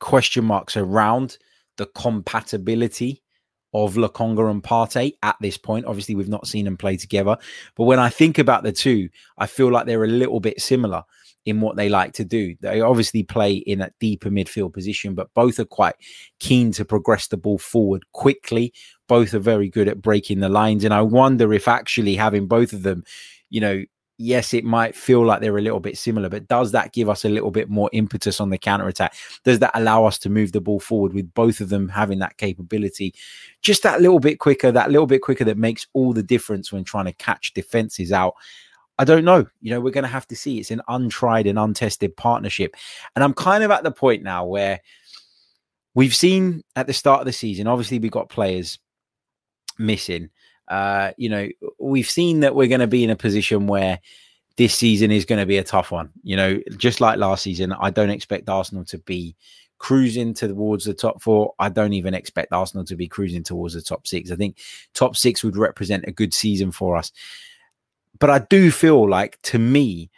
question 0.00 0.44
marks 0.44 0.76
around 0.76 1.38
the 1.76 1.86
compatibility 1.86 3.22
of 3.74 3.94
Lokonga 3.94 4.50
and 4.50 4.62
Partey 4.62 5.12
at 5.22 5.36
this 5.40 5.58
point. 5.58 5.86
Obviously, 5.86 6.14
we've 6.14 6.28
not 6.28 6.46
seen 6.46 6.64
them 6.64 6.76
play 6.76 6.96
together, 6.96 7.36
but 7.74 7.84
when 7.84 7.98
I 7.98 8.08
think 8.08 8.38
about 8.38 8.62
the 8.62 8.72
two, 8.72 9.08
I 9.38 9.46
feel 9.46 9.70
like 9.70 9.86
they're 9.86 10.04
a 10.04 10.08
little 10.08 10.40
bit 10.40 10.60
similar 10.60 11.04
in 11.44 11.60
what 11.60 11.76
they 11.76 11.88
like 11.88 12.12
to 12.14 12.24
do. 12.24 12.56
They 12.60 12.80
obviously 12.80 13.22
play 13.22 13.54
in 13.54 13.80
a 13.80 13.92
deeper 14.00 14.30
midfield 14.30 14.72
position, 14.72 15.14
but 15.14 15.32
both 15.34 15.58
are 15.60 15.64
quite 15.64 15.94
keen 16.40 16.72
to 16.72 16.84
progress 16.84 17.28
the 17.28 17.36
ball 17.36 17.58
forward 17.58 18.04
quickly. 18.12 18.72
Both 19.08 19.34
are 19.34 19.38
very 19.38 19.68
good 19.68 19.88
at 19.88 20.02
breaking 20.02 20.40
the 20.40 20.48
lines. 20.48 20.84
And 20.84 20.94
I 20.94 21.02
wonder 21.02 21.52
if 21.52 21.68
actually 21.68 22.16
having 22.16 22.46
both 22.46 22.72
of 22.72 22.82
them, 22.82 23.04
you 23.50 23.60
know, 23.60 23.84
yes, 24.18 24.54
it 24.54 24.64
might 24.64 24.94
feel 24.94 25.24
like 25.24 25.40
they're 25.40 25.58
a 25.58 25.62
little 25.62 25.80
bit 25.80 25.98
similar, 25.98 26.28
but 26.28 26.48
does 26.48 26.72
that 26.72 26.92
give 26.92 27.08
us 27.08 27.24
a 27.24 27.28
little 27.28 27.50
bit 27.50 27.68
more 27.68 27.90
impetus 27.92 28.40
on 28.40 28.50
the 28.50 28.58
counter 28.58 28.88
attack? 28.88 29.14
Does 29.44 29.58
that 29.58 29.72
allow 29.74 30.04
us 30.04 30.18
to 30.20 30.30
move 30.30 30.52
the 30.52 30.60
ball 30.60 30.80
forward 30.80 31.12
with 31.12 31.32
both 31.34 31.60
of 31.60 31.68
them 31.68 31.88
having 31.88 32.18
that 32.20 32.38
capability 32.38 33.14
just 33.62 33.82
that 33.82 34.00
little 34.00 34.18
bit 34.18 34.38
quicker, 34.38 34.72
that 34.72 34.90
little 34.90 35.06
bit 35.06 35.22
quicker 35.22 35.44
that 35.44 35.58
makes 35.58 35.86
all 35.92 36.12
the 36.12 36.22
difference 36.22 36.72
when 36.72 36.84
trying 36.84 37.04
to 37.04 37.12
catch 37.12 37.52
defenses 37.52 38.12
out? 38.12 38.34
I 38.98 39.04
don't 39.04 39.26
know. 39.26 39.46
You 39.60 39.70
know, 39.72 39.80
we're 39.80 39.90
going 39.90 40.04
to 40.04 40.08
have 40.08 40.26
to 40.28 40.36
see. 40.36 40.58
It's 40.58 40.70
an 40.70 40.80
untried 40.88 41.46
and 41.46 41.58
untested 41.58 42.16
partnership. 42.16 42.74
And 43.14 43.22
I'm 43.22 43.34
kind 43.34 43.62
of 43.62 43.70
at 43.70 43.82
the 43.82 43.90
point 43.90 44.22
now 44.22 44.46
where 44.46 44.80
we've 45.94 46.14
seen 46.14 46.62
at 46.76 46.86
the 46.86 46.94
start 46.94 47.20
of 47.20 47.26
the 47.26 47.32
season, 47.32 47.66
obviously, 47.66 47.98
we 47.98 48.08
got 48.08 48.30
players 48.30 48.78
missing. 49.78 50.30
Uh, 50.68 51.12
you 51.16 51.28
know, 51.28 51.48
we've 51.78 52.08
seen 52.08 52.40
that 52.40 52.54
we're 52.54 52.68
going 52.68 52.80
to 52.80 52.86
be 52.86 53.04
in 53.04 53.10
a 53.10 53.16
position 53.16 53.66
where 53.66 54.00
this 54.56 54.74
season 54.74 55.10
is 55.10 55.24
going 55.24 55.38
to 55.38 55.46
be 55.46 55.58
a 55.58 55.64
tough 55.64 55.90
one. 55.90 56.10
You 56.22 56.36
know, 56.36 56.60
just 56.76 57.00
like 57.00 57.18
last 57.18 57.42
season, 57.42 57.72
I 57.72 57.90
don't 57.90 58.10
expect 58.10 58.48
Arsenal 58.48 58.84
to 58.86 58.98
be 58.98 59.36
cruising 59.78 60.34
towards 60.34 60.84
the 60.84 60.94
top 60.94 61.22
four. 61.22 61.54
I 61.58 61.68
don't 61.68 61.92
even 61.92 62.14
expect 62.14 62.52
Arsenal 62.52 62.84
to 62.86 62.96
be 62.96 63.06
cruising 63.06 63.42
towards 63.42 63.74
the 63.74 63.82
top 63.82 64.06
six. 64.06 64.30
I 64.30 64.36
think 64.36 64.58
top 64.94 65.16
six 65.16 65.44
would 65.44 65.56
represent 65.56 66.04
a 66.06 66.12
good 66.12 66.32
season 66.32 66.72
for 66.72 66.96
us 66.96 67.12
but 68.18 68.30
I 68.30 68.38
do 68.38 68.70
feel 68.70 69.08
like 69.08 69.40
to 69.42 69.58
me, 69.58 70.10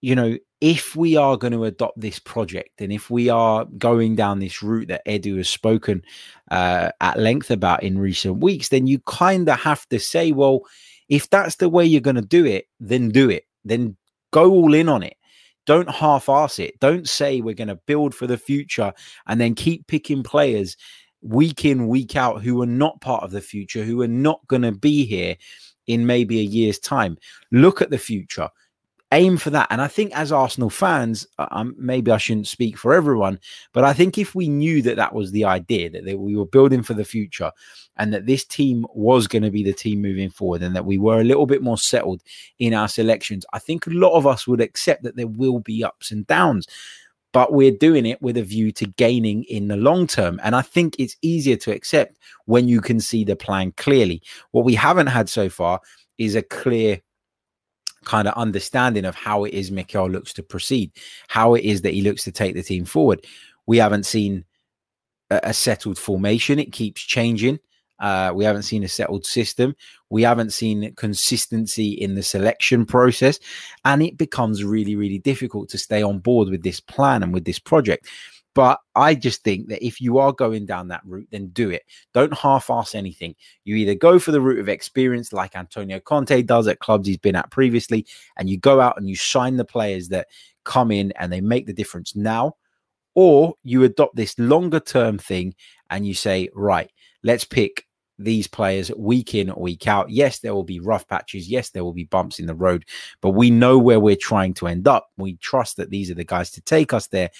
you 0.00 0.14
know, 0.14 0.36
if 0.64 0.96
we 0.96 1.14
are 1.14 1.36
going 1.36 1.52
to 1.52 1.64
adopt 1.64 2.00
this 2.00 2.18
project 2.18 2.80
and 2.80 2.90
if 2.90 3.10
we 3.10 3.28
are 3.28 3.66
going 3.76 4.16
down 4.16 4.38
this 4.38 4.62
route 4.62 4.88
that 4.88 5.04
Edu 5.04 5.36
has 5.36 5.46
spoken 5.46 6.02
uh, 6.50 6.88
at 7.02 7.18
length 7.18 7.50
about 7.50 7.82
in 7.82 7.98
recent 7.98 8.38
weeks, 8.38 8.70
then 8.70 8.86
you 8.86 8.98
kind 9.00 9.46
of 9.46 9.60
have 9.60 9.86
to 9.90 9.98
say, 9.98 10.32
well, 10.32 10.62
if 11.10 11.28
that's 11.28 11.56
the 11.56 11.68
way 11.68 11.84
you're 11.84 12.00
going 12.00 12.16
to 12.16 12.22
do 12.22 12.46
it, 12.46 12.66
then 12.80 13.10
do 13.10 13.28
it. 13.28 13.44
Then 13.66 13.94
go 14.30 14.50
all 14.52 14.72
in 14.72 14.88
on 14.88 15.02
it. 15.02 15.18
Don't 15.66 15.90
half 15.90 16.30
ass 16.30 16.58
it. 16.58 16.80
Don't 16.80 17.06
say 17.06 17.42
we're 17.42 17.52
going 17.52 17.68
to 17.68 17.74
build 17.74 18.14
for 18.14 18.26
the 18.26 18.38
future 18.38 18.94
and 19.26 19.38
then 19.38 19.54
keep 19.54 19.86
picking 19.86 20.22
players 20.22 20.78
week 21.20 21.66
in, 21.66 21.88
week 21.88 22.16
out 22.16 22.42
who 22.42 22.62
are 22.62 22.66
not 22.66 23.02
part 23.02 23.22
of 23.22 23.32
the 23.32 23.42
future, 23.42 23.84
who 23.84 24.00
are 24.00 24.08
not 24.08 24.40
going 24.48 24.62
to 24.62 24.72
be 24.72 25.04
here 25.04 25.36
in 25.86 26.06
maybe 26.06 26.40
a 26.40 26.42
year's 26.42 26.78
time. 26.78 27.18
Look 27.52 27.82
at 27.82 27.90
the 27.90 27.98
future. 27.98 28.48
Aim 29.14 29.36
for 29.36 29.50
that. 29.50 29.68
And 29.70 29.80
I 29.80 29.86
think 29.86 30.12
as 30.12 30.32
Arsenal 30.32 30.70
fans, 30.70 31.24
maybe 31.76 32.10
I 32.10 32.16
shouldn't 32.16 32.48
speak 32.48 32.76
for 32.76 32.92
everyone, 32.92 33.38
but 33.72 33.84
I 33.84 33.92
think 33.92 34.18
if 34.18 34.34
we 34.34 34.48
knew 34.48 34.82
that 34.82 34.96
that 34.96 35.14
was 35.14 35.30
the 35.30 35.44
idea, 35.44 35.88
that 35.90 36.04
they, 36.04 36.16
we 36.16 36.34
were 36.34 36.46
building 36.46 36.82
for 36.82 36.94
the 36.94 37.04
future 37.04 37.52
and 37.96 38.12
that 38.12 38.26
this 38.26 38.44
team 38.44 38.84
was 38.92 39.28
going 39.28 39.44
to 39.44 39.52
be 39.52 39.62
the 39.62 39.72
team 39.72 40.02
moving 40.02 40.30
forward 40.30 40.64
and 40.64 40.74
that 40.74 40.84
we 40.84 40.98
were 40.98 41.20
a 41.20 41.24
little 41.24 41.46
bit 41.46 41.62
more 41.62 41.78
settled 41.78 42.22
in 42.58 42.74
our 42.74 42.88
selections, 42.88 43.46
I 43.52 43.60
think 43.60 43.86
a 43.86 43.90
lot 43.90 44.16
of 44.16 44.26
us 44.26 44.48
would 44.48 44.60
accept 44.60 45.04
that 45.04 45.14
there 45.14 45.28
will 45.28 45.60
be 45.60 45.84
ups 45.84 46.10
and 46.10 46.26
downs 46.26 46.66
but 47.32 47.52
we're 47.52 47.72
doing 47.72 48.06
it 48.06 48.22
with 48.22 48.36
a 48.36 48.42
view 48.42 48.70
to 48.70 48.86
gaining 48.86 49.42
in 49.44 49.66
the 49.66 49.76
long 49.76 50.06
term. 50.06 50.40
And 50.44 50.54
I 50.54 50.62
think 50.62 50.94
it's 51.00 51.16
easier 51.20 51.56
to 51.56 51.72
accept 51.72 52.16
when 52.44 52.68
you 52.68 52.80
can 52.80 53.00
see 53.00 53.24
the 53.24 53.34
plan 53.34 53.72
clearly. 53.76 54.22
What 54.52 54.64
we 54.64 54.76
haven't 54.76 55.08
had 55.08 55.28
so 55.28 55.48
far 55.48 55.80
is 56.16 56.36
a 56.36 56.42
clear 56.42 57.00
kind 58.04 58.28
of 58.28 58.34
understanding 58.34 59.04
of 59.04 59.14
how 59.14 59.44
it 59.44 59.54
is 59.54 59.70
Mikel 59.70 60.08
looks 60.08 60.32
to 60.34 60.42
proceed, 60.42 60.92
how 61.28 61.54
it 61.54 61.64
is 61.64 61.82
that 61.82 61.94
he 61.94 62.02
looks 62.02 62.24
to 62.24 62.32
take 62.32 62.54
the 62.54 62.62
team 62.62 62.84
forward. 62.84 63.24
We 63.66 63.78
haven't 63.78 64.06
seen 64.06 64.44
a, 65.30 65.40
a 65.44 65.54
settled 65.54 65.98
formation, 65.98 66.58
it 66.58 66.72
keeps 66.72 67.02
changing. 67.02 67.60
Uh, 68.00 68.32
we 68.34 68.44
haven't 68.44 68.64
seen 68.64 68.82
a 68.82 68.88
settled 68.88 69.24
system. 69.24 69.74
We 70.10 70.22
haven't 70.22 70.52
seen 70.52 70.94
consistency 70.96 71.92
in 71.92 72.16
the 72.16 72.22
selection 72.22 72.84
process. 72.86 73.38
And 73.84 74.02
it 74.02 74.18
becomes 74.18 74.64
really, 74.64 74.96
really 74.96 75.18
difficult 75.18 75.68
to 75.70 75.78
stay 75.78 76.02
on 76.02 76.18
board 76.18 76.48
with 76.48 76.64
this 76.64 76.80
plan 76.80 77.22
and 77.22 77.32
with 77.32 77.44
this 77.44 77.58
project. 77.58 78.08
But 78.54 78.78
I 78.94 79.16
just 79.16 79.42
think 79.42 79.68
that 79.68 79.84
if 79.84 80.00
you 80.00 80.18
are 80.18 80.32
going 80.32 80.64
down 80.64 80.88
that 80.88 81.02
route, 81.04 81.28
then 81.32 81.48
do 81.48 81.70
it. 81.70 81.82
Don't 82.12 82.32
half 82.32 82.70
ass 82.70 82.94
anything. 82.94 83.34
You 83.64 83.74
either 83.76 83.96
go 83.96 84.18
for 84.18 84.30
the 84.30 84.40
route 84.40 84.60
of 84.60 84.68
experience, 84.68 85.32
like 85.32 85.56
Antonio 85.56 85.98
Conte 85.98 86.42
does 86.42 86.68
at 86.68 86.78
clubs 86.78 87.08
he's 87.08 87.18
been 87.18 87.34
at 87.36 87.50
previously, 87.50 88.06
and 88.36 88.48
you 88.48 88.56
go 88.56 88.80
out 88.80 88.96
and 88.96 89.08
you 89.08 89.16
sign 89.16 89.56
the 89.56 89.64
players 89.64 90.08
that 90.08 90.28
come 90.64 90.90
in 90.90 91.12
and 91.18 91.32
they 91.32 91.40
make 91.40 91.66
the 91.66 91.72
difference 91.72 92.14
now, 92.14 92.56
or 93.14 93.54
you 93.64 93.82
adopt 93.82 94.16
this 94.16 94.38
longer 94.38 94.80
term 94.80 95.18
thing 95.18 95.54
and 95.90 96.06
you 96.06 96.14
say, 96.14 96.48
right, 96.54 96.90
let's 97.22 97.44
pick 97.44 97.86
these 98.18 98.46
players 98.46 98.92
week 98.96 99.34
in, 99.34 99.52
week 99.56 99.88
out. 99.88 100.08
Yes, 100.08 100.38
there 100.38 100.54
will 100.54 100.64
be 100.64 100.78
rough 100.80 101.06
patches. 101.08 101.48
Yes, 101.48 101.70
there 101.70 101.82
will 101.84 101.92
be 101.92 102.04
bumps 102.04 102.38
in 102.38 102.46
the 102.46 102.54
road, 102.54 102.84
but 103.20 103.30
we 103.30 103.50
know 103.50 103.78
where 103.78 104.00
we're 104.00 104.16
trying 104.16 104.54
to 104.54 104.68
end 104.68 104.86
up. 104.86 105.08
We 105.16 105.36
trust 105.38 105.76
that 105.78 105.90
these 105.90 106.10
are 106.10 106.14
the 106.14 106.24
guys 106.24 106.50
to 106.52 106.60
take 106.60 106.92
us 106.92 107.08
there, 107.08 107.30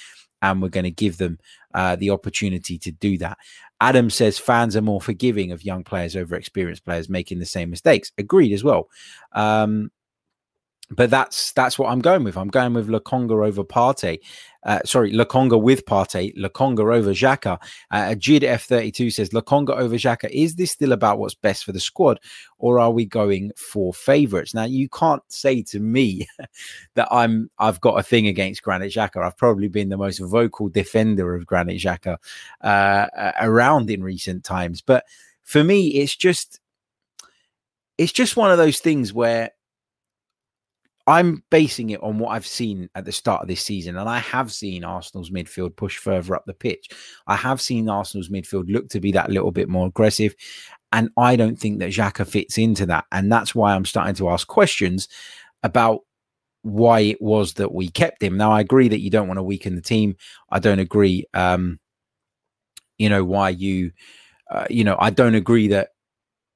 and 0.45 0.61
we're 0.61 0.69
going 0.69 0.85
to 0.85 0.91
give 0.91 1.17
them 1.17 1.39
uh, 1.73 1.97
the 1.97 2.11
opportunity 2.11 2.79
to 2.79 2.93
do 2.93 3.17
that. 3.19 3.39
Adam 3.81 4.11
says 4.11 4.39
fans 4.39 4.77
are 4.77 4.83
more 4.83 5.01
forgiving 5.01 5.53
of 5.53 5.65
young 5.65 5.83
players 5.83 6.15
over 6.15 6.37
experienced 6.37 6.85
players 6.85 7.09
making 7.09 7.39
the 7.39 7.47
same 7.47 7.71
mistakes. 7.71 8.13
Agreed 8.19 8.53
as 8.53 8.63
well. 8.63 8.89
Um, 9.33 9.91
but 10.91 11.11
that's 11.11 11.53
that's 11.53 11.79
what 11.79 11.91
I'm 11.91 12.01
going 12.01 12.25
with. 12.25 12.37
I'm 12.37 12.49
going 12.49 12.75
with 12.75 12.89
Lokonga 12.89 13.47
over 13.47 13.65
Partey. 13.65 14.21
Uh, 14.65 14.81
sorry, 14.85 15.13
Lokonga 15.13 15.61
with 15.61 15.85
Partey, 15.85 16.35
Lokonga 16.37 16.95
over 16.95 17.11
Xhaka. 17.11 17.59
Uh, 17.91 18.15
Jid 18.17 18.41
F32 18.41 19.13
says 19.13 19.31
Lokonga 19.31 19.77
over 19.77 19.95
Xhaka. 19.97 20.29
Is 20.31 20.57
this 20.57 20.71
still 20.71 20.93
about 20.93 21.19
what's 21.19 21.35
best 21.35 21.65
for 21.65 21.73
the 21.73 21.81
squad, 21.81 22.21
or 22.59 22.79
are 22.79 22.91
we 22.91 23.05
going 23.07 23.53
for 23.57 23.93
favourites? 23.95 24.55
Now, 24.55 24.65
you 24.65 24.89
can't 24.89 25.23
say 25.29 25.63
to 25.63 25.81
me 25.81 26.27
that 26.95 27.09
I'm 27.11 27.51
I've 27.59 27.81
got 27.81 27.99
a 27.99 28.03
thing 28.03 28.27
against 28.27 28.63
Granit 28.63 28.93
Xhaka. 28.93 29.25
I've 29.25 29.39
probably 29.39 29.69
been 29.69 29.89
the 29.89 29.97
most 29.97 30.19
vocal 30.19 30.69
defender 30.69 31.35
of 31.35 31.47
Granit 31.47 31.81
Xhaka 31.81 32.19
uh, 32.61 33.33
around 33.41 33.91
in 33.91 34.03
recent 34.03 34.45
times. 34.45 34.83
But 34.83 35.05
for 35.45 35.65
me, 35.65 35.89
it's 35.89 36.17
just 36.17 36.61
it's 37.97 38.13
just 38.13 38.37
one 38.37 38.51
of 38.51 38.59
those 38.59 38.81
things 38.81 39.13
where 39.13 39.51
I'm 41.07 41.45
basing 41.51 41.91
it 41.91 42.03
on 42.03 42.19
what 42.19 42.31
I've 42.31 42.47
seen 42.47 42.89
at 42.95 43.05
the 43.05 43.13
start 43.13 43.43
of 43.43 43.49
this 43.49 43.63
season, 43.63 43.97
and 43.97 44.09
I 44.09 44.19
have 44.19 44.53
seen 44.53 44.85
Arsenal's 44.85 45.31
midfield 45.31 45.77
push 45.77 45.99
further 45.99 46.35
up 46.35 46.45
the 46.47 46.55
pitch. 46.55 46.89
I 47.27 47.37
have 47.37 47.61
seen 47.61 47.89
Arsenal's 47.89 48.31
midfield 48.31 48.73
look 48.73 48.89
to 48.91 49.01
be 49.01 49.13
that 49.13 49.31
little 49.31 49.51
bit 49.51 49.69
more 49.69 49.87
aggressive, 49.87 50.35
and 50.93 51.11
I 51.17 51.37
don't 51.37 51.59
think 51.59 51.81
that 51.81 51.91
Xhaka 51.91 52.27
fits 52.27 52.57
into 52.57 52.87
that, 52.87 53.05
and 53.13 53.31
that's 53.31 53.55
why 53.55 53.75
I'm 53.75 53.85
starting 53.85 54.15
to 54.15 54.31
ask 54.31 54.47
questions 54.47 55.09
about 55.63 56.01
why 56.63 57.01
it 57.01 57.21
was 57.21 57.55
that 57.55 57.75
we 57.75 57.89
kept 57.91 58.23
him. 58.23 58.39
Now, 58.39 58.53
I 58.53 58.61
agree 58.61 58.89
that 58.89 59.01
you 59.01 59.11
don't 59.11 59.29
want 59.29 59.37
to 59.37 59.43
weaken 59.43 59.75
the 59.75 59.83
team. 59.83 60.17
I 60.51 60.59
don't 60.59 60.79
agree, 60.79 61.27
um, 61.35 61.79
you 62.97 63.11
know, 63.11 63.23
why 63.23 63.51
you, 63.51 63.93
uh, 64.51 64.67
you 64.71 64.85
know, 64.85 64.97
I 64.99 65.11
don't 65.11 65.35
agree 65.35 65.69
that. 65.69 65.91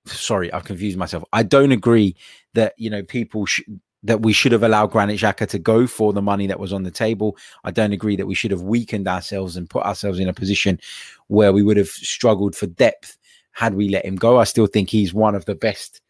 Sorry, 0.06 0.50
I've 0.50 0.64
confused 0.64 0.96
myself. 0.96 1.22
I 1.34 1.42
don't 1.42 1.72
agree 1.72 2.16
that 2.54 2.72
you 2.78 2.88
know 2.88 3.02
people 3.02 3.44
should 3.44 3.78
that 4.02 4.22
we 4.22 4.32
should 4.32 4.52
have 4.52 4.62
allowed 4.62 4.90
Granit 4.92 5.18
Xhaka 5.18 5.48
to 5.48 5.58
go 5.58 5.86
for 5.86 6.12
the 6.12 6.22
money 6.22 6.46
that 6.46 6.60
was 6.60 6.72
on 6.72 6.84
the 6.84 6.90
table. 6.90 7.36
I 7.64 7.70
don't 7.70 7.92
agree 7.92 8.16
that 8.16 8.26
we 8.26 8.34
should 8.34 8.50
have 8.50 8.62
weakened 8.62 9.08
ourselves 9.08 9.56
and 9.56 9.68
put 9.68 9.84
ourselves 9.84 10.20
in 10.20 10.28
a 10.28 10.34
position 10.34 10.78
where 11.26 11.52
we 11.52 11.62
would 11.62 11.76
have 11.76 11.88
struggled 11.88 12.54
for 12.54 12.66
depth 12.66 13.18
had 13.52 13.74
we 13.74 13.88
let 13.88 14.04
him 14.04 14.16
go. 14.16 14.38
I 14.38 14.44
still 14.44 14.66
think 14.66 14.88
he's 14.88 15.12
one 15.12 15.34
of 15.34 15.44
the 15.46 15.56
best 15.56 16.00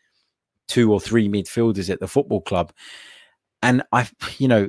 two 0.66 0.92
or 0.92 1.00
three 1.00 1.28
midfielders 1.28 1.88
at 1.88 1.98
the 1.98 2.08
football 2.08 2.42
club. 2.42 2.72
And 3.62 3.82
I, 3.90 4.08
you 4.36 4.48
know, 4.48 4.68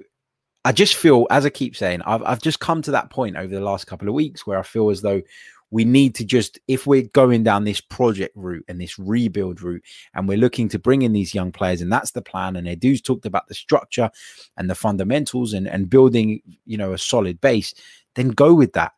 I 0.64 0.72
just 0.72 0.96
feel, 0.96 1.28
as 1.30 1.46
I 1.46 1.50
keep 1.50 1.76
saying, 1.76 2.02
I've, 2.04 2.24
I've 2.24 2.42
just 2.42 2.60
come 2.60 2.82
to 2.84 2.92
that 2.92 3.10
point 3.10 3.36
over 3.36 3.54
the 3.54 3.62
last 3.62 3.86
couple 3.86 4.08
of 4.08 4.14
weeks 4.14 4.48
where 4.48 4.58
I 4.58 4.64
feel 4.64 4.90
as 4.90 5.02
though 5.02 5.22
we 5.72 5.86
need 5.86 6.16
to 6.16 6.26
just 6.26 6.60
if 6.68 6.88
we're 6.88 7.04
going 7.14 7.44
down 7.44 7.64
this 7.64 7.80
project 7.82 8.36
route 8.36 8.66
and 8.68 8.82
this 8.82 8.98
rebuild 8.98 9.62
route 9.62 9.84
and 10.16 10.28
we're 10.28 10.38
looking 10.38 10.68
to 10.68 10.80
bring 10.80 11.04
in 11.04 11.14
these 11.14 11.36
young 11.36 11.52
players 11.52 11.82
and 11.82 11.92
that's 11.92 12.12
the 12.12 12.22
plan 12.22 12.56
and 12.56 12.68
Edu's 12.68 13.02
talked 13.02 13.26
about 13.26 13.48
the 13.48 13.54
structure 13.54 14.10
and 14.58 14.70
the 14.70 14.76
fundamentals 14.76 15.54
and 15.54 15.68
and 15.68 15.90
building 15.90 16.42
you 16.66 16.78
know 16.78 16.94
a 16.94 16.98
solid 16.98 17.40
base 17.40 17.74
then 18.16 18.30
go 18.30 18.54
with 18.54 18.74
that. 18.74 18.94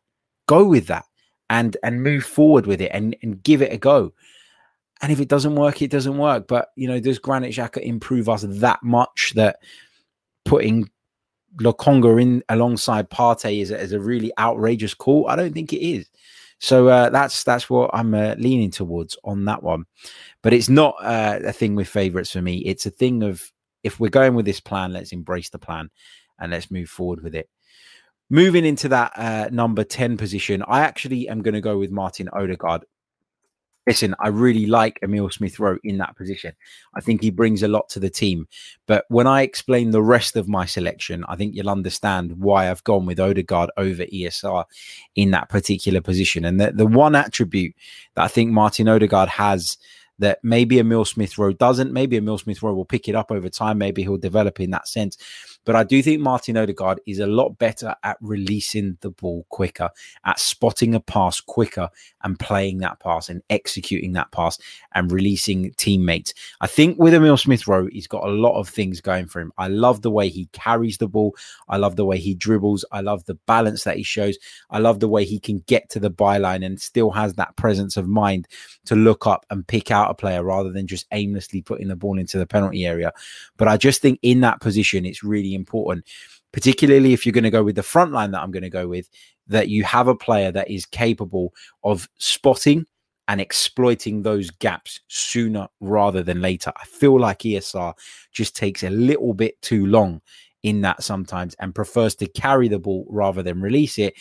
Go 0.46 0.64
with 0.64 0.86
that 0.88 1.04
and 1.48 1.76
and 1.82 2.02
move 2.02 2.24
forward 2.24 2.66
with 2.66 2.80
it 2.80 2.90
and 2.92 3.16
and 3.22 3.42
give 3.42 3.62
it 3.62 3.72
a 3.72 3.78
go. 3.78 4.12
And 5.00 5.10
if 5.10 5.20
it 5.20 5.28
doesn't 5.28 5.54
work 5.54 5.82
it 5.82 5.90
doesn't 5.90 6.18
work. 6.18 6.48
But 6.48 6.68
you 6.76 6.88
know 6.88 7.00
does 7.00 7.18
Granit 7.18 7.52
Xhaka 7.52 7.80
improve 7.80 8.28
us 8.28 8.44
that 8.46 8.82
much 8.82 9.32
that 9.36 9.58
putting 10.44 10.90
Lokonga 11.60 12.20
in 12.20 12.42
alongside 12.48 13.10
Partey 13.10 13.60
is, 13.60 13.70
is 13.70 13.92
a 13.92 14.00
really 14.00 14.32
outrageous 14.38 14.94
call? 14.94 15.28
I 15.28 15.36
don't 15.36 15.52
think 15.52 15.72
it 15.72 15.84
is 15.86 16.08
so 16.62 16.86
uh, 16.86 17.10
that's 17.10 17.42
that's 17.42 17.68
what 17.68 17.90
I'm 17.92 18.14
uh, 18.14 18.36
leaning 18.38 18.70
towards 18.70 19.18
on 19.24 19.46
that 19.46 19.64
one. 19.64 19.84
But 20.44 20.52
it's 20.52 20.68
not 20.68 20.94
uh, 21.02 21.40
a 21.44 21.52
thing 21.52 21.74
with 21.74 21.88
favorites 21.88 22.30
for 22.30 22.40
me. 22.40 22.58
It's 22.58 22.86
a 22.86 22.90
thing 22.90 23.24
of 23.24 23.42
if 23.82 23.98
we're 23.98 24.10
going 24.10 24.36
with 24.36 24.46
this 24.46 24.60
plan, 24.60 24.92
let's 24.92 25.10
embrace 25.10 25.50
the 25.50 25.58
plan 25.58 25.90
and 26.38 26.52
let's 26.52 26.70
move 26.70 26.88
forward 26.88 27.20
with 27.20 27.34
it. 27.34 27.48
Moving 28.30 28.64
into 28.64 28.88
that 28.90 29.12
uh, 29.16 29.48
number 29.50 29.82
10 29.82 30.16
position, 30.16 30.62
I 30.68 30.82
actually 30.82 31.28
am 31.28 31.42
going 31.42 31.54
to 31.54 31.60
go 31.60 31.78
with 31.78 31.90
Martin 31.90 32.28
Odegaard 32.32 32.84
listen, 33.86 34.14
I 34.20 34.28
really 34.28 34.66
like 34.66 34.98
Emil 35.02 35.30
Smith 35.30 35.58
Rowe 35.58 35.78
in 35.82 35.98
that 35.98 36.16
position. 36.16 36.54
I 36.94 37.00
think 37.00 37.22
he 37.22 37.30
brings 37.30 37.62
a 37.62 37.68
lot 37.68 37.88
to 37.90 38.00
the 38.00 38.10
team. 38.10 38.46
But 38.86 39.04
when 39.08 39.26
I 39.26 39.42
explain 39.42 39.90
the 39.90 40.02
rest 40.02 40.36
of 40.36 40.48
my 40.48 40.66
selection, 40.66 41.24
I 41.28 41.36
think 41.36 41.54
you'll 41.54 41.70
understand 41.70 42.38
why 42.38 42.70
I've 42.70 42.84
gone 42.84 43.06
with 43.06 43.18
Odegaard 43.18 43.70
over 43.76 44.04
ESR 44.04 44.64
in 45.16 45.32
that 45.32 45.48
particular 45.48 46.00
position. 46.00 46.44
And 46.44 46.60
the, 46.60 46.72
the 46.72 46.86
one 46.86 47.14
attribute 47.14 47.74
that 48.14 48.24
I 48.24 48.28
think 48.28 48.52
Martin 48.52 48.88
Odegaard 48.88 49.30
has 49.30 49.78
that 50.18 50.38
maybe 50.44 50.78
Emil 50.78 51.04
Smith 51.04 51.36
Rowe 51.36 51.52
doesn't, 51.52 51.92
maybe 51.92 52.16
Emil 52.16 52.38
Smith 52.38 52.62
Rowe 52.62 52.74
will 52.74 52.84
pick 52.84 53.08
it 53.08 53.16
up 53.16 53.32
over 53.32 53.48
time, 53.48 53.78
maybe 53.78 54.02
he'll 54.02 54.18
develop 54.18 54.60
in 54.60 54.70
that 54.70 54.86
sense. 54.86 55.16
But 55.64 55.76
I 55.76 55.84
do 55.84 56.02
think 56.02 56.20
Martin 56.20 56.56
Odegaard 56.56 57.00
is 57.06 57.18
a 57.18 57.26
lot 57.26 57.58
better 57.58 57.94
at 58.02 58.16
releasing 58.20 58.98
the 59.00 59.10
ball 59.10 59.46
quicker, 59.48 59.90
at 60.24 60.38
spotting 60.38 60.94
a 60.94 61.00
pass 61.00 61.40
quicker 61.40 61.88
and 62.24 62.38
playing 62.38 62.78
that 62.78 63.00
pass 63.00 63.28
and 63.28 63.42
executing 63.50 64.12
that 64.12 64.32
pass 64.32 64.58
and 64.94 65.12
releasing 65.12 65.72
teammates. 65.74 66.34
I 66.60 66.66
think 66.66 66.98
with 66.98 67.14
Emil 67.14 67.36
Smith 67.36 67.66
Rowe, 67.66 67.88
he's 67.90 68.06
got 68.06 68.24
a 68.24 68.30
lot 68.30 68.58
of 68.58 68.68
things 68.68 69.00
going 69.00 69.26
for 69.26 69.40
him. 69.40 69.52
I 69.58 69.68
love 69.68 70.02
the 70.02 70.10
way 70.10 70.28
he 70.28 70.48
carries 70.52 70.98
the 70.98 71.08
ball. 71.08 71.36
I 71.68 71.76
love 71.76 71.96
the 71.96 72.04
way 72.04 72.18
he 72.18 72.34
dribbles. 72.34 72.84
I 72.90 73.00
love 73.00 73.24
the 73.24 73.34
balance 73.46 73.84
that 73.84 73.96
he 73.96 74.02
shows. 74.02 74.38
I 74.70 74.78
love 74.78 75.00
the 75.00 75.08
way 75.08 75.24
he 75.24 75.38
can 75.38 75.60
get 75.66 75.90
to 75.90 76.00
the 76.00 76.10
byline 76.10 76.64
and 76.64 76.80
still 76.80 77.10
has 77.10 77.34
that 77.34 77.56
presence 77.56 77.96
of 77.96 78.08
mind 78.08 78.48
to 78.86 78.96
look 78.96 79.26
up 79.26 79.46
and 79.50 79.66
pick 79.66 79.90
out 79.90 80.10
a 80.10 80.14
player 80.14 80.42
rather 80.42 80.72
than 80.72 80.86
just 80.86 81.06
aimlessly 81.12 81.62
putting 81.62 81.88
the 81.88 81.96
ball 81.96 82.18
into 82.18 82.38
the 82.38 82.46
penalty 82.46 82.84
area. 82.84 83.12
But 83.56 83.68
I 83.68 83.76
just 83.76 84.02
think 84.02 84.18
in 84.22 84.40
that 84.40 84.60
position, 84.60 85.04
it's 85.04 85.22
really 85.22 85.51
important, 85.54 86.04
particularly 86.52 87.12
if 87.12 87.24
you're 87.24 87.32
going 87.32 87.44
to 87.44 87.50
go 87.50 87.64
with 87.64 87.76
the 87.76 87.82
front 87.82 88.12
line 88.12 88.30
that 88.32 88.42
I'm 88.42 88.50
going 88.50 88.62
to 88.62 88.70
go 88.70 88.88
with, 88.88 89.08
that 89.48 89.68
you 89.68 89.84
have 89.84 90.08
a 90.08 90.14
player 90.14 90.52
that 90.52 90.70
is 90.70 90.86
capable 90.86 91.52
of 91.84 92.08
spotting 92.18 92.86
and 93.28 93.40
exploiting 93.40 94.22
those 94.22 94.50
gaps 94.50 95.00
sooner 95.08 95.68
rather 95.80 96.22
than 96.22 96.40
later. 96.40 96.72
I 96.76 96.84
feel 96.84 97.18
like 97.18 97.40
ESR 97.40 97.94
just 98.32 98.56
takes 98.56 98.82
a 98.82 98.90
little 98.90 99.32
bit 99.34 99.60
too 99.62 99.86
long 99.86 100.20
in 100.62 100.80
that 100.82 101.02
sometimes 101.02 101.54
and 101.58 101.74
prefers 101.74 102.14
to 102.16 102.26
carry 102.26 102.68
the 102.68 102.78
ball 102.78 103.06
rather 103.08 103.42
than 103.42 103.60
release 103.60 103.98
it, 103.98 104.14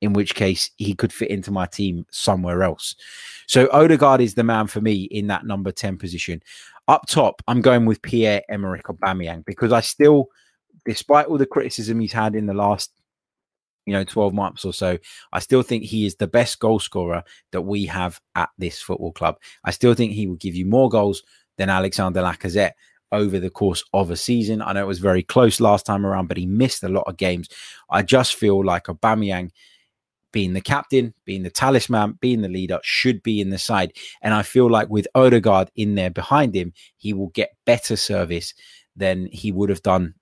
in 0.00 0.12
which 0.12 0.34
case 0.34 0.70
he 0.76 0.94
could 0.94 1.12
fit 1.12 1.30
into 1.30 1.50
my 1.50 1.66
team 1.66 2.04
somewhere 2.10 2.62
else. 2.62 2.94
So 3.46 3.68
Odegaard 3.72 4.20
is 4.20 4.34
the 4.34 4.44
man 4.44 4.66
for 4.66 4.80
me 4.80 5.02
in 5.04 5.26
that 5.28 5.46
number 5.46 5.70
10 5.70 5.98
position. 5.98 6.42
Up 6.88 7.06
top, 7.08 7.42
I'm 7.46 7.60
going 7.60 7.86
with 7.86 8.02
Pierre 8.02 8.42
Emerick 8.50 8.84
Aubameyang 8.84 9.44
because 9.44 9.72
I 9.72 9.80
still 9.80 10.28
despite 10.84 11.26
all 11.26 11.38
the 11.38 11.46
criticism 11.46 12.00
he's 12.00 12.12
had 12.12 12.34
in 12.34 12.46
the 12.46 12.54
last 12.54 12.90
you 13.86 13.92
know 13.92 14.04
12 14.04 14.32
months 14.32 14.64
or 14.64 14.72
so 14.72 14.96
i 15.32 15.40
still 15.40 15.62
think 15.62 15.82
he 15.82 16.06
is 16.06 16.16
the 16.16 16.26
best 16.26 16.60
goal 16.60 16.78
scorer 16.78 17.24
that 17.50 17.62
we 17.62 17.86
have 17.86 18.20
at 18.34 18.50
this 18.58 18.80
football 18.80 19.12
club. 19.12 19.36
I 19.64 19.72
still 19.72 19.94
think 19.94 20.12
he 20.12 20.26
will 20.26 20.36
give 20.36 20.54
you 20.54 20.66
more 20.66 20.88
goals 20.88 21.22
than 21.58 21.68
alexander 21.68 22.22
lacazette 22.22 22.72
over 23.10 23.38
the 23.38 23.50
course 23.50 23.84
of 23.92 24.10
a 24.10 24.16
season. 24.16 24.62
I 24.62 24.72
know 24.72 24.84
it 24.84 24.86
was 24.86 24.98
very 24.98 25.22
close 25.22 25.60
last 25.60 25.84
time 25.84 26.06
around 26.06 26.28
but 26.28 26.38
he 26.38 26.46
missed 26.46 26.82
a 26.82 26.88
lot 26.88 27.04
of 27.06 27.18
games. 27.18 27.48
I 27.90 28.02
just 28.02 28.34
feel 28.34 28.64
like 28.64 28.84
Aubameyang 28.84 29.50
being 30.32 30.54
the 30.54 30.60
captain, 30.62 31.12
being 31.24 31.42
the 31.42 31.50
talisman, 31.50 32.18
being 32.20 32.40
the 32.40 32.48
leader, 32.48 32.80
should 32.82 33.22
be 33.22 33.40
in 33.40 33.50
the 33.50 33.58
side. 33.58 33.92
And 34.22 34.32
I 34.32 34.42
feel 34.42 34.68
like 34.68 34.88
with 34.88 35.06
Odegaard 35.14 35.70
in 35.76 35.94
there 35.94 36.10
behind 36.10 36.54
him, 36.54 36.72
he 36.96 37.12
will 37.12 37.28
get 37.28 37.56
better 37.66 37.96
service 37.96 38.54
than 38.96 39.26
he 39.26 39.52
would 39.52 39.68
have 39.68 39.82
done 39.82 40.14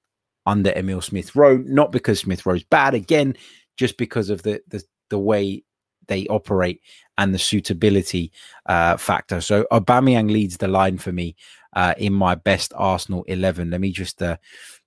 under 0.51 0.73
Emil 0.73 1.01
Smith 1.01 1.37
Rowe, 1.37 1.59
not 1.59 1.93
because 1.93 2.19
Smith 2.19 2.45
Rowe's 2.45 2.65
bad, 2.65 2.93
again, 2.93 3.37
just 3.77 3.97
because 3.97 4.31
of 4.31 4.43
the 4.43 4.61
the, 4.69 4.83
the 5.09 5.19
way 5.19 5.63
they 6.09 6.27
operate 6.27 6.81
and 7.19 7.33
the 7.33 7.39
suitability 7.39 8.33
uh, 8.67 8.97
factor. 8.97 9.41
So 9.41 9.65
Aubameyang 9.71 10.31
leads 10.31 10.57
the 10.57 10.67
line 10.67 10.99
for 10.99 11.13
me 11.13 11.37
uh, 11.75 11.95
in 11.99 12.13
my 12.13 12.35
best 12.35 12.73
Arsenal 12.77 13.23
11. 13.29 13.71
Let 13.71 13.81
me 13.81 13.93
just 13.93 14.21
uh, 14.21 14.37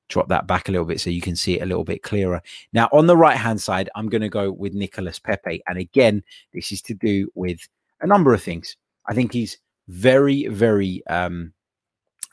drop 0.09 0.27
that 0.27 0.47
back 0.47 0.67
a 0.67 0.71
little 0.73 0.85
bit 0.85 0.99
so 0.99 1.09
you 1.09 1.21
can 1.21 1.37
see 1.37 1.59
it 1.59 1.63
a 1.63 1.65
little 1.65 1.85
bit 1.85 2.03
clearer. 2.03 2.41
Now, 2.73 2.89
on 2.91 3.07
the 3.07 3.15
right 3.15 3.37
hand 3.37 3.61
side, 3.61 3.89
I'm 3.95 4.09
going 4.09 4.21
to 4.21 4.29
go 4.29 4.51
with 4.51 4.73
Nicolas 4.73 5.17
Pepe. 5.17 5.63
And 5.67 5.77
again, 5.77 6.23
this 6.53 6.73
is 6.73 6.81
to 6.83 6.93
do 6.93 7.29
with 7.35 7.59
a 8.01 8.07
number 8.07 8.33
of 8.33 8.43
things. 8.43 8.75
I 9.07 9.13
think 9.13 9.31
he's 9.31 9.57
very, 9.87 10.47
very 10.47 11.05
um, 11.07 11.53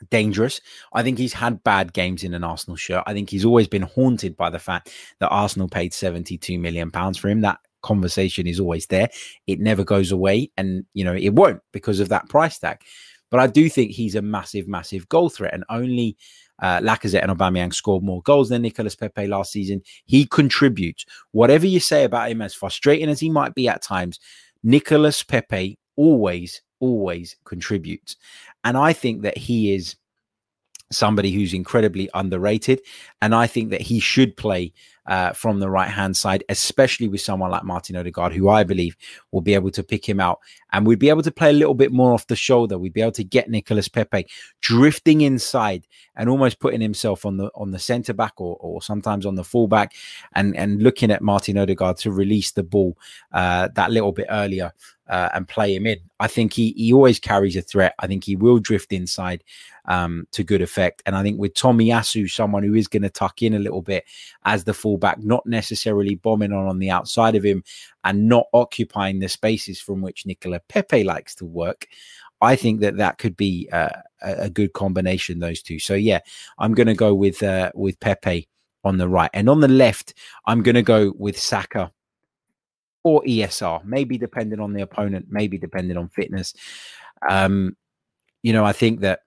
dangerous. 0.09 0.61
I 0.93 1.03
think 1.03 1.17
he's 1.17 1.33
had 1.33 1.63
bad 1.63 1.93
games 1.93 2.23
in 2.23 2.33
an 2.33 2.43
Arsenal 2.43 2.75
shirt. 2.75 3.03
I 3.05 3.13
think 3.13 3.29
he's 3.29 3.45
always 3.45 3.67
been 3.67 3.83
haunted 3.83 4.35
by 4.35 4.49
the 4.49 4.59
fact 4.59 4.93
that 5.19 5.29
Arsenal 5.29 5.67
paid 5.67 5.93
72 5.93 6.57
million 6.57 6.91
pounds 6.91 7.17
for 7.17 7.29
him. 7.29 7.41
That 7.41 7.59
conversation 7.81 8.47
is 8.47 8.59
always 8.59 8.87
there. 8.87 9.09
It 9.47 9.59
never 9.59 9.83
goes 9.83 10.11
away, 10.11 10.51
and 10.57 10.85
you 10.93 11.03
know 11.03 11.13
it 11.13 11.29
won't 11.33 11.61
because 11.71 11.99
of 11.99 12.09
that 12.09 12.29
price 12.29 12.59
tag. 12.59 12.81
But 13.29 13.39
I 13.39 13.47
do 13.47 13.69
think 13.69 13.91
he's 13.91 14.15
a 14.15 14.21
massive, 14.21 14.67
massive 14.67 15.07
goal 15.07 15.29
threat, 15.29 15.53
and 15.53 15.63
only 15.69 16.17
uh, 16.61 16.79
Lacazette 16.79 17.23
and 17.23 17.31
Aubameyang 17.31 17.73
scored 17.73 18.03
more 18.03 18.21
goals 18.21 18.49
than 18.49 18.61
Nicolas 18.61 18.95
Pepe 18.95 19.27
last 19.27 19.51
season. 19.51 19.81
He 20.05 20.25
contributes. 20.25 21.05
Whatever 21.31 21.65
you 21.65 21.79
say 21.79 22.03
about 22.03 22.29
him, 22.29 22.41
as 22.41 22.53
frustrating 22.53 23.09
as 23.09 23.19
he 23.19 23.29
might 23.29 23.55
be 23.55 23.67
at 23.67 23.81
times, 23.81 24.19
Nicolas 24.63 25.23
Pepe 25.23 25.79
always, 25.95 26.61
always 26.79 27.35
contributes, 27.45 28.15
and 28.63 28.77
I 28.77 28.93
think 28.93 29.23
that 29.23 29.37
he 29.37 29.73
is 29.73 29.95
somebody 30.91 31.31
who's 31.31 31.53
incredibly 31.53 32.09
underrated. 32.13 32.81
And 33.21 33.33
I 33.33 33.47
think 33.47 33.69
that 33.71 33.81
he 33.81 33.99
should 33.99 34.37
play 34.37 34.73
uh, 35.07 35.33
from 35.33 35.59
the 35.59 35.69
right 35.69 35.89
hand 35.89 36.15
side, 36.15 36.43
especially 36.47 37.07
with 37.07 37.21
someone 37.21 37.51
like 37.51 37.63
Martin 37.63 37.95
Odegaard, 37.95 38.33
who 38.33 38.49
I 38.49 38.63
believe 38.63 38.95
will 39.31 39.41
be 39.41 39.55
able 39.55 39.71
to 39.71 39.83
pick 39.83 40.07
him 40.07 40.19
out. 40.19 40.39
And 40.71 40.85
we'd 40.85 40.99
be 40.99 41.09
able 41.09 41.23
to 41.23 41.31
play 41.31 41.49
a 41.49 41.53
little 41.53 41.73
bit 41.73 41.91
more 41.91 42.13
off 42.13 42.27
the 42.27 42.35
shoulder. 42.35 42.77
We'd 42.77 42.93
be 42.93 43.01
able 43.01 43.11
to 43.13 43.23
get 43.23 43.49
Nicolas 43.49 43.87
Pepe 43.87 44.27
drifting 44.61 45.21
inside 45.21 45.87
and 46.15 46.29
almost 46.29 46.59
putting 46.59 46.81
himself 46.81 47.25
on 47.25 47.37
the 47.37 47.51
on 47.55 47.71
the 47.71 47.79
centre 47.79 48.13
back 48.13 48.39
or, 48.39 48.57
or 48.59 48.81
sometimes 48.81 49.25
on 49.25 49.35
the 49.35 49.43
fullback 49.43 49.93
and, 50.33 50.55
and 50.55 50.81
looking 50.81 51.11
at 51.11 51.21
Martin 51.21 51.57
Odegaard 51.57 51.97
to 51.97 52.11
release 52.11 52.51
the 52.51 52.63
ball 52.63 52.97
uh, 53.33 53.69
that 53.75 53.91
little 53.91 54.11
bit 54.11 54.27
earlier 54.29 54.71
uh, 55.09 55.29
and 55.33 55.47
play 55.47 55.75
him 55.75 55.87
in. 55.87 55.99
I 56.19 56.27
think 56.27 56.53
he 56.53 56.73
he 56.77 56.93
always 56.93 57.19
carries 57.19 57.55
a 57.57 57.61
threat. 57.61 57.95
I 57.99 58.07
think 58.07 58.23
he 58.23 58.35
will 58.35 58.59
drift 58.59 58.93
inside 58.93 59.43
um, 59.91 60.25
to 60.31 60.41
good 60.41 60.61
effect. 60.61 61.03
And 61.05 61.17
I 61.17 61.21
think 61.21 61.37
with 61.37 61.53
Tommy 61.53 61.89
Tomiyasu, 61.89 62.31
someone 62.31 62.63
who 62.63 62.75
is 62.75 62.87
going 62.87 63.03
to 63.03 63.09
tuck 63.09 63.41
in 63.41 63.53
a 63.53 63.59
little 63.59 63.81
bit 63.81 64.05
as 64.45 64.63
the 64.63 64.73
fullback, 64.73 65.19
not 65.19 65.45
necessarily 65.45 66.15
bombing 66.15 66.53
on 66.53 66.65
on 66.65 66.79
the 66.79 66.89
outside 66.89 67.35
of 67.35 67.43
him 67.43 67.61
and 68.05 68.29
not 68.29 68.45
occupying 68.53 69.19
the 69.19 69.27
spaces 69.27 69.81
from 69.81 70.01
which 70.01 70.25
Nicola 70.25 70.61
Pepe 70.69 71.03
likes 71.03 71.35
to 71.35 71.45
work. 71.45 71.87
I 72.39 72.55
think 72.55 72.79
that 72.79 72.95
that 72.97 73.17
could 73.17 73.35
be 73.35 73.67
uh, 73.73 73.89
a 74.21 74.49
good 74.49 74.71
combination. 74.71 75.39
Those 75.39 75.61
two. 75.61 75.77
So 75.77 75.93
yeah, 75.93 76.19
I'm 76.57 76.73
going 76.73 76.87
to 76.87 76.95
go 76.95 77.13
with 77.13 77.43
uh, 77.43 77.71
with 77.75 77.99
Pepe 77.99 78.47
on 78.85 78.97
the 78.97 79.09
right, 79.09 79.29
and 79.33 79.49
on 79.49 79.59
the 79.59 79.67
left, 79.67 80.13
I'm 80.45 80.63
going 80.63 80.75
to 80.75 80.81
go 80.81 81.13
with 81.17 81.37
Saka 81.37 81.91
or 83.03 83.21
ESR, 83.23 83.83
maybe 83.83 84.17
depending 84.17 84.59
on 84.59 84.73
the 84.73 84.81
opponent, 84.81 85.27
maybe 85.29 85.57
depending 85.57 85.97
on 85.97 86.07
fitness. 86.07 86.53
Um, 87.29 87.75
you 88.41 88.53
know, 88.53 88.65
I 88.65 88.71
think 88.71 89.01
that 89.01 89.21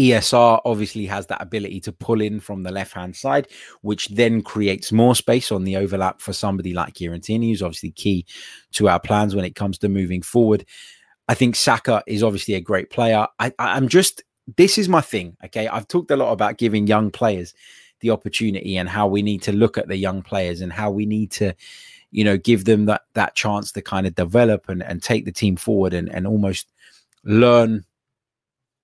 ESR 0.00 0.60
obviously 0.64 1.06
has 1.06 1.26
that 1.26 1.42
ability 1.42 1.80
to 1.80 1.92
pull 1.92 2.20
in 2.20 2.40
from 2.40 2.62
the 2.62 2.72
left 2.72 2.94
hand 2.94 3.14
side, 3.14 3.48
which 3.82 4.08
then 4.08 4.42
creates 4.42 4.92
more 4.92 5.14
space 5.14 5.52
on 5.52 5.64
the 5.64 5.76
overlap 5.76 6.20
for 6.20 6.32
somebody 6.32 6.72
like 6.72 6.94
Kieran 6.94 7.20
who's 7.26 7.62
obviously 7.62 7.90
key 7.90 8.24
to 8.72 8.88
our 8.88 9.00
plans 9.00 9.34
when 9.34 9.44
it 9.44 9.54
comes 9.54 9.78
to 9.78 9.88
moving 9.88 10.22
forward. 10.22 10.64
I 11.28 11.34
think 11.34 11.54
Saka 11.54 12.02
is 12.06 12.22
obviously 12.22 12.54
a 12.54 12.60
great 12.60 12.90
player. 12.90 13.26
I, 13.38 13.52
I'm 13.58 13.88
just, 13.88 14.22
this 14.56 14.78
is 14.78 14.88
my 14.88 15.00
thing. 15.00 15.36
Okay. 15.44 15.68
I've 15.68 15.86
talked 15.86 16.10
a 16.10 16.16
lot 16.16 16.32
about 16.32 16.58
giving 16.58 16.86
young 16.86 17.10
players 17.10 17.54
the 18.00 18.10
opportunity 18.10 18.76
and 18.78 18.88
how 18.88 19.06
we 19.06 19.22
need 19.22 19.42
to 19.42 19.52
look 19.52 19.76
at 19.76 19.88
the 19.88 19.96
young 19.96 20.22
players 20.22 20.60
and 20.62 20.72
how 20.72 20.90
we 20.90 21.06
need 21.06 21.30
to 21.32 21.54
you 22.10 22.24
know, 22.24 22.36
give 22.36 22.64
them 22.64 22.86
that 22.86 23.02
that 23.14 23.34
chance 23.34 23.72
to 23.72 23.82
kind 23.82 24.06
of 24.06 24.14
develop 24.14 24.68
and, 24.68 24.82
and 24.82 25.02
take 25.02 25.24
the 25.24 25.32
team 25.32 25.56
forward 25.56 25.94
and, 25.94 26.08
and 26.08 26.26
almost 26.26 26.72
learn, 27.24 27.84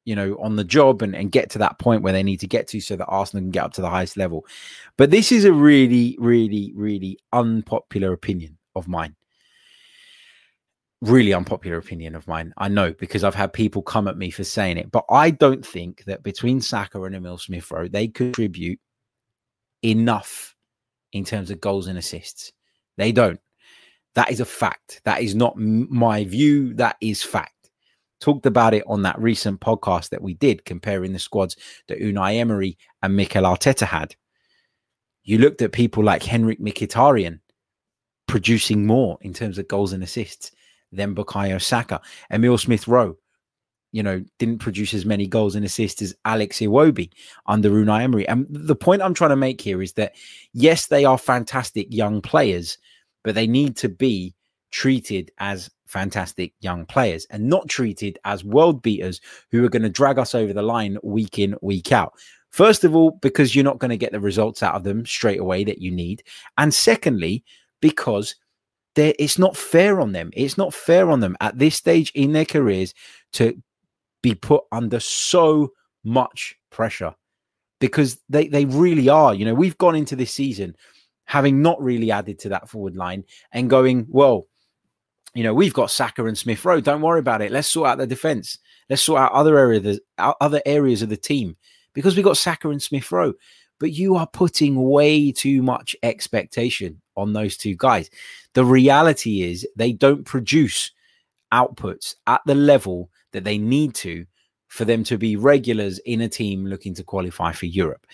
you 0.07 0.14
know, 0.14 0.38
on 0.40 0.57
the 0.57 0.64
job 0.64 1.03
and, 1.03 1.14
and 1.14 1.33
get 1.33 1.51
to 1.51 1.59
that 1.59 1.79
point 1.79 2.03
where 2.03 2.12
they 2.12 2.23
need 2.23 2.40
to 2.40 2.47
get 2.47 2.69
to 2.69 2.81
so 2.81 2.97
that 2.97 3.07
Arsenal 3.07 3.42
can 3.42 3.51
get 3.51 3.64
up 3.64 3.73
to 3.75 3.83
the 3.83 3.90
highest 3.90 4.16
level. 4.16 4.47
But 4.97 5.11
this 5.11 5.33
is 5.33 5.45
a 5.45 5.53
really, 5.53 6.16
really, 6.19 6.73
really 6.75 7.19
unpopular 7.33 8.12
opinion 8.12 8.57
of 8.77 8.88
mine. 8.88 9.16
Really 11.03 11.35
unpopular 11.35 11.77
opinion 11.77 12.14
of 12.14 12.27
mine. 12.27 12.55
I 12.57 12.69
know 12.69 12.95
because 12.95 13.25
I've 13.25 13.35
had 13.35 13.53
people 13.53 13.83
come 13.83 14.09
at 14.09 14.16
me 14.16 14.31
for 14.31 14.45
saying 14.45 14.79
it, 14.79 14.90
but 14.90 15.05
I 15.11 15.31
don't 15.31 15.66
think 15.66 16.05
that 16.05 16.23
between 16.23 16.61
Saka 16.61 17.03
and 17.03 17.14
Emil 17.14 17.37
Smith 17.37 17.71
Rowe, 17.71 17.88
they 17.88 18.07
contribute 18.09 18.79
enough 19.83 20.55
in 21.12 21.25
terms 21.25 21.51
of 21.51 21.61
goals 21.61 21.88
and 21.88 21.99
assists. 21.99 22.53
They 22.97 23.11
don't. 23.11 23.40
That 24.14 24.31
is 24.31 24.40
a 24.40 24.47
fact. 24.47 25.03
That 25.05 25.21
is 25.21 25.35
not 25.35 25.59
my 25.59 26.25
view. 26.25 26.75
That 26.75 26.97
is 27.01 27.23
fact. 27.23 27.53
Talked 28.27 28.47
about 28.47 28.75
it 28.75 28.83
on 28.89 29.03
that 29.03 29.21
recent 29.21 29.61
podcast 29.61 30.09
that 30.09 30.21
we 30.21 30.35
did, 30.35 30.65
comparing 30.65 31.12
the 31.12 31.19
squads 31.21 31.55
that 31.87 32.01
Unai 32.01 32.39
Emery 32.39 32.77
and 33.01 33.15
Mikel 33.15 33.45
Arteta 33.45 33.87
had. 33.87 34.17
You 35.23 35.39
looked 35.39 35.62
at 35.62 35.71
people 35.71 36.03
like 36.03 36.25
Henrikh 36.25 36.59
Mkhitaryan 36.59 37.39
producing 38.27 38.85
more 38.85 39.17
in 39.21 39.33
terms 39.33 39.59
of 39.59 39.69
goals 39.69 39.93
and 39.93 40.03
assists 40.03 40.51
than 40.91 41.15
Bukayo 41.15 41.62
Saka. 41.62 42.01
Emil 42.29 42.59
Smith 42.59 42.89
Rowe, 42.89 43.17
you 43.93 44.03
know, 44.03 44.25
didn't 44.41 44.59
produce 44.59 44.93
as 44.93 45.07
many 45.07 45.29
goals 45.29 45.55
and 45.55 45.65
assists 45.65 46.03
as 46.03 46.12
Alex 46.25 46.59
Iwobi 46.59 47.12
under 47.47 47.71
Unai 47.71 48.03
Emery. 48.03 48.27
And 48.27 48.45
the 48.51 48.75
point 48.75 49.03
I'm 49.03 49.15
trying 49.15 49.31
to 49.31 49.37
make 49.37 49.61
here 49.61 49.81
is 49.81 49.93
that 49.93 50.17
yes, 50.53 50.89
they 50.89 51.05
are 51.05 51.17
fantastic 51.17 51.95
young 51.95 52.21
players, 52.21 52.77
but 53.23 53.37
they 53.37 53.47
need 53.47 53.77
to 53.77 53.89
be 53.89 54.35
treated 54.73 55.31
as 55.39 55.71
fantastic 55.87 56.53
young 56.61 56.85
players 56.87 57.27
and 57.31 57.49
not 57.49 57.68
treated 57.68 58.18
as 58.25 58.44
world 58.44 58.83
beaters 58.83 59.20
who 59.51 59.64
are 59.64 59.68
going 59.68 59.83
to 59.83 59.88
drag 59.88 60.18
us 60.18 60.35
over 60.35 60.53
the 60.53 60.62
line 60.62 60.99
week 61.03 61.38
in, 61.38 61.57
week 61.62 61.92
out. 61.92 62.12
First 62.51 62.85
of 62.85 62.94
all, 62.94 63.12
because 63.22 63.55
you're 63.55 63.64
not 63.64 63.79
going 63.79 63.90
to 63.90 63.96
get 63.96 64.12
the 64.12 64.20
results 64.20 64.62
out 64.62 64.75
of 64.75 64.85
them 64.85 65.05
straight 65.05 65.40
away 65.40 65.64
that 65.64 65.81
you 65.81 65.90
need. 65.90 66.22
And 66.59 66.72
secondly, 66.72 67.44
because 67.81 68.35
it's 68.96 69.38
not 69.38 69.57
fair 69.57 70.01
on 70.01 70.12
them. 70.12 70.31
It's 70.33 70.57
not 70.57 70.72
fair 70.72 71.11
on 71.11 71.20
them 71.20 71.37
at 71.40 71.59
this 71.59 71.75
stage 71.75 72.11
in 72.14 72.33
their 72.33 72.46
careers 72.46 72.94
to 73.35 73.61
be 74.22 74.35
put 74.35 74.64
under 74.72 75.01
so 75.01 75.72
much 76.03 76.57
pressure 76.70 77.14
because 77.79 78.18
they, 78.29 78.49
they 78.49 78.64
really 78.64 79.09
are. 79.09 79.35
You 79.35 79.44
know, 79.44 79.55
we've 79.55 79.77
gone 79.77 79.96
into 79.96 80.16
this 80.16 80.33
season 80.33 80.75
having 81.27 81.61
not 81.61 81.83
really 81.83 82.11
added 82.11 82.38
to 82.38 82.49
that 82.49 82.68
forward 82.68 82.96
line 82.96 83.25
and 83.53 83.68
going, 83.68 84.07
well, 84.09 84.46
you 85.37 85.42
know, 85.42 85.53
we've 85.53 85.75
got 85.75 85.90
Saka 85.90 86.25
and 86.25 86.37
Smith 86.37 86.64
Rowe. 86.64 86.81
Don't 86.81 87.03
worry 87.03 87.20
about 87.20 87.42
it. 87.42 87.53
Let's 87.53 87.68
sort 87.68 87.88
out 87.88 87.99
the 87.99 88.07
defense. 88.07 88.59
Let's 88.88 89.03
sort 89.03 89.20
out 89.20 89.33
other 89.33 89.59
areas, 89.59 90.01
other 90.18 90.62
areas 90.64 91.03
of 91.03 91.11
the 91.11 91.16
team 91.16 91.57
because 91.92 92.16
we've 92.16 92.25
got 92.25 92.38
Saka 92.38 92.70
and 92.70 92.83
Smith 92.83 93.12
Rowe. 93.12 93.35
But 93.79 93.92
you 93.92 94.16
are 94.16 94.27
putting 94.27 94.88
way 94.88 95.33
too 95.33 95.62
much 95.62 95.94
expectation 96.03 97.03
on 97.16 97.35
those 97.35 97.59
two 97.59 97.75
guys. 97.77 98.09
The 98.55 98.64
reality 98.64 99.42
is 99.42 99.68
they 99.77 99.92
don't 99.92 100.25
produce 100.25 100.90
outputs 101.53 102.14
at 102.27 102.40
the 102.46 102.55
level 102.55 103.11
that 103.33 103.44
they 103.44 103.59
need 103.59 103.94
to 103.96 104.25
for 104.68 104.87
them 104.87 105.05
to 105.05 105.18
be 105.18 105.37
regulars 105.37 105.99
in 106.01 106.22
a 106.22 106.29
team 106.31 106.64
looking 106.64 106.94
to 106.94 107.05
qualify 107.05 107.53
for 107.53 107.66
Europe. 107.66 108.07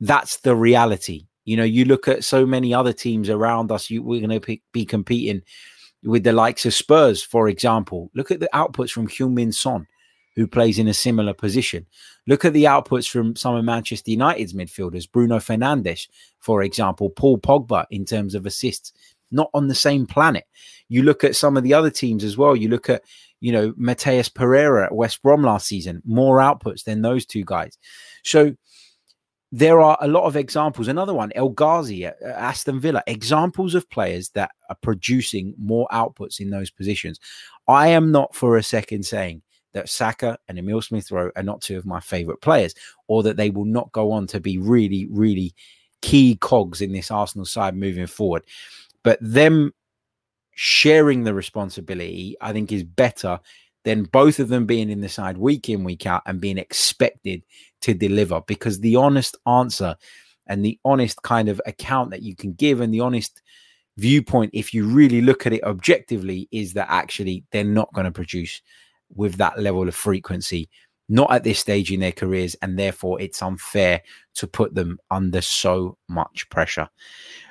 That's 0.00 0.38
the 0.38 0.56
reality. 0.56 1.26
You 1.44 1.58
know, 1.58 1.64
you 1.64 1.84
look 1.84 2.08
at 2.08 2.24
so 2.24 2.46
many 2.46 2.72
other 2.72 2.94
teams 2.94 3.28
around 3.28 3.70
us, 3.70 3.90
you, 3.90 4.02
we're 4.02 4.26
going 4.26 4.40
to 4.40 4.58
be 4.72 4.86
competing 4.86 5.42
with 6.04 6.24
the 6.24 6.32
likes 6.32 6.66
of 6.66 6.74
Spurs, 6.74 7.22
for 7.22 7.48
example. 7.48 8.10
Look 8.14 8.30
at 8.30 8.40
the 8.40 8.50
outputs 8.52 8.90
from 8.90 9.08
Heung-min 9.08 9.52
Son, 9.52 9.86
who 10.34 10.46
plays 10.46 10.78
in 10.78 10.88
a 10.88 10.94
similar 10.94 11.34
position. 11.34 11.86
Look 12.26 12.44
at 12.44 12.52
the 12.52 12.64
outputs 12.64 13.08
from 13.08 13.36
some 13.36 13.54
of 13.54 13.64
Manchester 13.64 14.10
United's 14.10 14.54
midfielders, 14.54 15.10
Bruno 15.10 15.38
Fernandes, 15.38 16.08
for 16.40 16.62
example, 16.62 17.10
Paul 17.10 17.38
Pogba 17.38 17.86
in 17.90 18.04
terms 18.04 18.34
of 18.34 18.46
assists, 18.46 18.92
not 19.30 19.50
on 19.54 19.68
the 19.68 19.74
same 19.74 20.06
planet. 20.06 20.44
You 20.88 21.02
look 21.02 21.24
at 21.24 21.36
some 21.36 21.56
of 21.56 21.62
the 21.62 21.74
other 21.74 21.90
teams 21.90 22.24
as 22.24 22.36
well. 22.36 22.54
You 22.54 22.68
look 22.68 22.88
at, 22.88 23.02
you 23.40 23.52
know, 23.52 23.72
Matheus 23.72 24.32
Pereira 24.32 24.86
at 24.86 24.94
West 24.94 25.22
Brom 25.22 25.42
last 25.42 25.66
season, 25.66 26.02
more 26.04 26.38
outputs 26.38 26.84
than 26.84 27.02
those 27.02 27.26
two 27.26 27.44
guys. 27.44 27.76
So 28.24 28.54
there 29.54 29.82
are 29.82 29.98
a 30.00 30.08
lot 30.08 30.24
of 30.24 30.34
examples. 30.34 30.88
Another 30.88 31.12
one, 31.12 31.30
El 31.34 31.50
Ghazi 31.50 32.06
at 32.06 32.20
Aston 32.22 32.80
Villa, 32.80 33.02
examples 33.06 33.74
of 33.74 33.88
players 33.90 34.30
that 34.30 34.50
are 34.70 34.76
producing 34.80 35.54
more 35.58 35.86
outputs 35.92 36.40
in 36.40 36.48
those 36.48 36.70
positions. 36.70 37.20
I 37.68 37.88
am 37.88 38.10
not 38.10 38.34
for 38.34 38.56
a 38.56 38.62
second 38.62 39.04
saying 39.04 39.42
that 39.74 39.90
Saka 39.90 40.38
and 40.48 40.58
Emil 40.58 40.80
Smith 40.80 41.12
Rowe 41.12 41.30
are 41.36 41.42
not 41.42 41.60
two 41.60 41.76
of 41.76 41.84
my 41.84 42.00
favorite 42.00 42.40
players, 42.40 42.74
or 43.08 43.22
that 43.24 43.36
they 43.36 43.50
will 43.50 43.66
not 43.66 43.92
go 43.92 44.10
on 44.10 44.26
to 44.28 44.40
be 44.40 44.56
really, 44.56 45.06
really 45.10 45.54
key 46.00 46.36
cogs 46.40 46.80
in 46.80 46.92
this 46.92 47.10
Arsenal 47.10 47.44
side 47.44 47.76
moving 47.76 48.06
forward. 48.06 48.44
But 49.02 49.18
them 49.20 49.74
sharing 50.54 51.24
the 51.24 51.34
responsibility, 51.34 52.36
I 52.40 52.52
think, 52.52 52.72
is 52.72 52.84
better 52.84 53.38
than 53.84 54.04
both 54.04 54.38
of 54.38 54.48
them 54.48 54.66
being 54.66 54.90
in 54.90 55.00
the 55.00 55.08
side 55.08 55.38
week 55.38 55.68
in, 55.68 55.84
week 55.84 56.06
out 56.06 56.22
and 56.26 56.40
being 56.40 56.58
expected 56.58 57.42
to 57.80 57.94
deliver 57.94 58.40
because 58.42 58.80
the 58.80 58.96
honest 58.96 59.36
answer 59.46 59.96
and 60.46 60.64
the 60.64 60.78
honest 60.84 61.22
kind 61.22 61.48
of 61.48 61.60
account 61.66 62.10
that 62.10 62.22
you 62.22 62.36
can 62.36 62.52
give 62.52 62.80
and 62.80 62.92
the 62.92 63.00
honest 63.00 63.42
viewpoint, 63.96 64.50
if 64.54 64.72
you 64.72 64.86
really 64.86 65.20
look 65.20 65.46
at 65.46 65.52
it 65.52 65.62
objectively, 65.64 66.48
is 66.50 66.72
that 66.74 66.86
actually 66.90 67.44
they're 67.52 67.64
not 67.64 67.92
going 67.92 68.04
to 68.04 68.12
produce 68.12 68.60
with 69.14 69.36
that 69.36 69.58
level 69.58 69.86
of 69.86 69.94
frequency, 69.94 70.68
not 71.08 71.30
at 71.32 71.44
this 71.44 71.58
stage 71.58 71.92
in 71.92 72.00
their 72.00 72.12
careers, 72.12 72.56
and 72.62 72.78
therefore 72.78 73.20
it's 73.20 73.42
unfair 73.42 74.00
to 74.34 74.46
put 74.46 74.74
them 74.74 74.98
under 75.10 75.40
so 75.40 75.96
much 76.08 76.48
pressure. 76.50 76.88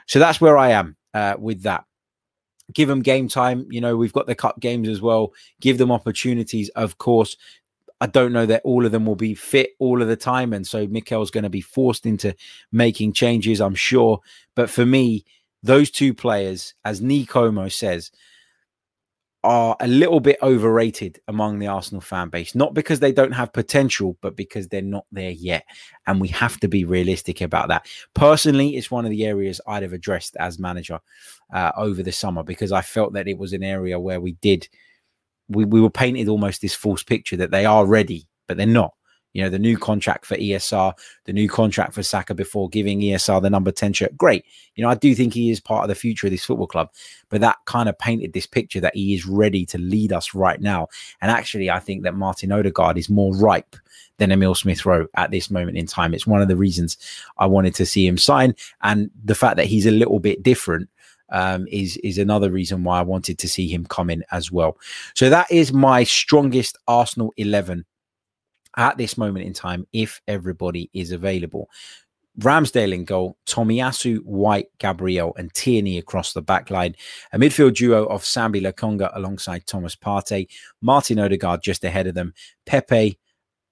So 0.07 0.19
that's 0.19 0.41
where 0.41 0.57
I 0.57 0.71
am 0.71 0.95
uh, 1.13 1.35
with 1.37 1.63
that. 1.63 1.85
Give 2.73 2.87
them 2.87 3.01
game 3.01 3.27
time. 3.27 3.67
You 3.69 3.81
know, 3.81 3.97
we've 3.97 4.13
got 4.13 4.27
the 4.27 4.35
cup 4.35 4.59
games 4.59 4.87
as 4.87 5.01
well. 5.01 5.33
Give 5.59 5.77
them 5.77 5.91
opportunities, 5.91 6.69
of 6.69 6.97
course. 6.97 7.37
I 7.99 8.07
don't 8.07 8.33
know 8.33 8.47
that 8.47 8.63
all 8.63 8.85
of 8.85 8.91
them 8.91 9.05
will 9.05 9.15
be 9.15 9.35
fit 9.35 9.71
all 9.77 10.01
of 10.01 10.07
the 10.07 10.15
time. 10.15 10.53
And 10.53 10.65
so 10.65 10.87
Mikel's 10.87 11.29
going 11.29 11.43
to 11.43 11.49
be 11.49 11.61
forced 11.61 12.05
into 12.05 12.35
making 12.71 13.13
changes, 13.13 13.61
I'm 13.61 13.75
sure. 13.75 14.19
But 14.55 14.69
for 14.69 14.85
me, 14.85 15.23
those 15.61 15.91
two 15.91 16.13
players, 16.13 16.73
as 16.83 17.01
Nikomo 17.01 17.71
says, 17.71 18.11
are 19.43 19.75
a 19.79 19.87
little 19.87 20.19
bit 20.19 20.37
overrated 20.43 21.19
among 21.27 21.59
the 21.59 21.67
Arsenal 21.67 22.01
fan 22.01 22.29
base, 22.29 22.53
not 22.53 22.73
because 22.73 22.99
they 22.99 23.11
don't 23.11 23.31
have 23.31 23.51
potential, 23.53 24.17
but 24.21 24.35
because 24.35 24.67
they're 24.67 24.81
not 24.81 25.05
there 25.11 25.31
yet. 25.31 25.65
And 26.05 26.21
we 26.21 26.27
have 26.29 26.59
to 26.59 26.67
be 26.67 26.85
realistic 26.85 27.41
about 27.41 27.69
that. 27.69 27.87
Personally, 28.13 28.77
it's 28.77 28.91
one 28.91 29.05
of 29.05 29.11
the 29.11 29.25
areas 29.25 29.59
I'd 29.65 29.83
have 29.83 29.93
addressed 29.93 30.35
as 30.37 30.59
manager 30.59 30.99
uh, 31.53 31.71
over 31.75 32.03
the 32.03 32.11
summer 32.11 32.43
because 32.43 32.71
I 32.71 32.81
felt 32.81 33.13
that 33.13 33.27
it 33.27 33.37
was 33.37 33.53
an 33.53 33.63
area 33.63 33.99
where 33.99 34.21
we 34.21 34.33
did 34.33 34.67
we, 35.51 35.65
we 35.65 35.81
were 35.81 35.89
painted 35.89 36.29
almost 36.29 36.61
this 36.61 36.75
false 36.75 37.03
picture 37.03 37.37
that 37.37 37.51
they 37.51 37.65
are 37.65 37.85
ready, 37.85 38.27
but 38.47 38.57
they're 38.57 38.65
not. 38.65 38.93
You 39.33 39.43
know, 39.43 39.49
the 39.49 39.59
new 39.59 39.77
contract 39.77 40.25
for 40.25 40.35
ESR, 40.35 40.93
the 41.25 41.33
new 41.33 41.47
contract 41.47 41.93
for 41.93 42.03
Saka 42.03 42.33
before 42.33 42.69
giving 42.69 42.99
ESR 42.99 43.41
the 43.41 43.49
number 43.49 43.71
10 43.71 43.93
shirt. 43.93 44.17
Great. 44.17 44.45
You 44.75 44.83
know, 44.83 44.89
I 44.89 44.95
do 44.95 45.15
think 45.15 45.33
he 45.33 45.49
is 45.49 45.59
part 45.59 45.83
of 45.83 45.87
the 45.87 45.95
future 45.95 46.27
of 46.27 46.31
this 46.31 46.45
football 46.45 46.67
club, 46.67 46.89
but 47.29 47.41
that 47.41 47.57
kind 47.65 47.87
of 47.87 47.97
painted 47.97 48.33
this 48.33 48.47
picture 48.47 48.81
that 48.81 48.95
he 48.95 49.13
is 49.13 49.25
ready 49.25 49.65
to 49.67 49.77
lead 49.77 50.11
us 50.11 50.33
right 50.33 50.59
now. 50.59 50.87
And 51.21 51.31
actually, 51.31 51.69
I 51.69 51.79
think 51.79 52.03
that 52.03 52.15
Martin 52.15 52.51
Odegaard 52.51 52.97
is 52.97 53.09
more 53.09 53.35
ripe 53.35 53.75
than 54.17 54.31
Emil 54.31 54.55
Smith 54.55 54.85
Rowe 54.85 55.07
at 55.15 55.31
this 55.31 55.49
moment 55.49 55.77
in 55.77 55.87
time. 55.87 56.13
It's 56.13 56.27
one 56.27 56.41
of 56.41 56.47
the 56.47 56.57
reasons 56.57 56.97
I 57.37 57.47
wanted 57.47 57.73
to 57.75 57.85
see 57.85 58.05
him 58.05 58.17
sign. 58.17 58.55
And 58.83 59.09
the 59.23 59.35
fact 59.35 59.55
that 59.57 59.65
he's 59.65 59.85
a 59.85 59.91
little 59.91 60.19
bit 60.19 60.43
different 60.43 60.89
um, 61.31 61.65
is 61.71 61.97
is 61.97 62.17
another 62.17 62.51
reason 62.51 62.83
why 62.83 62.99
I 62.99 63.03
wanted 63.03 63.39
to 63.39 63.47
see 63.47 63.67
him 63.67 63.85
come 63.85 64.09
in 64.09 64.23
as 64.31 64.51
well. 64.51 64.77
So 65.15 65.29
that 65.29 65.49
is 65.51 65.73
my 65.73 66.03
strongest 66.03 66.77
Arsenal 66.87 67.33
eleven 67.37 67.85
at 68.77 68.97
this 68.97 69.17
moment 69.17 69.45
in 69.45 69.53
time, 69.53 69.85
if 69.93 70.21
everybody 70.27 70.89
is 70.93 71.11
available. 71.11 71.69
Ramsdale 72.39 72.93
in 72.93 73.03
goal, 73.03 73.37
Tomiyasu, 73.45 74.19
White, 74.23 74.67
Gabriel, 74.79 75.33
and 75.37 75.53
Tierney 75.53 75.97
across 75.97 76.33
the 76.33 76.41
back 76.41 76.69
line. 76.69 76.95
A 77.33 77.37
midfield 77.37 77.75
duo 77.75 78.05
of 78.05 78.23
Sambi 78.23 78.61
Lokonga 78.61 79.11
alongside 79.15 79.67
Thomas 79.67 79.95
Partey, 79.95 80.47
Martin 80.81 81.19
Odegaard 81.19 81.61
just 81.61 81.83
ahead 81.83 82.07
of 82.07 82.15
them, 82.15 82.33
Pepe, 82.65 83.19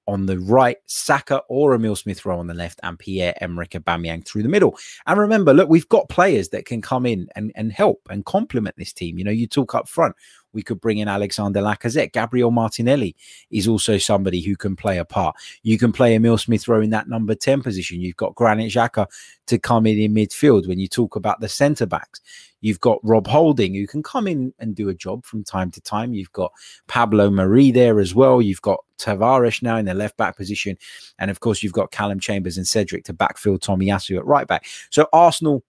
on 0.10 0.26
the 0.26 0.40
right, 0.40 0.78
Saka 0.88 1.44
or 1.50 1.76
Emil 1.76 1.96
Smith 1.96 2.26
Rowe 2.26 2.40
on 2.40 2.48
the 2.48 2.54
left, 2.54 2.80
and 2.82 2.98
Pierre 2.98 3.36
Emerick 3.42 3.72
Aubameyang 3.72 4.26
through 4.26 4.42
the 4.42 4.50
middle. 4.50 4.76
And 5.06 5.20
remember, 5.20 5.54
look, 5.54 5.70
we've 5.70 5.88
got 5.88 6.10
players 6.10 6.50
that 6.50 6.66
can 6.66 6.82
come 6.82 7.06
in 7.06 7.28
and, 7.36 7.52
and 7.56 7.72
help 7.72 8.02
and 8.10 8.26
complement 8.26 8.76
this 8.76 8.92
team. 8.92 9.20
You 9.20 9.24
know, 9.24 9.32
you 9.32 9.46
talk 9.46 9.76
up 9.76 9.88
front, 9.88 10.16
we 10.54 10.64
could 10.64 10.82
bring 10.82 10.98
in 10.98 11.08
Alexander 11.08 11.62
Lacazette. 11.62 12.14
Gabriel 12.14 12.52
Martinelli 12.52 13.16
is 13.52 13.68
also 13.68 13.98
somebody 13.98 14.42
who 14.42 14.56
can 14.56 14.76
play 14.76 14.98
a 14.98 15.06
part. 15.06 15.36
You 15.64 15.78
can 15.78 15.92
play 15.92 16.16
Emil 16.16 16.38
Smith 16.38 16.68
Rowe 16.68 16.82
in 16.82 16.90
that 16.92 17.08
number 17.08 17.36
10 17.36 17.62
position. 17.62 18.02
You've 18.02 18.18
got 18.18 18.36
Granit 18.36 18.72
Xhaka 18.72 19.08
to 19.48 19.58
come 19.58 19.86
in 19.86 20.00
in 20.00 20.14
midfield 20.14 20.68
when 20.68 20.80
you 20.80 20.88
talk 20.88 21.16
about 21.16 21.40
the 21.40 21.50
centre 21.50 21.86
backs. 21.86 22.22
You've 22.62 22.80
got 22.80 23.00
Rob 23.04 23.28
Holding, 23.28 23.74
who 23.74 23.88
can 23.88 24.04
come 24.04 24.28
in 24.28 24.54
and 24.60 24.76
do 24.76 24.90
a 24.90 24.94
job 24.94 25.26
from 25.26 25.44
time 25.44 25.72
to 25.72 25.82
time. 25.82 26.14
You've 26.14 26.32
got 26.34 26.52
Pablo 26.88 27.30
Mari 27.30 27.72
there 27.72 28.00
as 28.00 28.14
well. 28.14 28.42
You've 28.42 28.62
got 28.62 28.80
Tavares 28.98 29.64
now 29.64 29.78
in 29.78 29.86
the 29.86 29.94
left 29.94 30.18
back 30.18 30.36
position. 30.36 30.78
And 31.20 31.32
of 31.32 31.40
course, 31.40 31.64
you've 31.64 31.74
got 31.74 31.92
Callum 31.92 32.20
Chambers 32.20 32.58
and 32.58 32.68
Cedric 32.68 33.06
to 33.06 33.14
backfill 33.14 33.60
Tomiyasu 33.60 34.18
at 34.18 34.26
right 34.26 34.48
back. 34.48 34.66
So 34.90 35.08
Arsenal 35.14 35.64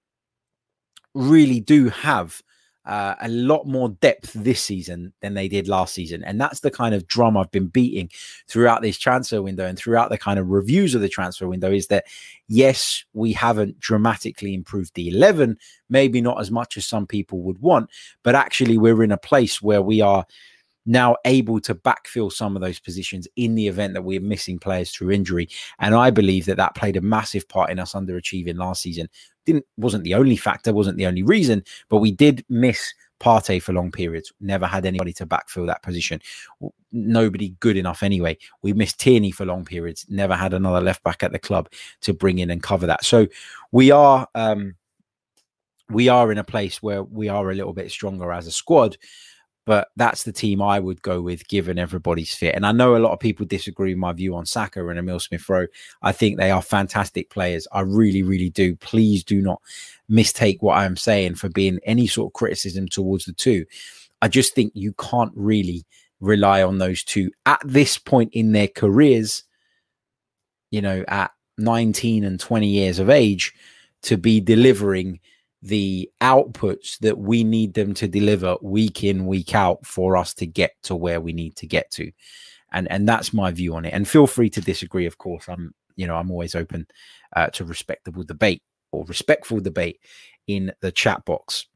really 1.14 1.60
do 1.60 1.88
have 1.88 2.42
uh, 2.86 3.14
a 3.20 3.28
lot 3.28 3.66
more 3.66 3.90
depth 3.90 4.32
this 4.32 4.62
season 4.62 5.12
than 5.20 5.34
they 5.34 5.48
did 5.48 5.68
last 5.68 5.94
season. 5.94 6.24
And 6.24 6.40
that's 6.40 6.60
the 6.60 6.70
kind 6.70 6.94
of 6.94 7.06
drum 7.06 7.36
I've 7.36 7.50
been 7.50 7.66
beating 7.66 8.10
throughout 8.48 8.80
this 8.80 8.98
transfer 8.98 9.42
window 9.42 9.66
and 9.66 9.78
throughout 9.78 10.10
the 10.10 10.18
kind 10.18 10.38
of 10.38 10.48
reviews 10.48 10.94
of 10.94 11.00
the 11.00 11.08
transfer 11.08 11.46
window 11.46 11.70
is 11.70 11.88
that, 11.88 12.06
yes, 12.48 13.04
we 13.12 13.32
haven't 13.32 13.78
dramatically 13.80 14.54
improved 14.54 14.94
the 14.94 15.08
11, 15.08 15.58
maybe 15.90 16.20
not 16.20 16.40
as 16.40 16.50
much 16.50 16.76
as 16.76 16.86
some 16.86 17.06
people 17.06 17.40
would 17.40 17.58
want, 17.58 17.90
but 18.22 18.34
actually 18.34 18.78
we're 18.78 19.02
in 19.02 19.12
a 19.12 19.18
place 19.18 19.60
where 19.60 19.82
we 19.82 20.00
are 20.00 20.24
now 20.90 21.14
able 21.24 21.60
to 21.60 21.72
backfill 21.72 22.32
some 22.32 22.56
of 22.56 22.62
those 22.62 22.80
positions 22.80 23.28
in 23.36 23.54
the 23.54 23.68
event 23.68 23.94
that 23.94 24.02
we're 24.02 24.20
missing 24.20 24.58
players 24.58 24.90
through 24.90 25.12
injury. 25.12 25.48
And 25.78 25.94
I 25.94 26.10
believe 26.10 26.46
that 26.46 26.56
that 26.56 26.74
played 26.74 26.96
a 26.96 27.00
massive 27.00 27.48
part 27.48 27.70
in 27.70 27.78
us 27.78 27.92
underachieving 27.92 28.58
last 28.58 28.82
season. 28.82 29.08
Didn't 29.46 29.64
wasn't 29.76 30.02
the 30.02 30.14
only 30.14 30.36
factor, 30.36 30.72
wasn't 30.72 30.98
the 30.98 31.06
only 31.06 31.22
reason, 31.22 31.62
but 31.88 31.98
we 31.98 32.10
did 32.10 32.44
miss 32.48 32.92
Partey 33.20 33.62
for 33.62 33.72
long 33.72 33.92
periods. 33.92 34.32
Never 34.40 34.66
had 34.66 34.84
anybody 34.84 35.12
to 35.12 35.26
backfill 35.26 35.66
that 35.66 35.82
position. 35.82 36.20
Nobody 36.90 37.50
good 37.60 37.76
enough 37.76 38.02
anyway. 38.02 38.36
We 38.62 38.72
missed 38.72 38.98
Tierney 38.98 39.30
for 39.30 39.44
long 39.44 39.64
periods. 39.64 40.06
Never 40.08 40.34
had 40.34 40.54
another 40.54 40.80
left 40.80 41.04
back 41.04 41.22
at 41.22 41.30
the 41.30 41.38
club 41.38 41.70
to 42.00 42.12
bring 42.12 42.40
in 42.40 42.50
and 42.50 42.62
cover 42.62 42.86
that. 42.86 43.04
So 43.04 43.28
we 43.70 43.92
are 43.92 44.26
um, 44.34 44.74
we 45.88 46.08
are 46.08 46.32
in 46.32 46.38
a 46.38 46.44
place 46.44 46.82
where 46.82 47.04
we 47.04 47.28
are 47.28 47.50
a 47.50 47.54
little 47.54 47.74
bit 47.74 47.92
stronger 47.92 48.32
as 48.32 48.48
a 48.48 48.52
squad 48.52 48.96
but 49.70 49.92
that's 49.94 50.24
the 50.24 50.32
team 50.32 50.60
I 50.60 50.80
would 50.80 51.00
go 51.00 51.20
with 51.20 51.46
given 51.46 51.78
everybody's 51.78 52.34
fit. 52.34 52.56
And 52.56 52.66
I 52.66 52.72
know 52.72 52.96
a 52.96 52.98
lot 52.98 53.12
of 53.12 53.20
people 53.20 53.46
disagree 53.46 53.94
with 53.94 54.00
my 54.00 54.12
view 54.12 54.34
on 54.34 54.44
Saka 54.44 54.84
and 54.88 54.98
Emil 54.98 55.20
Smith 55.20 55.48
Rowe. 55.48 55.68
I 56.02 56.10
think 56.10 56.36
they 56.36 56.50
are 56.50 56.60
fantastic 56.60 57.30
players. 57.30 57.68
I 57.70 57.82
really, 57.82 58.24
really 58.24 58.50
do. 58.50 58.74
Please 58.74 59.22
do 59.22 59.40
not 59.40 59.62
mistake 60.08 60.60
what 60.60 60.76
I'm 60.76 60.96
saying 60.96 61.36
for 61.36 61.48
being 61.48 61.78
any 61.84 62.08
sort 62.08 62.30
of 62.30 62.32
criticism 62.32 62.88
towards 62.88 63.26
the 63.26 63.32
two. 63.32 63.64
I 64.20 64.26
just 64.26 64.56
think 64.56 64.72
you 64.74 64.92
can't 64.94 65.30
really 65.36 65.86
rely 66.18 66.64
on 66.64 66.78
those 66.78 67.04
two 67.04 67.30
at 67.46 67.60
this 67.64 67.96
point 67.96 68.30
in 68.32 68.50
their 68.50 68.66
careers, 68.66 69.44
you 70.72 70.82
know, 70.82 71.04
at 71.06 71.30
19 71.58 72.24
and 72.24 72.40
20 72.40 72.66
years 72.66 72.98
of 72.98 73.08
age 73.08 73.54
to 74.02 74.16
be 74.16 74.40
delivering 74.40 75.20
the 75.62 76.10
outputs 76.20 76.98
that 77.00 77.18
we 77.18 77.44
need 77.44 77.74
them 77.74 77.92
to 77.94 78.08
deliver 78.08 78.56
week 78.62 79.04
in 79.04 79.26
week 79.26 79.54
out 79.54 79.84
for 79.84 80.16
us 80.16 80.32
to 80.34 80.46
get 80.46 80.72
to 80.82 80.96
where 80.96 81.20
we 81.20 81.32
need 81.32 81.56
to 81.56 81.66
get 81.66 81.90
to. 81.92 82.10
And 82.72 82.90
and 82.90 83.08
that's 83.08 83.34
my 83.34 83.50
view 83.50 83.74
on 83.74 83.84
it. 83.84 83.92
And 83.92 84.08
feel 84.08 84.26
free 84.26 84.50
to 84.50 84.60
disagree 84.60 85.06
of 85.06 85.18
course. 85.18 85.48
I'm 85.48 85.74
you 85.96 86.06
know 86.06 86.14
i'm 86.14 86.30
always 86.30 86.54
open 86.54 86.86
uh, 87.36 87.48
to 87.48 87.64
respectable 87.64 88.24
debate 88.24 88.62
or 88.92 89.04
respectful 89.04 89.60
debate 89.60 90.00
in 90.46 90.72
the 90.80 90.92
chat 90.92 91.24
box. 91.24 91.66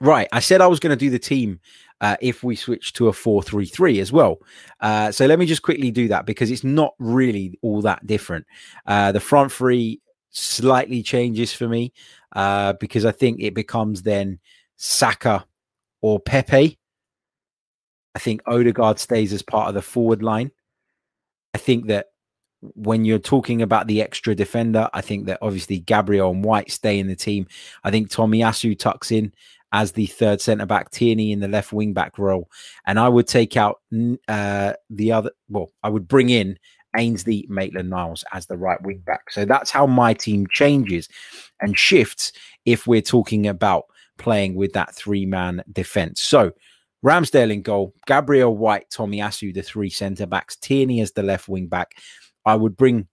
Right 0.00 0.28
i 0.32 0.40
said 0.40 0.60
i 0.60 0.66
was 0.66 0.80
going 0.80 0.90
to 0.90 1.04
do 1.04 1.10
the 1.10 1.18
team 1.18 1.60
uh, 2.00 2.16
if 2.20 2.42
we 2.42 2.56
switch 2.56 2.92
to 2.92 3.08
a 3.08 3.12
4-3-3 3.12 4.00
as 4.00 4.12
well. 4.12 4.38
Uh, 4.80 5.10
so 5.10 5.24
let 5.26 5.38
me 5.38 5.46
just 5.46 5.62
quickly 5.62 5.90
do 5.90 6.08
that 6.08 6.26
because 6.26 6.50
it's 6.50 6.64
not 6.64 6.92
really 6.98 7.58
all 7.62 7.80
that 7.80 8.06
different. 8.06 8.44
Uh, 8.86 9.10
the 9.10 9.20
front 9.20 9.50
three 9.50 10.00
slightly 10.34 11.02
changes 11.02 11.52
for 11.52 11.68
me 11.68 11.92
uh, 12.34 12.74
because 12.74 13.04
I 13.04 13.12
think 13.12 13.40
it 13.40 13.54
becomes 13.54 14.02
then 14.02 14.38
Saka 14.76 15.46
or 16.02 16.20
Pepe. 16.20 16.78
I 18.14 18.18
think 18.18 18.42
Odegaard 18.46 18.98
stays 18.98 19.32
as 19.32 19.42
part 19.42 19.68
of 19.68 19.74
the 19.74 19.82
forward 19.82 20.22
line. 20.22 20.50
I 21.54 21.58
think 21.58 21.86
that 21.86 22.06
when 22.60 23.04
you're 23.04 23.18
talking 23.18 23.62
about 23.62 23.86
the 23.86 24.02
extra 24.02 24.34
defender, 24.34 24.88
I 24.92 25.00
think 25.00 25.26
that 25.26 25.38
obviously 25.42 25.80
Gabriel 25.80 26.30
and 26.30 26.44
White 26.44 26.70
stay 26.70 26.98
in 26.98 27.08
the 27.08 27.16
team. 27.16 27.46
I 27.82 27.90
think 27.90 28.10
Tommy 28.10 28.40
Tomiyasu 28.40 28.78
tucks 28.78 29.10
in 29.10 29.32
as 29.72 29.92
the 29.92 30.06
third 30.06 30.40
centre 30.40 30.66
back, 30.66 30.90
Tierney 30.90 31.32
in 31.32 31.40
the 31.40 31.48
left 31.48 31.72
wing 31.72 31.92
back 31.92 32.16
role, 32.16 32.48
and 32.86 32.98
I 32.98 33.08
would 33.08 33.26
take 33.26 33.56
out 33.56 33.80
uh, 34.28 34.74
the 34.88 35.12
other. 35.12 35.30
Well, 35.48 35.72
I 35.82 35.88
would 35.88 36.06
bring 36.06 36.30
in 36.30 36.58
Ainsley 36.96 37.46
Maitland 37.48 37.90
Niles 37.90 38.24
as 38.32 38.46
the 38.46 38.56
right 38.56 38.80
wing 38.82 39.02
back. 39.06 39.30
So 39.30 39.44
that's 39.44 39.70
how 39.70 39.86
my 39.86 40.14
team 40.14 40.46
changes 40.50 41.08
and 41.60 41.78
shifts 41.78 42.32
if 42.64 42.86
we're 42.86 43.02
talking 43.02 43.46
about 43.46 43.84
playing 44.18 44.54
with 44.54 44.72
that 44.74 44.94
three 44.94 45.26
man 45.26 45.62
defense. 45.72 46.22
So 46.22 46.52
Ramsdale 47.04 47.52
in 47.52 47.62
goal, 47.62 47.94
Gabriel 48.06 48.56
White, 48.56 48.88
Tomiyasu, 48.90 49.52
the 49.52 49.62
three 49.62 49.90
centre 49.90 50.26
backs, 50.26 50.56
Tierney 50.56 51.00
as 51.00 51.12
the 51.12 51.22
left 51.22 51.48
wing 51.48 51.66
back. 51.66 51.96
I 52.46 52.54
would 52.56 52.76
bring 52.76 53.08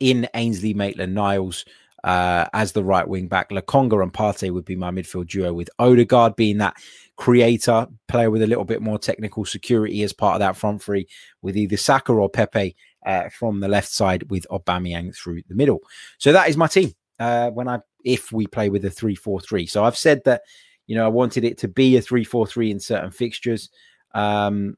in 0.00 0.28
Ainsley 0.34 0.74
Maitland 0.74 1.14
Niles 1.14 1.64
uh, 2.04 2.46
as 2.52 2.72
the 2.72 2.84
right 2.84 3.06
wing 3.06 3.28
back. 3.28 3.50
Lokonga 3.50 4.02
and 4.02 4.12
Partey 4.12 4.50
would 4.50 4.64
be 4.64 4.76
my 4.76 4.90
midfield 4.90 5.28
duo, 5.28 5.52
with 5.52 5.68
Odegaard 5.78 6.36
being 6.36 6.58
that 6.58 6.76
creator, 7.16 7.86
player 8.08 8.30
with 8.30 8.42
a 8.42 8.46
little 8.46 8.64
bit 8.64 8.82
more 8.82 8.98
technical 8.98 9.44
security 9.44 10.02
as 10.02 10.12
part 10.12 10.34
of 10.34 10.40
that 10.40 10.56
front 10.56 10.82
three, 10.82 11.08
with 11.42 11.56
either 11.56 11.76
Saka 11.76 12.12
or 12.12 12.28
Pepe 12.28 12.76
uh, 13.04 13.28
from 13.30 13.60
the 13.60 13.68
left 13.68 13.88
side, 13.88 14.30
with 14.30 14.46
Aubameyang 14.50 15.14
through 15.16 15.42
the 15.48 15.54
middle. 15.54 15.80
So 16.18 16.32
that 16.32 16.48
is 16.48 16.56
my 16.56 16.66
team. 16.66 16.92
Uh, 17.18 17.50
when 17.50 17.66
I 17.66 17.80
if 18.04 18.30
we 18.30 18.46
play 18.46 18.68
with 18.68 18.84
a 18.84 18.90
three 18.90 19.14
four 19.14 19.40
three, 19.40 19.66
so 19.66 19.84
I've 19.84 19.96
said 19.96 20.22
that 20.24 20.42
you 20.86 20.94
know 20.94 21.04
I 21.04 21.08
wanted 21.08 21.44
it 21.44 21.58
to 21.58 21.68
be 21.68 21.96
a 21.96 22.02
three 22.02 22.24
four 22.24 22.46
three 22.46 22.70
in 22.70 22.78
certain 22.78 23.10
fixtures. 23.10 23.70
Um, 24.14 24.76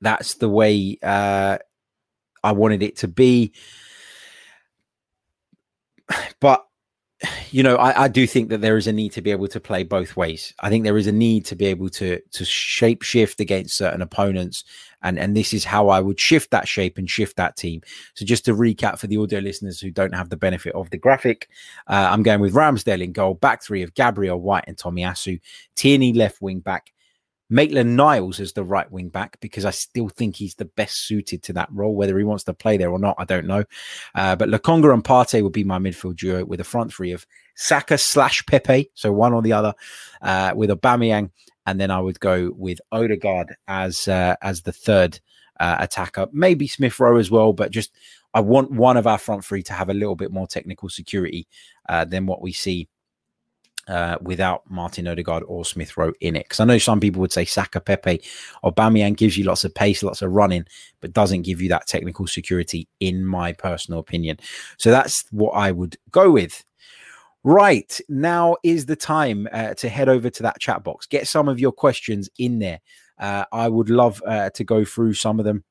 that's 0.00 0.34
the 0.34 0.48
way 0.48 0.98
uh, 1.02 1.58
I 2.42 2.52
wanted 2.52 2.82
it 2.82 2.96
to 2.98 3.08
be. 3.08 3.52
But 6.40 6.64
you 7.50 7.62
know, 7.62 7.76
I, 7.76 8.04
I, 8.04 8.08
do 8.08 8.26
think 8.26 8.48
that 8.50 8.60
there 8.60 8.76
is 8.76 8.86
a 8.86 8.92
need 8.92 9.12
to 9.12 9.22
be 9.22 9.30
able 9.30 9.48
to 9.48 9.60
play 9.60 9.82
both 9.82 10.16
ways. 10.16 10.52
I 10.60 10.68
think 10.68 10.84
there 10.84 10.96
is 10.96 11.06
a 11.06 11.12
need 11.12 11.44
to 11.46 11.56
be 11.56 11.66
able 11.66 11.88
to 11.90 12.20
to 12.20 12.44
shape 12.44 13.02
shift 13.02 13.40
against 13.40 13.76
certain 13.76 14.02
opponents, 14.02 14.64
and 15.02 15.18
and 15.18 15.36
this 15.36 15.52
is 15.52 15.64
how 15.64 15.88
I 15.88 16.00
would 16.00 16.18
shift 16.20 16.50
that 16.50 16.68
shape 16.68 16.98
and 16.98 17.08
shift 17.08 17.36
that 17.36 17.56
team. 17.56 17.82
So 18.14 18.24
just 18.24 18.44
to 18.46 18.54
recap 18.54 18.98
for 18.98 19.06
the 19.06 19.18
audio 19.18 19.40
listeners 19.40 19.80
who 19.80 19.90
don't 19.90 20.14
have 20.14 20.30
the 20.30 20.36
benefit 20.36 20.74
of 20.74 20.90
the 20.90 20.98
graphic, 20.98 21.48
uh, 21.86 22.08
I'm 22.10 22.22
going 22.22 22.40
with 22.40 22.54
Ramsdale 22.54 23.02
in 23.02 23.12
goal, 23.12 23.34
back 23.34 23.62
three 23.62 23.82
of 23.82 23.94
Gabriel 23.94 24.40
White 24.40 24.64
and 24.66 24.76
Tomiyasu, 24.76 25.40
Tierney 25.74 26.12
left 26.12 26.40
wing 26.42 26.60
back, 26.60 26.92
Maitland 27.48 27.96
Niles 27.96 28.40
as 28.40 28.52
the 28.52 28.64
right 28.64 28.90
wing 28.90 29.08
back 29.08 29.38
because 29.40 29.64
I 29.64 29.70
still 29.70 30.08
think 30.08 30.36
he's 30.36 30.56
the 30.56 30.64
best 30.64 31.06
suited 31.06 31.42
to 31.44 31.52
that 31.54 31.68
role. 31.72 31.94
Whether 31.94 32.18
he 32.18 32.24
wants 32.24 32.44
to 32.44 32.54
play 32.54 32.76
there 32.76 32.90
or 32.90 32.98
not, 32.98 33.16
I 33.18 33.24
don't 33.24 33.46
know. 33.46 33.64
Uh, 34.14 34.36
but 34.36 34.48
Lokonga 34.48 34.92
and 34.92 35.04
Partey 35.04 35.42
would 35.42 35.52
be 35.52 35.64
my 35.64 35.78
midfield 35.78 36.16
duo 36.16 36.44
with 36.44 36.60
a 36.60 36.64
front 36.64 36.92
three 36.92 37.12
of 37.12 37.26
Saka 37.54 37.98
slash 37.98 38.44
Pepe, 38.46 38.90
so 38.94 39.12
one 39.12 39.32
or 39.32 39.42
the 39.42 39.52
other, 39.52 39.74
uh, 40.22 40.52
with 40.54 40.70
Aubameyang, 40.70 41.30
and 41.66 41.80
then 41.80 41.90
I 41.90 42.00
would 42.00 42.20
go 42.20 42.52
with 42.56 42.80
Odegaard 42.92 43.56
as 43.68 44.08
uh, 44.08 44.36
as 44.42 44.62
the 44.62 44.72
third 44.72 45.20
uh, 45.60 45.76
attacker. 45.80 46.26
Maybe 46.32 46.66
Smith 46.66 46.98
Rowe 46.98 47.16
as 47.16 47.30
well, 47.30 47.52
but 47.52 47.70
just 47.70 47.92
I 48.34 48.40
want 48.40 48.70
one 48.70 48.96
of 48.96 49.06
our 49.06 49.18
front 49.18 49.44
three 49.44 49.62
to 49.64 49.72
have 49.72 49.88
a 49.88 49.94
little 49.94 50.16
bit 50.16 50.30
more 50.30 50.46
technical 50.46 50.88
security 50.88 51.46
uh, 51.88 52.04
than 52.04 52.26
what 52.26 52.42
we 52.42 52.52
see 52.52 52.88
uh, 53.88 54.16
without 54.20 54.68
Martin 54.70 55.06
Odegaard 55.06 55.44
or 55.46 55.64
Smith 55.64 55.96
Rowe 55.96 56.12
in 56.20 56.36
it. 56.36 56.44
Because 56.44 56.60
I 56.60 56.64
know 56.64 56.78
some 56.78 57.00
people 57.00 57.20
would 57.20 57.32
say 57.32 57.44
Saka, 57.44 57.80
Pepe, 57.80 58.22
Aubameyang 58.64 59.16
gives 59.16 59.36
you 59.36 59.44
lots 59.44 59.64
of 59.64 59.74
pace, 59.74 60.02
lots 60.02 60.22
of 60.22 60.32
running, 60.32 60.64
but 61.00 61.12
doesn't 61.12 61.42
give 61.42 61.60
you 61.60 61.68
that 61.68 61.86
technical 61.86 62.26
security, 62.26 62.88
in 63.00 63.24
my 63.24 63.52
personal 63.52 64.00
opinion. 64.00 64.38
So 64.78 64.90
that's 64.90 65.24
what 65.30 65.52
I 65.52 65.72
would 65.72 65.96
go 66.10 66.30
with. 66.30 66.64
Right 67.44 68.00
now 68.08 68.56
is 68.64 68.86
the 68.86 68.96
time 68.96 69.46
uh, 69.52 69.74
to 69.74 69.88
head 69.88 70.08
over 70.08 70.30
to 70.30 70.42
that 70.42 70.58
chat 70.58 70.82
box. 70.82 71.06
Get 71.06 71.28
some 71.28 71.48
of 71.48 71.60
your 71.60 71.70
questions 71.72 72.28
in 72.38 72.58
there. 72.58 72.80
Uh, 73.18 73.44
I 73.52 73.68
would 73.68 73.88
love 73.88 74.20
uh, 74.26 74.50
to 74.50 74.64
go 74.64 74.84
through 74.84 75.14
some 75.14 75.38
of 75.38 75.44
them 75.44 75.62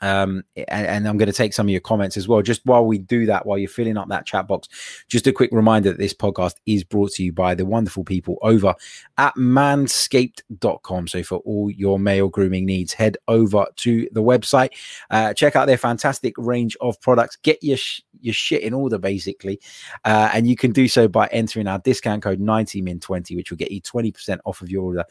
um, 0.00 0.42
and, 0.56 0.86
and, 0.86 1.08
I'm 1.08 1.18
going 1.18 1.30
to 1.30 1.32
take 1.32 1.52
some 1.52 1.66
of 1.66 1.70
your 1.70 1.80
comments 1.80 2.16
as 2.16 2.26
well. 2.26 2.40
Just 2.42 2.64
while 2.64 2.84
we 2.84 2.98
do 2.98 3.26
that, 3.26 3.44
while 3.44 3.58
you're 3.58 3.68
filling 3.68 3.96
up 3.96 4.08
that 4.08 4.26
chat 4.26 4.48
box, 4.48 4.68
just 5.08 5.26
a 5.26 5.32
quick 5.32 5.50
reminder 5.52 5.90
that 5.90 5.98
this 5.98 6.14
podcast 6.14 6.54
is 6.66 6.84
brought 6.84 7.12
to 7.12 7.24
you 7.24 7.32
by 7.32 7.54
the 7.54 7.66
wonderful 7.66 8.04
people 8.04 8.38
over 8.42 8.74
at 9.18 9.34
manscaped.com. 9.34 11.08
So 11.08 11.22
for 11.22 11.38
all 11.38 11.70
your 11.70 11.98
male 11.98 12.28
grooming 12.28 12.64
needs, 12.64 12.92
head 12.92 13.18
over 13.28 13.66
to 13.76 14.08
the 14.12 14.22
website, 14.22 14.70
uh, 15.10 15.34
check 15.34 15.54
out 15.54 15.66
their 15.66 15.76
fantastic 15.76 16.34
range 16.38 16.76
of 16.80 17.00
products, 17.00 17.36
get 17.36 17.62
your 17.62 17.76
sh- 17.76 18.02
your 18.22 18.34
shit 18.34 18.62
in 18.62 18.74
order 18.74 18.98
basically, 18.98 19.60
uh, 20.04 20.30
and 20.32 20.46
you 20.46 20.56
can 20.56 20.72
do 20.72 20.88
so 20.88 21.08
by 21.08 21.26
entering 21.28 21.66
our 21.66 21.78
discount 21.78 22.22
code 22.22 22.40
90min20, 22.40 23.36
which 23.36 23.50
will 23.50 23.56
get 23.56 23.70
you 23.70 23.80
20% 23.80 24.38
off 24.44 24.60
of 24.60 24.70
your 24.70 24.82
order 24.82 25.04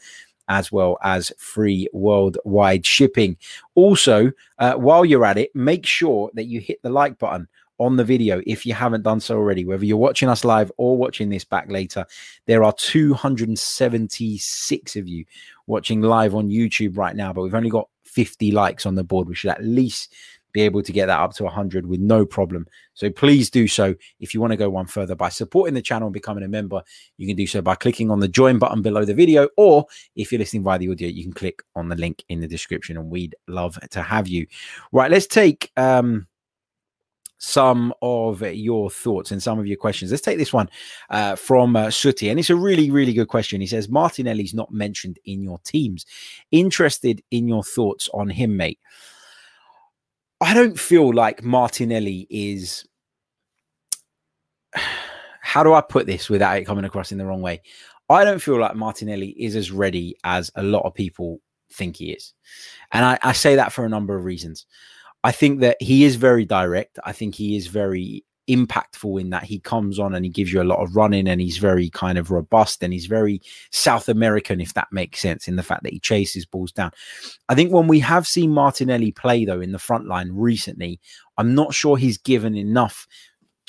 as 0.50 0.70
well 0.70 0.98
as 1.02 1.32
free 1.38 1.88
worldwide 1.94 2.84
shipping. 2.84 3.38
Also, 3.76 4.30
uh, 4.58 4.74
while 4.74 5.06
you're 5.06 5.24
at 5.24 5.38
it, 5.38 5.50
make 5.54 5.86
sure 5.86 6.30
that 6.34 6.44
you 6.44 6.60
hit 6.60 6.82
the 6.82 6.90
like 6.90 7.18
button 7.18 7.48
on 7.78 7.96
the 7.96 8.04
video 8.04 8.42
if 8.46 8.66
you 8.66 8.74
haven't 8.74 9.04
done 9.04 9.20
so 9.20 9.36
already, 9.36 9.64
whether 9.64 9.86
you're 9.86 9.96
watching 9.96 10.28
us 10.28 10.44
live 10.44 10.70
or 10.76 10.98
watching 10.98 11.30
this 11.30 11.44
back 11.44 11.70
later. 11.70 12.04
There 12.46 12.64
are 12.64 12.74
276 12.74 14.96
of 14.96 15.08
you 15.08 15.24
watching 15.66 16.02
live 16.02 16.34
on 16.34 16.50
YouTube 16.50 16.98
right 16.98 17.16
now, 17.16 17.32
but 17.32 17.40
we've 17.42 17.54
only 17.54 17.70
got 17.70 17.88
50 18.04 18.50
likes 18.50 18.84
on 18.84 18.96
the 18.96 19.04
board. 19.04 19.28
We 19.28 19.36
should 19.36 19.50
at 19.50 19.64
least 19.64 20.12
be 20.52 20.62
able 20.62 20.82
to 20.82 20.92
get 20.92 21.06
that 21.06 21.20
up 21.20 21.34
to 21.34 21.44
100 21.44 21.86
with 21.86 22.00
no 22.00 22.26
problem. 22.26 22.66
So 22.94 23.10
please 23.10 23.50
do 23.50 23.68
so. 23.68 23.94
If 24.18 24.34
you 24.34 24.40
want 24.40 24.52
to 24.52 24.56
go 24.56 24.70
one 24.70 24.86
further 24.86 25.14
by 25.14 25.28
supporting 25.28 25.74
the 25.74 25.82
channel 25.82 26.06
and 26.06 26.14
becoming 26.14 26.44
a 26.44 26.48
member, 26.48 26.82
you 27.16 27.26
can 27.26 27.36
do 27.36 27.46
so 27.46 27.62
by 27.62 27.74
clicking 27.74 28.10
on 28.10 28.20
the 28.20 28.28
join 28.28 28.58
button 28.58 28.82
below 28.82 29.04
the 29.04 29.14
video. 29.14 29.48
Or 29.56 29.86
if 30.16 30.32
you're 30.32 30.38
listening 30.38 30.62
via 30.62 30.78
the 30.78 30.90
audio, 30.90 31.08
you 31.08 31.22
can 31.22 31.32
click 31.32 31.62
on 31.76 31.88
the 31.88 31.96
link 31.96 32.24
in 32.28 32.40
the 32.40 32.48
description 32.48 32.96
and 32.96 33.10
we'd 33.10 33.34
love 33.46 33.78
to 33.90 34.02
have 34.02 34.28
you. 34.28 34.46
Right, 34.92 35.10
let's 35.10 35.26
take 35.26 35.70
um, 35.76 36.26
some 37.40 37.92
of 38.02 38.42
your 38.42 38.90
thoughts 38.90 39.32
and 39.32 39.42
some 39.42 39.58
of 39.58 39.66
your 39.66 39.76
questions. 39.76 40.10
Let's 40.10 40.22
take 40.22 40.38
this 40.38 40.52
one 40.52 40.68
uh, 41.08 41.34
from 41.34 41.74
uh, 41.74 41.86
Suti, 41.86 42.30
and 42.30 42.38
it's 42.38 42.50
a 42.50 42.56
really, 42.56 42.90
really 42.90 43.14
good 43.14 43.28
question. 43.28 43.60
He 43.60 43.66
says 43.66 43.88
Martinelli's 43.88 44.54
not 44.54 44.72
mentioned 44.72 45.18
in 45.24 45.42
your 45.42 45.58
teams. 45.64 46.06
Interested 46.52 47.22
in 47.30 47.48
your 47.48 47.64
thoughts 47.64 48.08
on 48.14 48.28
him, 48.28 48.56
mate. 48.56 48.78
I 50.40 50.54
don't 50.54 50.78
feel 50.78 51.12
like 51.12 51.42
Martinelli 51.42 52.26
is. 52.30 52.86
How 55.42 55.62
do 55.62 55.74
I 55.74 55.80
put 55.80 56.06
this 56.06 56.30
without 56.30 56.58
it 56.58 56.64
coming 56.64 56.84
across 56.84 57.12
in 57.12 57.18
the 57.18 57.26
wrong 57.26 57.42
way? 57.42 57.62
I 58.08 58.24
don't 58.24 58.40
feel 58.40 58.58
like 58.58 58.74
Martinelli 58.74 59.30
is 59.38 59.56
as 59.56 59.70
ready 59.70 60.16
as 60.24 60.50
a 60.54 60.62
lot 60.62 60.84
of 60.84 60.94
people 60.94 61.40
think 61.72 61.96
he 61.96 62.12
is. 62.12 62.34
And 62.92 63.04
I, 63.04 63.18
I 63.22 63.32
say 63.32 63.56
that 63.56 63.72
for 63.72 63.84
a 63.84 63.88
number 63.88 64.16
of 64.16 64.24
reasons. 64.24 64.66
I 65.22 65.32
think 65.32 65.60
that 65.60 65.76
he 65.80 66.04
is 66.04 66.16
very 66.16 66.44
direct. 66.44 66.98
I 67.04 67.12
think 67.12 67.34
he 67.34 67.56
is 67.56 67.66
very 67.66 68.24
impactful 68.54 69.20
in 69.20 69.30
that 69.30 69.44
he 69.44 69.58
comes 69.58 69.98
on 69.98 70.14
and 70.14 70.24
he 70.24 70.30
gives 70.30 70.52
you 70.52 70.60
a 70.60 70.64
lot 70.64 70.82
of 70.82 70.96
running 70.96 71.28
and 71.28 71.40
he's 71.40 71.58
very 71.58 71.90
kind 71.90 72.18
of 72.18 72.30
robust 72.30 72.82
and 72.82 72.92
he's 72.92 73.06
very 73.06 73.40
South 73.70 74.08
American, 74.08 74.60
if 74.60 74.74
that 74.74 74.88
makes 74.92 75.20
sense, 75.20 75.48
in 75.48 75.56
the 75.56 75.62
fact 75.62 75.82
that 75.82 75.92
he 75.92 76.00
chases 76.00 76.46
balls 76.46 76.72
down. 76.72 76.90
I 77.48 77.54
think 77.54 77.72
when 77.72 77.88
we 77.88 78.00
have 78.00 78.26
seen 78.26 78.52
Martinelli 78.52 79.12
play, 79.12 79.44
though, 79.44 79.60
in 79.60 79.72
the 79.72 79.78
front 79.78 80.06
line 80.06 80.30
recently, 80.32 81.00
I'm 81.36 81.54
not 81.54 81.74
sure 81.74 81.96
he's 81.96 82.18
given 82.18 82.54
enough 82.54 83.06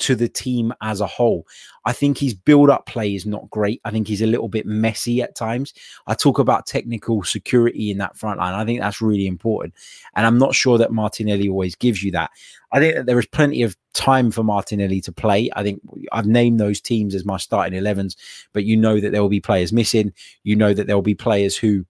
to 0.02 0.14
the 0.14 0.28
team 0.28 0.72
as 0.82 1.00
a 1.00 1.06
whole. 1.06 1.46
I 1.84 1.92
think 1.92 2.18
his 2.18 2.34
build 2.34 2.70
up 2.70 2.86
play 2.86 3.14
is 3.14 3.26
not 3.26 3.50
great. 3.50 3.80
I 3.84 3.90
think 3.90 4.06
he's 4.06 4.22
a 4.22 4.26
little 4.26 4.48
bit 4.48 4.66
messy 4.66 5.22
at 5.22 5.34
times. 5.34 5.74
I 6.06 6.14
talk 6.14 6.38
about 6.38 6.66
technical 6.66 7.22
security 7.24 7.90
in 7.90 7.98
that 7.98 8.16
front 8.16 8.38
line. 8.38 8.54
I 8.54 8.64
think 8.64 8.80
that's 8.80 9.00
really 9.00 9.26
important. 9.26 9.74
And 10.14 10.26
I'm 10.26 10.38
not 10.38 10.54
sure 10.54 10.78
that 10.78 10.92
Martinelli 10.92 11.48
always 11.48 11.74
gives 11.74 12.02
you 12.02 12.12
that. 12.12 12.30
I 12.72 12.78
think 12.78 12.94
that 12.94 13.06
there 13.06 13.18
is 13.18 13.26
plenty 13.26 13.62
of 13.62 13.76
time 13.94 14.30
for 14.30 14.42
Martinelli 14.42 15.00
to 15.02 15.12
play. 15.12 15.50
I 15.54 15.62
think 15.62 15.82
I've 16.12 16.26
named 16.26 16.60
those 16.60 16.80
teams 16.80 17.14
as 17.14 17.24
my 17.24 17.36
starting 17.36 17.78
11s, 17.78 18.16
but 18.52 18.64
you 18.64 18.76
know 18.76 19.00
that 19.00 19.10
there 19.10 19.22
will 19.22 19.28
be 19.28 19.40
players 19.40 19.72
missing. 19.72 20.12
You 20.44 20.56
know 20.56 20.72
that 20.72 20.86
there 20.86 20.96
will 20.96 21.02
be 21.02 21.14
players 21.14 21.56
who 21.56 21.84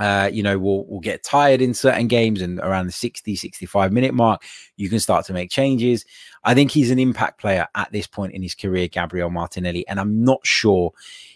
uh, 0.00 0.30
you 0.32 0.42
know, 0.42 0.58
will 0.58 0.86
will 0.86 1.00
get 1.00 1.22
tired 1.22 1.60
in 1.60 1.74
certain 1.74 2.08
games 2.08 2.40
and 2.40 2.58
around 2.60 2.86
the 2.86 2.92
60, 2.92 3.36
65 3.36 3.92
minute 3.92 4.14
mark, 4.14 4.42
you 4.76 4.88
can 4.88 4.98
start 4.98 5.26
to 5.26 5.34
make 5.34 5.50
changes. 5.50 6.06
I 6.42 6.54
think 6.54 6.70
he's 6.70 6.90
an 6.90 6.98
impact 6.98 7.38
player 7.38 7.68
at 7.74 7.92
this 7.92 8.06
point 8.06 8.32
in 8.32 8.42
his 8.42 8.54
career, 8.54 8.88
Gabriel 8.88 9.28
Martinelli, 9.30 9.86
and 9.86 10.00
I'm 10.00 10.24
not 10.24 10.44
sure 10.44 10.92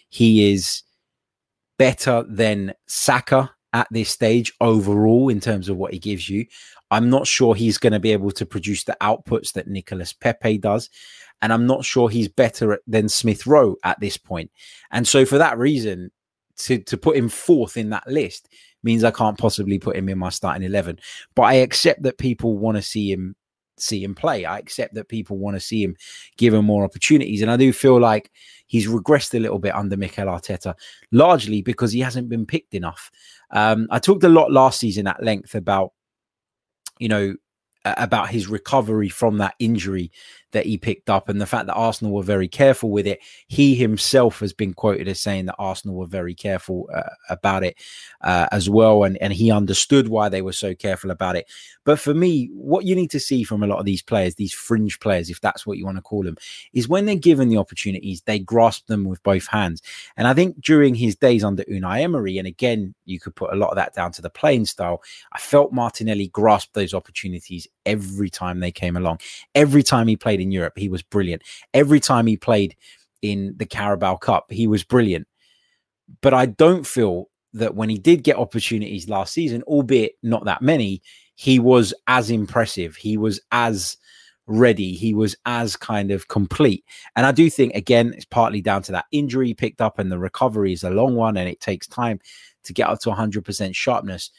he 0.09 0.51
is 0.51 0.81
better 1.77 2.25
than 2.27 2.73
Saka 2.87 3.51
at 3.73 3.87
this 3.91 4.09
stage 4.09 4.51
overall 4.59 5.29
in 5.29 5.39
terms 5.39 5.69
of 5.69 5.77
what 5.77 5.93
he 5.93 5.99
gives 5.99 6.27
you. 6.27 6.45
I'm 6.89 7.09
not 7.09 7.27
sure 7.27 7.53
he's 7.53 7.77
going 7.77 7.93
to 7.93 7.99
be 7.99 8.13
able 8.13 8.31
to 8.31 8.45
produce 8.45 8.83
the 8.83 8.97
outputs 9.01 9.53
that 9.53 9.67
Nicolas 9.67 10.13
Pepe 10.13 10.57
does. 10.57 10.89
And 11.41 11.51
I'm 11.51 11.67
not 11.67 11.83
sure 11.83 12.09
he's 12.09 12.29
better 12.29 12.79
than 12.87 13.09
Smith 13.09 13.45
Rowe 13.45 13.75
at 13.83 13.99
this 13.99 14.17
point. 14.17 14.49
And 14.91 15.07
so, 15.07 15.25
for 15.25 15.37
that 15.37 15.57
reason, 15.57 16.09
to 16.57 16.79
to 16.79 16.97
put 16.97 17.17
him 17.17 17.29
fourth 17.29 17.77
in 17.77 17.89
that 17.89 18.07
list 18.07 18.49
means 18.83 19.03
I 19.03 19.11
can't 19.11 19.37
possibly 19.37 19.79
put 19.79 19.95
him 19.95 20.09
in 20.09 20.17
my 20.17 20.29
starting 20.29 20.63
eleven. 20.63 20.99
But 21.35 21.43
I 21.43 21.53
accept 21.55 22.03
that 22.03 22.17
people 22.17 22.57
want 22.57 22.77
to 22.77 22.81
see 22.81 23.11
him 23.11 23.35
see 23.77 24.03
him 24.03 24.15
play. 24.15 24.45
I 24.45 24.57
accept 24.57 24.93
that 24.93 25.09
people 25.09 25.37
want 25.37 25.55
to 25.55 25.59
see 25.59 25.83
him 25.83 25.95
given 26.37 26.63
more 26.63 26.83
opportunities, 26.83 27.41
and 27.41 27.51
I 27.51 27.57
do 27.57 27.73
feel 27.73 27.99
like 27.99 28.31
he's 28.67 28.87
regressed 28.87 29.35
a 29.35 29.39
little 29.39 29.59
bit 29.59 29.75
under 29.75 29.97
Mikel 29.97 30.27
Arteta, 30.27 30.75
largely 31.11 31.61
because 31.61 31.91
he 31.91 31.99
hasn't 31.99 32.29
been 32.29 32.45
picked 32.45 32.73
enough. 32.73 33.11
Um, 33.51 33.87
I 33.91 33.99
talked 33.99 34.23
a 34.23 34.29
lot 34.29 34.51
last 34.51 34.79
season 34.79 35.07
at 35.07 35.23
length 35.23 35.55
about 35.55 35.91
you 36.99 37.09
know 37.09 37.35
about 37.85 38.29
his 38.29 38.47
recovery 38.47 39.09
from 39.09 39.37
that 39.37 39.53
injury 39.59 40.11
that 40.55 40.65
he 40.65 40.77
picked 40.77 41.09
up 41.09 41.29
and 41.29 41.39
the 41.39 41.45
fact 41.45 41.67
that 41.67 41.75
Arsenal 41.75 42.13
were 42.13 42.23
very 42.23 42.47
careful 42.47 42.89
with 42.89 43.05
it. 43.05 43.19
He 43.47 43.75
himself 43.75 44.39
has 44.39 44.53
been 44.53 44.73
quoted 44.73 45.07
as 45.07 45.19
saying 45.19 45.45
that 45.45 45.55
Arsenal 45.59 45.95
were 45.95 46.07
very 46.07 46.33
careful 46.33 46.89
uh, 46.93 47.03
about 47.29 47.63
it 47.63 47.77
uh, 48.21 48.47
as 48.51 48.69
well. 48.69 49.03
And, 49.03 49.17
and 49.17 49.33
he 49.33 49.51
understood 49.51 50.07
why 50.07 50.29
they 50.29 50.41
were 50.41 50.53
so 50.53 50.73
careful 50.73 51.11
about 51.11 51.35
it. 51.35 51.47
But 51.83 51.99
for 51.99 52.13
me, 52.13 52.49
what 52.53 52.85
you 52.85 52.95
need 52.95 53.11
to 53.11 53.19
see 53.19 53.43
from 53.43 53.61
a 53.61 53.67
lot 53.67 53.79
of 53.79 53.85
these 53.85 54.01
players, 54.01 54.35
these 54.35 54.53
fringe 54.53 54.99
players, 54.99 55.29
if 55.29 55.39
that's 55.41 55.67
what 55.67 55.77
you 55.77 55.85
want 55.85 55.97
to 55.97 56.01
call 56.01 56.23
them, 56.23 56.37
is 56.73 56.89
when 56.89 57.05
they're 57.05 57.15
given 57.15 57.49
the 57.49 57.57
opportunities, 57.57 58.21
they 58.21 58.39
grasp 58.39 58.87
them 58.87 59.03
with 59.03 59.21
both 59.21 59.45
hands. 59.47 59.81
And 60.17 60.27
I 60.27 60.33
think 60.33 60.61
during 60.61 60.95
his 60.95 61.15
days 61.15 61.43
under 61.43 61.63
Unai 61.65 62.01
Emery, 62.01 62.37
and 62.37 62.47
again, 62.47 62.95
you 63.05 63.19
could 63.19 63.35
put 63.35 63.53
a 63.53 63.55
lot 63.55 63.69
of 63.69 63.75
that 63.75 63.93
down 63.93 64.11
to 64.13 64.21
the 64.21 64.29
playing 64.29 64.65
style, 64.65 65.03
I 65.31 65.37
felt 65.37 65.73
Martinelli 65.73 66.29
grasped 66.29 66.73
those 66.73 66.93
opportunities 66.93 67.67
every 67.85 68.29
time 68.29 68.59
they 68.59 68.71
came 68.71 68.97
along. 68.97 69.19
Every 69.53 69.83
time 69.83 70.07
he 70.07 70.15
played 70.15 70.39
in 70.45 70.51
Europe, 70.51 70.73
he 70.77 70.89
was 70.89 71.01
brilliant. 71.01 71.41
Every 71.73 71.99
time 71.99 72.27
he 72.27 72.37
played 72.37 72.75
in 73.21 73.55
the 73.57 73.65
Carabao 73.65 74.17
Cup, 74.17 74.51
he 74.51 74.67
was 74.67 74.83
brilliant. 74.83 75.27
But 76.21 76.33
I 76.33 76.45
don't 76.45 76.85
feel 76.85 77.29
that 77.53 77.75
when 77.75 77.89
he 77.89 77.97
did 77.97 78.23
get 78.23 78.37
opportunities 78.37 79.09
last 79.09 79.33
season, 79.33 79.63
albeit 79.63 80.13
not 80.21 80.45
that 80.45 80.61
many, 80.61 81.01
he 81.35 81.57
was 81.59 81.93
as 82.07 82.29
impressive. 82.29 82.95
He 82.95 83.17
was 83.17 83.41
as 83.51 83.97
ready. 84.47 84.93
He 84.93 85.13
was 85.13 85.35
as 85.45 85.75
kind 85.75 86.11
of 86.11 86.27
complete. 86.27 86.85
And 87.15 87.25
I 87.25 87.31
do 87.31 87.49
think, 87.49 87.73
again, 87.73 88.13
it's 88.15 88.25
partly 88.25 88.61
down 88.61 88.83
to 88.83 88.91
that 88.91 89.05
injury 89.11 89.53
picked 89.53 89.81
up, 89.81 89.99
and 89.99 90.11
the 90.11 90.19
recovery 90.19 90.73
is 90.73 90.83
a 90.83 90.89
long 90.89 91.15
one 91.15 91.37
and 91.37 91.49
it 91.49 91.59
takes 91.59 91.87
time 91.87 92.19
to 92.63 92.73
get 92.73 92.87
up 92.87 92.99
to 93.01 93.09
100% 93.09 93.75
sharpness. 93.75 94.31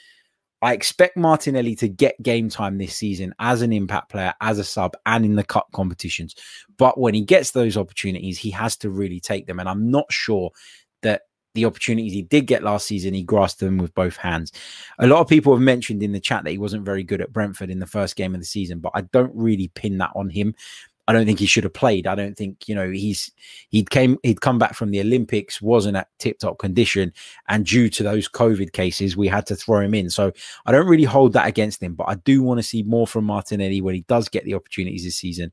I 0.62 0.72
expect 0.72 1.16
Martinelli 1.16 1.74
to 1.76 1.88
get 1.88 2.20
game 2.22 2.48
time 2.48 2.78
this 2.78 2.96
season 2.96 3.34
as 3.38 3.62
an 3.62 3.72
impact 3.72 4.10
player, 4.10 4.34
as 4.40 4.58
a 4.58 4.64
sub, 4.64 4.96
and 5.04 5.24
in 5.24 5.36
the 5.36 5.44
cup 5.44 5.68
competitions. 5.72 6.34
But 6.78 6.98
when 6.98 7.14
he 7.14 7.22
gets 7.22 7.50
those 7.50 7.76
opportunities, 7.76 8.38
he 8.38 8.50
has 8.50 8.76
to 8.78 8.90
really 8.90 9.20
take 9.20 9.46
them. 9.46 9.60
And 9.60 9.68
I'm 9.68 9.90
not 9.90 10.10
sure 10.10 10.50
that 11.02 11.22
the 11.54 11.64
opportunities 11.64 12.12
he 12.12 12.22
did 12.22 12.46
get 12.46 12.62
last 12.62 12.86
season, 12.86 13.14
he 13.14 13.22
grasped 13.22 13.60
them 13.60 13.78
with 13.78 13.94
both 13.94 14.16
hands. 14.16 14.52
A 14.98 15.06
lot 15.06 15.20
of 15.20 15.28
people 15.28 15.52
have 15.54 15.62
mentioned 15.62 16.02
in 16.02 16.12
the 16.12 16.20
chat 16.20 16.44
that 16.44 16.50
he 16.50 16.58
wasn't 16.58 16.84
very 16.84 17.02
good 17.02 17.20
at 17.20 17.32
Brentford 17.32 17.70
in 17.70 17.78
the 17.78 17.86
first 17.86 18.14
game 18.14 18.34
of 18.34 18.40
the 18.40 18.46
season, 18.46 18.78
but 18.78 18.92
I 18.94 19.00
don't 19.00 19.34
really 19.34 19.68
pin 19.74 19.98
that 19.98 20.10
on 20.14 20.30
him. 20.30 20.54
I 21.08 21.12
don't 21.12 21.26
think 21.26 21.38
he 21.38 21.46
should 21.46 21.64
have 21.64 21.72
played. 21.72 22.06
I 22.06 22.14
don't 22.14 22.36
think 22.36 22.68
you 22.68 22.74
know 22.74 22.90
he's 22.90 23.30
he'd 23.70 23.90
came 23.90 24.18
he'd 24.22 24.40
come 24.40 24.58
back 24.58 24.74
from 24.74 24.90
the 24.90 25.00
Olympics, 25.00 25.62
wasn't 25.62 25.96
at 25.96 26.08
tip 26.18 26.38
top 26.38 26.58
condition, 26.58 27.12
and 27.48 27.64
due 27.64 27.88
to 27.90 28.02
those 28.02 28.28
COVID 28.28 28.72
cases, 28.72 29.16
we 29.16 29.28
had 29.28 29.46
to 29.46 29.56
throw 29.56 29.80
him 29.80 29.94
in. 29.94 30.10
So 30.10 30.32
I 30.66 30.72
don't 30.72 30.88
really 30.88 31.04
hold 31.04 31.32
that 31.34 31.46
against 31.46 31.82
him, 31.82 31.94
but 31.94 32.08
I 32.08 32.16
do 32.16 32.42
want 32.42 32.58
to 32.58 32.62
see 32.62 32.82
more 32.82 33.06
from 33.06 33.24
Martinelli 33.24 33.80
when 33.80 33.94
he 33.94 34.02
does 34.02 34.28
get 34.28 34.44
the 34.44 34.54
opportunities 34.54 35.04
this 35.04 35.16
season 35.16 35.52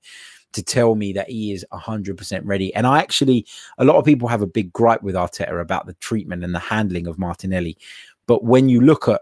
to 0.54 0.64
tell 0.64 0.96
me 0.96 1.14
that 1.14 1.30
he 1.30 1.52
is 1.52 1.66
100% 1.74 2.42
ready. 2.44 2.74
And 2.76 2.86
I 2.86 3.00
actually, 3.00 3.46
a 3.80 3.86
lot 3.86 3.98
of 3.98 4.06
people 4.06 4.28
have 4.28 4.44
a 4.44 4.48
big 4.48 4.72
gripe 4.72 5.02
with 5.02 5.16
Arteta 5.16 5.60
about 5.60 5.88
the 5.88 5.94
treatment 5.96 6.44
and 6.44 6.54
the 6.54 6.60
handling 6.60 7.08
of 7.08 7.18
Martinelli. 7.18 7.76
But 8.28 8.44
when 8.44 8.70
you 8.70 8.80
look 8.80 9.08
at 9.08 9.22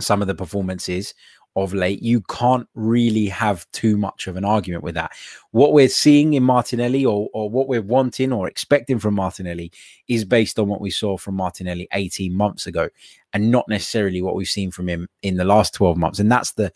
some 0.00 0.22
of 0.22 0.28
the 0.28 0.34
performances 0.34 1.14
of 1.56 1.74
late, 1.74 2.02
you 2.02 2.20
can't 2.22 2.68
really 2.74 3.26
have 3.26 3.70
too 3.72 3.96
much 3.96 4.26
of 4.26 4.36
an 4.36 4.44
argument 4.44 4.84
with 4.84 4.94
that. 4.94 5.12
What 5.50 5.72
we're 5.72 5.88
seeing 5.88 6.34
in 6.34 6.42
Martinelli 6.42 7.04
or, 7.04 7.28
or 7.32 7.50
what 7.50 7.68
we're 7.68 7.82
wanting 7.82 8.32
or 8.32 8.46
expecting 8.46 8.98
from 8.98 9.14
Martinelli 9.14 9.72
is 10.08 10.24
based 10.24 10.58
on 10.58 10.68
what 10.68 10.80
we 10.80 10.90
saw 10.90 11.16
from 11.16 11.34
Martinelli 11.34 11.88
18 11.92 12.34
months 12.34 12.66
ago 12.66 12.88
and 13.32 13.50
not 13.50 13.68
necessarily 13.68 14.22
what 14.22 14.34
we've 14.34 14.48
seen 14.48 14.70
from 14.70 14.88
him 14.88 15.08
in 15.22 15.36
the 15.36 15.44
last 15.44 15.74
12 15.74 15.96
months. 15.96 16.18
And 16.18 16.30
that's 16.30 16.52
the 16.52 16.72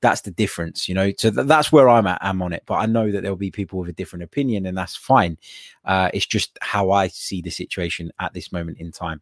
that's 0.00 0.22
the 0.22 0.30
difference, 0.30 0.88
you 0.88 0.94
know. 0.94 1.12
So 1.18 1.30
th- 1.30 1.46
that's 1.46 1.70
where 1.70 1.88
I'm 1.88 2.06
at. 2.06 2.18
I'm 2.22 2.40
on 2.42 2.52
it, 2.52 2.62
but 2.66 2.74
I 2.74 2.86
know 2.86 3.10
that 3.10 3.22
there'll 3.22 3.36
be 3.36 3.50
people 3.50 3.78
with 3.78 3.90
a 3.90 3.94
different 3.94 4.22
opinion, 4.22 4.64
and 4.64 4.76
that's 4.76 4.96
fine. 4.96 5.36
Uh, 5.84 6.10
it's 6.14 6.26
just 6.26 6.58
how 6.62 6.90
I 6.90 7.08
see 7.08 7.42
the 7.42 7.50
situation 7.50 8.10
at 8.18 8.32
this 8.32 8.50
moment 8.50 8.78
in 8.78 8.92
time. 8.92 9.20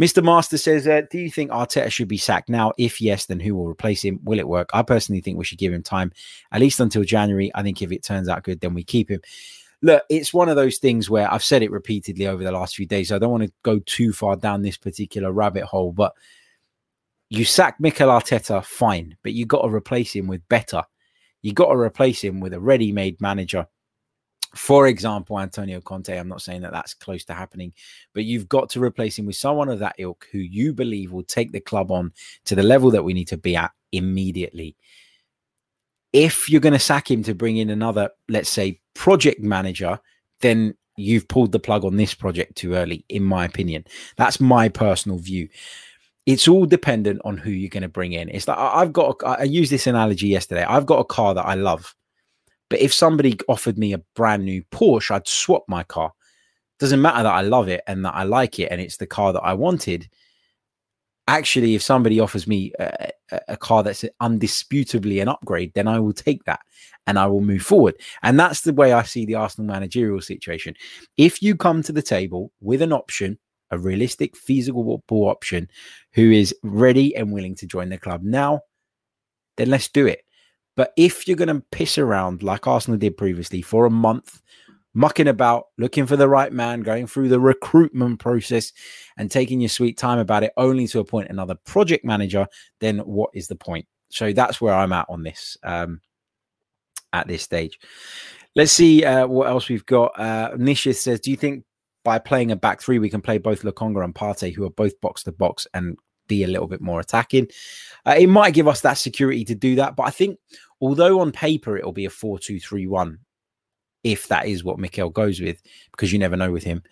Mr. 0.00 0.24
Master 0.24 0.56
says, 0.56 0.88
uh, 0.88 1.02
Do 1.10 1.18
you 1.18 1.30
think 1.30 1.50
Arteta 1.50 1.90
should 1.90 2.08
be 2.08 2.16
sacked 2.16 2.48
now? 2.48 2.72
If 2.78 3.02
yes, 3.02 3.26
then 3.26 3.38
who 3.38 3.54
will 3.54 3.68
replace 3.68 4.02
him? 4.02 4.18
Will 4.24 4.38
it 4.38 4.48
work? 4.48 4.70
I 4.72 4.82
personally 4.82 5.20
think 5.20 5.36
we 5.36 5.44
should 5.44 5.58
give 5.58 5.74
him 5.74 5.82
time, 5.82 6.10
at 6.52 6.60
least 6.60 6.80
until 6.80 7.04
January. 7.04 7.50
I 7.54 7.62
think 7.62 7.82
if 7.82 7.92
it 7.92 8.02
turns 8.02 8.26
out 8.26 8.42
good, 8.42 8.60
then 8.60 8.72
we 8.72 8.82
keep 8.82 9.10
him. 9.10 9.20
Look, 9.82 10.02
it's 10.08 10.32
one 10.32 10.48
of 10.48 10.56
those 10.56 10.78
things 10.78 11.10
where 11.10 11.30
I've 11.30 11.44
said 11.44 11.62
it 11.62 11.70
repeatedly 11.70 12.26
over 12.26 12.42
the 12.42 12.52
last 12.52 12.76
few 12.76 12.86
days. 12.86 13.08
So 13.08 13.16
I 13.16 13.18
don't 13.18 13.30
want 13.30 13.44
to 13.44 13.52
go 13.62 13.78
too 13.80 14.14
far 14.14 14.36
down 14.36 14.62
this 14.62 14.78
particular 14.78 15.32
rabbit 15.32 15.64
hole, 15.64 15.92
but 15.92 16.14
you 17.28 17.44
sack 17.44 17.78
Mikel 17.78 18.08
Arteta, 18.08 18.64
fine, 18.64 19.16
but 19.22 19.34
you 19.34 19.44
got 19.44 19.62
to 19.62 19.68
replace 19.68 20.14
him 20.14 20.26
with 20.26 20.46
better. 20.48 20.82
You 21.42 21.52
got 21.52 21.68
to 21.68 21.78
replace 21.78 22.24
him 22.24 22.40
with 22.40 22.54
a 22.54 22.60
ready-made 22.60 23.20
manager. 23.20 23.66
For 24.54 24.88
example, 24.88 25.38
Antonio 25.38 25.80
Conte. 25.80 26.16
I'm 26.16 26.28
not 26.28 26.42
saying 26.42 26.62
that 26.62 26.72
that's 26.72 26.94
close 26.94 27.24
to 27.26 27.34
happening, 27.34 27.72
but 28.14 28.24
you've 28.24 28.48
got 28.48 28.68
to 28.70 28.82
replace 28.82 29.18
him 29.18 29.26
with 29.26 29.36
someone 29.36 29.68
of 29.68 29.78
that 29.78 29.94
ilk 29.98 30.26
who 30.32 30.38
you 30.38 30.72
believe 30.72 31.12
will 31.12 31.22
take 31.22 31.52
the 31.52 31.60
club 31.60 31.90
on 31.92 32.12
to 32.46 32.54
the 32.54 32.62
level 32.62 32.90
that 32.90 33.04
we 33.04 33.14
need 33.14 33.28
to 33.28 33.36
be 33.36 33.54
at 33.56 33.70
immediately. 33.92 34.76
If 36.12 36.50
you're 36.50 36.60
going 36.60 36.72
to 36.72 36.80
sack 36.80 37.08
him 37.10 37.22
to 37.24 37.34
bring 37.34 37.58
in 37.58 37.70
another, 37.70 38.10
let's 38.28 38.50
say, 38.50 38.80
project 38.94 39.40
manager, 39.40 40.00
then 40.40 40.74
you've 40.96 41.28
pulled 41.28 41.52
the 41.52 41.60
plug 41.60 41.84
on 41.84 41.96
this 41.96 42.14
project 42.14 42.56
too 42.56 42.74
early, 42.74 43.04
in 43.08 43.22
my 43.22 43.44
opinion. 43.44 43.84
That's 44.16 44.40
my 44.40 44.68
personal 44.68 45.18
view 45.18 45.48
it's 46.26 46.46
all 46.46 46.66
dependent 46.66 47.20
on 47.24 47.36
who 47.36 47.50
you're 47.50 47.68
going 47.68 47.82
to 47.82 47.88
bring 47.88 48.12
in. 48.12 48.28
It's 48.28 48.46
like 48.46 48.58
I've 48.58 48.92
got, 48.92 49.20
a, 49.22 49.26
I 49.26 49.42
used 49.44 49.72
this 49.72 49.86
analogy 49.86 50.28
yesterday. 50.28 50.64
I've 50.64 50.86
got 50.86 51.00
a 51.00 51.04
car 51.04 51.34
that 51.34 51.46
I 51.46 51.54
love, 51.54 51.94
but 52.70 52.80
if 52.80 52.94
somebody 52.94 53.38
offered 53.48 53.76
me 53.76 53.92
a 53.92 54.02
brand 54.14 54.44
new 54.44 54.62
Porsche, 54.72 55.10
I'd 55.10 55.28
swap 55.28 55.64
my 55.68 55.82
car. 55.82 56.12
Doesn't 56.78 57.02
matter 57.02 57.24
that 57.24 57.34
I 57.34 57.42
love 57.42 57.68
it 57.68 57.82
and 57.86 58.04
that 58.06 58.14
I 58.14 58.22
like 58.22 58.58
it 58.58 58.68
and 58.70 58.80
it's 58.80 58.96
the 58.96 59.06
car 59.06 59.34
that 59.34 59.42
I 59.42 59.52
wanted. 59.52 60.08
Actually, 61.28 61.74
if 61.74 61.82
somebody 61.82 62.18
offers 62.18 62.46
me 62.46 62.72
a, 62.78 63.10
a 63.48 63.56
car 63.56 63.82
that's 63.82 64.04
undisputably 64.22 65.20
an 65.20 65.28
upgrade, 65.28 65.72
then 65.74 65.86
I 65.86 66.00
will 66.00 66.14
take 66.14 66.44
that 66.44 66.60
and 67.06 67.18
I 67.18 67.26
will 67.26 67.42
move 67.42 67.62
forward. 67.62 67.96
And 68.22 68.40
that's 68.40 68.62
the 68.62 68.72
way 68.72 68.94
I 68.94 69.02
see 69.02 69.26
the 69.26 69.34
Arsenal 69.34 69.66
managerial 69.70 70.22
situation. 70.22 70.74
If 71.18 71.42
you 71.42 71.56
come 71.56 71.82
to 71.82 71.92
the 71.92 72.02
table 72.02 72.50
with 72.60 72.80
an 72.80 72.92
option 72.92 73.38
a 73.70 73.78
realistic, 73.78 74.36
feasible 74.36 75.02
option 75.08 75.68
who 76.12 76.30
is 76.30 76.54
ready 76.62 77.14
and 77.14 77.32
willing 77.32 77.54
to 77.56 77.66
join 77.66 77.88
the 77.88 77.98
club 77.98 78.22
now, 78.22 78.60
then 79.56 79.70
let's 79.70 79.88
do 79.88 80.06
it. 80.06 80.22
But 80.80 80.94
if 80.96 81.28
you're 81.28 81.36
going 81.36 81.54
to 81.54 81.62
piss 81.72 81.98
around 81.98 82.42
like 82.42 82.66
Arsenal 82.66 82.96
did 82.96 83.18
previously 83.18 83.60
for 83.60 83.84
a 83.84 83.90
month, 83.90 84.40
mucking 84.94 85.28
about, 85.28 85.66
looking 85.76 86.06
for 86.06 86.16
the 86.16 86.26
right 86.26 86.50
man, 86.50 86.80
going 86.80 87.06
through 87.06 87.28
the 87.28 87.38
recruitment 87.38 88.18
process 88.18 88.72
and 89.18 89.30
taking 89.30 89.60
your 89.60 89.68
sweet 89.68 89.98
time 89.98 90.18
about 90.18 90.42
it, 90.42 90.54
only 90.56 90.86
to 90.86 91.00
appoint 91.00 91.28
another 91.28 91.54
project 91.66 92.02
manager, 92.02 92.46
then 92.78 93.00
what 93.00 93.28
is 93.34 93.46
the 93.46 93.56
point? 93.56 93.86
So 94.08 94.32
that's 94.32 94.58
where 94.58 94.72
I'm 94.72 94.94
at 94.94 95.04
on 95.10 95.22
this 95.22 95.58
um, 95.64 96.00
at 97.12 97.28
this 97.28 97.42
stage. 97.42 97.78
Let's 98.56 98.72
see 98.72 99.04
uh, 99.04 99.26
what 99.26 99.48
else 99.48 99.68
we've 99.68 99.84
got. 99.84 100.18
Uh, 100.18 100.52
Nishith 100.56 100.96
says, 100.96 101.20
Do 101.20 101.30
you 101.30 101.36
think 101.36 101.64
by 102.04 102.18
playing 102.18 102.52
a 102.52 102.56
back 102.56 102.80
three, 102.80 102.98
we 102.98 103.10
can 103.10 103.20
play 103.20 103.36
both 103.36 103.64
Lokonga 103.64 104.02
and 104.02 104.14
Partey, 104.14 104.54
who 104.54 104.64
are 104.64 104.70
both 104.70 104.98
box 105.02 105.24
to 105.24 105.32
box, 105.32 105.66
and 105.74 105.98
be 106.30 106.44
a 106.44 106.48
little 106.48 106.66
bit 106.66 106.80
more 106.80 107.00
attacking. 107.00 107.48
Uh, 108.06 108.16
it 108.18 108.28
might 108.28 108.54
give 108.54 108.68
us 108.68 108.80
that 108.80 108.94
security 108.94 109.44
to 109.44 109.54
do 109.54 109.74
that, 109.74 109.96
but 109.96 110.04
I 110.04 110.10
think 110.10 110.38
although 110.80 111.20
on 111.20 111.32
paper 111.32 111.76
it'll 111.76 111.92
be 111.92 112.06
a 112.06 112.10
4 112.10 112.38
2 112.38 112.58
3 112.58 112.86
1, 112.86 113.18
if 114.04 114.28
that 114.28 114.46
is 114.46 114.64
what 114.64 114.78
Mikel 114.78 115.10
goes 115.10 115.40
with, 115.40 115.60
because 115.90 116.12
you 116.12 116.18
never 116.18 116.36
know 116.36 116.50
with 116.50 116.64
him. 116.64 116.82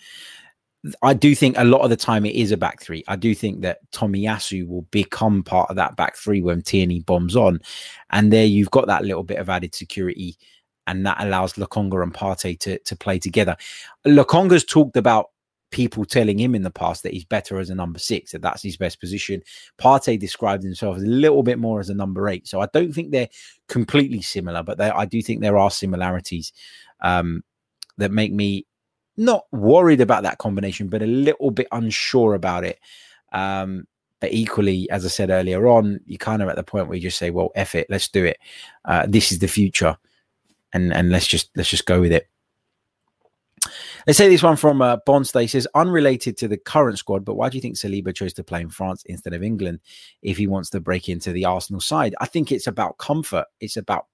I 1.03 1.13
do 1.15 1.35
think 1.35 1.59
a 1.59 1.65
lot 1.65 1.81
of 1.81 1.91
the 1.91 1.97
time 1.97 2.25
it 2.25 2.37
is 2.37 2.53
a 2.53 2.57
back 2.57 2.81
three. 2.81 3.03
I 3.09 3.17
do 3.17 3.35
think 3.35 3.63
that 3.63 3.79
Tomiyasu 3.91 4.69
will 4.69 4.83
become 4.93 5.43
part 5.43 5.69
of 5.71 5.77
that 5.77 5.97
back 5.97 6.17
three 6.17 6.41
when 6.41 6.63
Tierney 6.63 7.01
bombs 7.01 7.35
on. 7.35 7.59
And 8.11 8.33
there 8.33 8.47
you've 8.47 8.71
got 8.71 8.87
that 8.87 9.05
little 9.05 9.25
bit 9.25 9.39
of 9.39 9.49
added 9.49 9.75
security 9.75 10.39
and 10.89 11.05
that 11.05 11.19
allows 11.21 11.53
Lokonga 11.55 12.03
and 12.03 12.15
Partey 12.15 12.59
to, 12.61 12.79
to 12.79 12.97
play 12.97 13.19
together. 13.19 13.57
Lokonga's 14.07 14.65
talked 14.65 14.97
about 14.97 15.31
people 15.71 16.05
telling 16.05 16.39
him 16.39 16.55
in 16.55 16.63
the 16.63 16.71
past 16.71 17.03
that 17.03 17.13
he's 17.13 17.25
better 17.25 17.59
as 17.59 17.71
a 17.71 17.75
number 17.75 17.99
six, 17.99 18.33
that 18.33 18.43
that's 18.43 18.63
his 18.63 18.77
best 18.77 19.01
position. 19.01 19.43
Partey 19.79 20.19
described 20.19 20.63
himself 20.63 20.97
a 20.97 21.01
little 21.01 21.43
bit 21.43 21.59
more 21.59 21.81
as 21.81 21.91
a 21.91 21.95
number 21.95 22.29
eight. 22.29 22.47
So 22.47 22.61
I 22.61 22.69
don't 22.73 22.93
think 22.93 23.11
they're 23.11 23.29
completely 23.69 24.23
similar, 24.23 24.63
but 24.63 24.81
I 24.81 25.05
do 25.05 25.21
think 25.23 25.41
there 25.41 25.59
are 25.59 25.71
similarities 25.71 26.53
um, 27.01 27.43
that 27.99 28.13
make 28.13 28.33
me 28.33 28.67
not 29.17 29.45
worried 29.53 30.01
about 30.01 30.23
that 30.23 30.39
combination, 30.39 30.89
but 30.89 31.03
a 31.03 31.07
little 31.07 31.51
bit 31.51 31.69
unsure 31.73 32.35
about 32.35 32.65
it. 32.65 32.79
Um, 33.33 33.87
but 34.21 34.33
equally, 34.33 34.91
as 34.91 35.05
I 35.05 35.09
said 35.09 35.31
earlier 35.31 35.69
on, 35.69 36.01
you're 36.07 36.19
kind 36.19 36.43
of 36.43 36.49
at 36.49 36.57
the 36.57 36.65
point 36.65 36.89
where 36.89 36.97
you 36.97 37.03
just 37.03 37.19
say, 37.19 37.31
well, 37.31 37.51
F 37.55 37.75
it, 37.75 37.87
let's 37.89 38.09
do 38.09 38.25
it. 38.25 38.39
Uh, 38.85 39.07
this 39.09 39.31
is 39.31 39.39
the 39.39 39.47
future 39.47 39.97
and 40.73 40.93
and 40.93 41.11
let's 41.11 41.27
just 41.27 41.51
let's 41.57 41.71
just 41.71 41.87
go 41.87 42.01
with 42.01 42.13
it. 42.13 42.29
Let's 44.09 44.17
say 44.17 44.31
this 44.31 44.43
one 44.43 44.57
from 44.57 44.81
uh, 44.81 44.97
Bonstay 45.07 45.51
says, 45.51 45.69
unrelated 45.75 46.39
to 46.39 46.49
the 46.49 46.57
current 46.57 46.99
squad, 46.99 47.27
but 47.27 47.35
why 47.35 47.51
do 47.51 47.59
you 47.59 47.61
think 47.61 47.77
Saliba 47.77 48.15
chose 48.15 48.33
to 48.33 48.43
play 48.43 48.63
in 48.63 48.71
France 48.71 49.03
instead 49.05 49.35
of 49.35 49.43
England 49.43 49.81
if 50.23 50.39
he 50.39 50.47
wants 50.47 50.71
to 50.71 50.81
break 50.81 51.11
into 51.11 51.31
the 51.31 51.45
Arsenal 51.45 51.79
side? 51.79 52.15
I 52.19 52.25
think 52.25 52.51
it's 52.51 52.67
about 52.67 52.97
comfort. 52.97 53.45
It's 53.61 53.77
about 53.77 54.07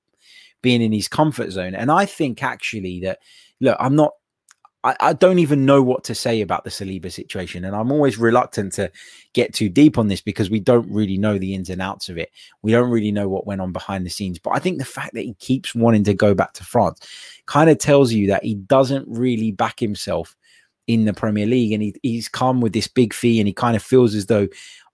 being 0.63 0.83
in 0.83 0.91
his 0.91 1.07
comfort 1.07 1.53
zone. 1.53 1.77
And 1.77 1.93
I 1.93 2.07
think 2.07 2.43
actually 2.43 2.99
that, 3.03 3.21
look, 3.61 3.77
I'm 3.79 3.95
not 3.95 4.15
I, 4.85 4.97
I, 5.01 5.13
don't 5.15 5.39
even 5.39 5.65
know 5.65 5.83
what 5.83 6.05
to 6.05 6.15
say 6.15 6.43
about 6.43 6.63
the 6.63 6.71
Saliba 6.71 7.11
situation. 7.11 7.65
And 7.65 7.75
I'm 7.75 7.91
always 7.91 8.19
reluctant 8.19 8.75
to 8.75 8.93
get 9.33 9.55
too 9.55 9.71
deep 9.71 9.97
on 9.97 10.09
this 10.09 10.21
because 10.21 10.51
we 10.51 10.61
don't 10.61 10.89
really 10.93 11.17
know 11.17 11.39
the 11.39 11.55
ins 11.55 11.71
and 11.71 11.81
outs 11.81 12.11
of 12.11 12.19
it. 12.19 12.31
We 12.63 12.71
don't 12.71 12.91
really 12.91 13.11
know 13.11 13.29
what 13.29 13.47
went 13.47 13.63
on 13.63 13.73
behind 13.73 14.05
the 14.05 14.11
scenes. 14.11 14.39
But 14.39 14.51
I 14.51 14.59
think 14.59 14.79
the 14.79 14.85
fact 14.85 15.15
that 15.15 15.25
he 15.25 15.35
keeps 15.35 15.75
wanting 15.75 16.05
to 16.05 16.15
go 16.15 16.35
back 16.35 16.53
to 16.55 16.65
France 16.65 17.01
kind 17.47 17.71
of 17.71 17.79
tells 17.79 18.13
you 18.13 18.29
that 18.29 18.45
he 18.45 18.55
doesn't 18.55 19.09
really 19.09 19.51
back 19.51 19.81
himself 19.81 20.37
in 20.87 21.07
the 21.07 21.15
Premier 21.15 21.47
League. 21.47 21.73
And 21.73 21.83
he, 21.83 21.95
he's 22.03 22.29
come 22.29 22.61
with 22.61 22.75
this 22.75 22.87
big 22.87 23.15
fee 23.15 23.41
and 23.41 23.49
he 23.49 23.55
kind 23.55 23.77
of 23.77 23.83
feels 23.83 24.15
as 24.15 24.27
though 24.27 24.49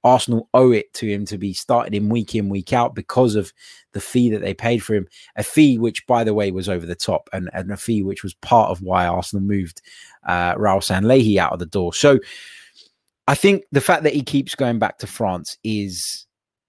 Arsenal 0.05 0.49
owe 0.55 0.73
it 0.73 0.93
to 0.95 1.07
him 1.07 1.25
to 1.27 1.39
be 1.39 1.53
starting 1.53 1.95
him 1.95 2.09
week 2.09 2.35
in, 2.35 2.49
week 2.49 2.73
out 2.73 2.95
because 2.95 3.35
of 3.35 3.53
the 3.93 4.01
fee 4.01 4.31
that 4.31 4.41
they 4.41 4.55
paid 4.55 4.79
for 4.79 4.95
him. 4.95 5.07
A 5.37 5.43
fee 5.43 5.79
which, 5.79 6.07
by 6.07 6.25
the 6.25 6.35
way, 6.35 6.51
was 6.51 6.69
over 6.69 6.87
the 6.87 6.95
top 6.95 7.29
and, 7.33 7.51
and 7.53 7.71
a 7.71 7.77
fee 7.77 8.03
which 8.03 8.23
was 8.23 8.35
part 8.35 8.71
of 8.71 8.83
why 8.83 9.07
Arsenal 9.07 9.45
moved 9.45 9.83
uh, 10.27 10.55
Raul 10.55 10.81
Sanllehi 10.81 11.37
out 11.37 11.53
of 11.53 11.59
the 11.59 11.67
door. 11.67 11.93
So 11.93 12.19
I 13.27 13.35
think 13.35 13.65
the 13.73 13.81
fact 13.81 14.03
that 14.05 14.15
he 14.15 14.23
keeps 14.23 14.55
going 14.55 14.79
back 14.79 14.99
to 14.99 15.07
France 15.07 15.57
is 15.65 16.27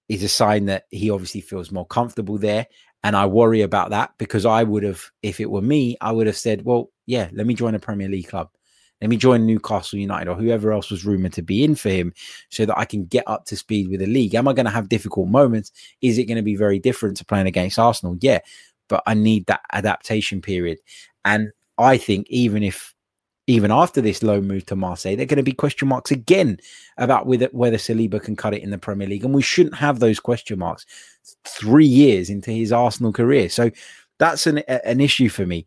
is 0.09 0.23
a 0.23 0.29
sign 0.29 0.65
that 0.65 0.85
he 0.89 1.09
obviously 1.09 1.39
feels 1.39 1.71
more 1.71 1.85
comfortable 1.85 2.37
there 2.37 2.67
And 3.03 3.15
I 3.15 3.25
worry 3.25 3.61
about 3.61 3.89
that 3.91 4.11
because 4.17 4.45
I 4.45 4.63
would 4.63 4.83
have, 4.83 5.09
if 5.23 5.39
it 5.39 5.49
were 5.49 5.61
me, 5.61 5.97
I 6.01 6.11
would 6.11 6.27
have 6.27 6.37
said, 6.37 6.63
well, 6.65 6.91
yeah, 7.07 7.29
let 7.33 7.47
me 7.47 7.53
join 7.55 7.75
a 7.75 7.79
Premier 7.79 8.07
League 8.07 8.27
club. 8.27 8.49
Let 9.01 9.09
me 9.09 9.17
join 9.17 9.45
Newcastle 9.45 9.99
United 9.99 10.29
or 10.29 10.35
whoever 10.35 10.71
else 10.71 10.91
was 10.91 11.05
rumored 11.05 11.33
to 11.33 11.41
be 11.41 11.63
in 11.63 11.75
for 11.75 11.89
him 11.89 12.13
so 12.49 12.65
that 12.65 12.77
I 12.77 12.85
can 12.85 13.05
get 13.05 13.23
up 13.27 13.45
to 13.45 13.57
speed 13.57 13.89
with 13.89 13.99
the 13.99 14.05
league. 14.05 14.35
Am 14.35 14.47
I 14.47 14.53
going 14.53 14.65
to 14.65 14.71
have 14.71 14.89
difficult 14.89 15.27
moments? 15.27 15.71
Is 16.01 16.17
it 16.17 16.25
going 16.25 16.37
to 16.37 16.43
be 16.43 16.55
very 16.55 16.79
different 16.79 17.17
to 17.17 17.25
playing 17.25 17.47
against 17.47 17.79
Arsenal? 17.79 18.17
Yeah, 18.21 18.39
but 18.87 19.01
I 19.07 19.13
need 19.15 19.47
that 19.47 19.61
adaptation 19.73 20.41
period. 20.41 20.77
And 21.25 21.51
I 21.77 21.97
think 21.97 22.27
even 22.29 22.63
if 22.63 22.93
even 23.47 23.71
after 23.71 24.01
this 24.01 24.23
loan 24.23 24.47
move 24.47 24.65
to 24.67 24.75
Marseille, 24.75 25.15
there 25.15 25.23
are 25.23 25.27
going 25.27 25.37
to 25.37 25.43
be 25.43 25.51
question 25.51 25.87
marks 25.87 26.11
again 26.11 26.57
about 26.97 27.25
whether, 27.25 27.47
whether 27.51 27.77
Saliba 27.77 28.21
can 28.21 28.35
cut 28.35 28.53
it 28.53 28.61
in 28.61 28.69
the 28.69 28.77
Premier 28.77 29.07
League. 29.07 29.25
And 29.25 29.33
we 29.33 29.41
shouldn't 29.41 29.75
have 29.75 29.99
those 29.99 30.19
question 30.19 30.59
marks 30.59 30.85
three 31.43 31.85
years 31.85 32.29
into 32.29 32.51
his 32.51 32.71
Arsenal 32.71 33.11
career. 33.11 33.49
So 33.49 33.71
that's 34.19 34.45
an, 34.47 34.59
an 34.59 35.01
issue 35.01 35.27
for 35.27 35.45
me. 35.45 35.65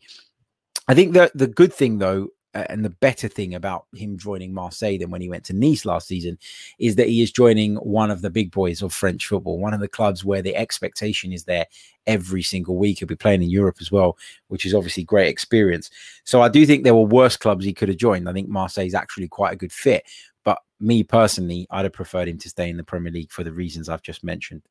I 0.87 0.95
think 0.95 1.14
that 1.14 1.32
the 1.37 1.49
good 1.49 1.72
thing, 1.72 1.99
though, 1.99 2.28
and 2.55 2.84
the 2.84 2.90
better 2.90 3.28
thing 3.28 3.55
about 3.55 3.86
him 3.94 4.16
joining 4.16 4.55
Marseille 4.55 4.98
than 4.98 5.11
when 5.11 5.20
he 5.20 5.28
went 5.28 5.44
to 5.44 5.52
Nice 5.52 5.84
last 5.84 6.07
season 6.07 6.38
is 6.78 6.96
that 6.96 7.09
he 7.09 7.22
is 7.22 7.32
joining 7.32 7.76
one 7.76 8.11
of 8.11 8.22
the 8.22 8.30
big 8.30 8.50
boys 8.50 8.82
of 8.82 8.92
French 8.92 9.26
football, 9.26 9.59
one 9.59 9.74
of 9.74 9.80
the 9.80 9.88
clubs 9.88 10.24
where 10.24 10.42
the 10.42 10.55
expectation 10.55 11.32
is 11.32 11.44
there 11.44 11.66
every 12.07 12.42
single 12.42 12.76
week. 12.76 12.98
He'll 12.98 13.09
be 13.09 13.16
playing 13.16 13.42
in 13.42 13.50
Europe 13.50 13.78
as 13.80 13.90
well, 13.90 14.16
which 14.48 14.64
is 14.64 14.74
obviously 14.74 15.05
great 15.05 15.28
experience. 15.28 15.90
So 16.24 16.42
I 16.42 16.48
do 16.48 16.64
think 16.64 16.84
there 16.84 16.94
were 16.94 17.02
worse 17.02 17.36
clubs 17.36 17.64
he 17.64 17.74
could 17.74 17.88
have 17.88 17.98
joined. 17.98 18.28
I 18.28 18.32
think 18.32 18.48
Marseille 18.48 18.86
is 18.86 18.94
actually 18.94 19.28
quite 19.28 19.52
a 19.52 19.57
good 19.57 19.72
fit. 19.72 20.05
But 20.44 20.59
me 20.78 21.02
personally, 21.02 21.66
I'd 21.70 21.84
have 21.84 21.92
preferred 21.92 22.28
him 22.28 22.38
to 22.38 22.48
stay 22.48 22.68
in 22.68 22.76
the 22.76 22.84
Premier 22.84 23.12
League 23.12 23.32
for 23.32 23.44
the 23.44 23.52
reasons 23.52 23.88
I've 23.88 24.02
just 24.02 24.22
mentioned. 24.22 24.62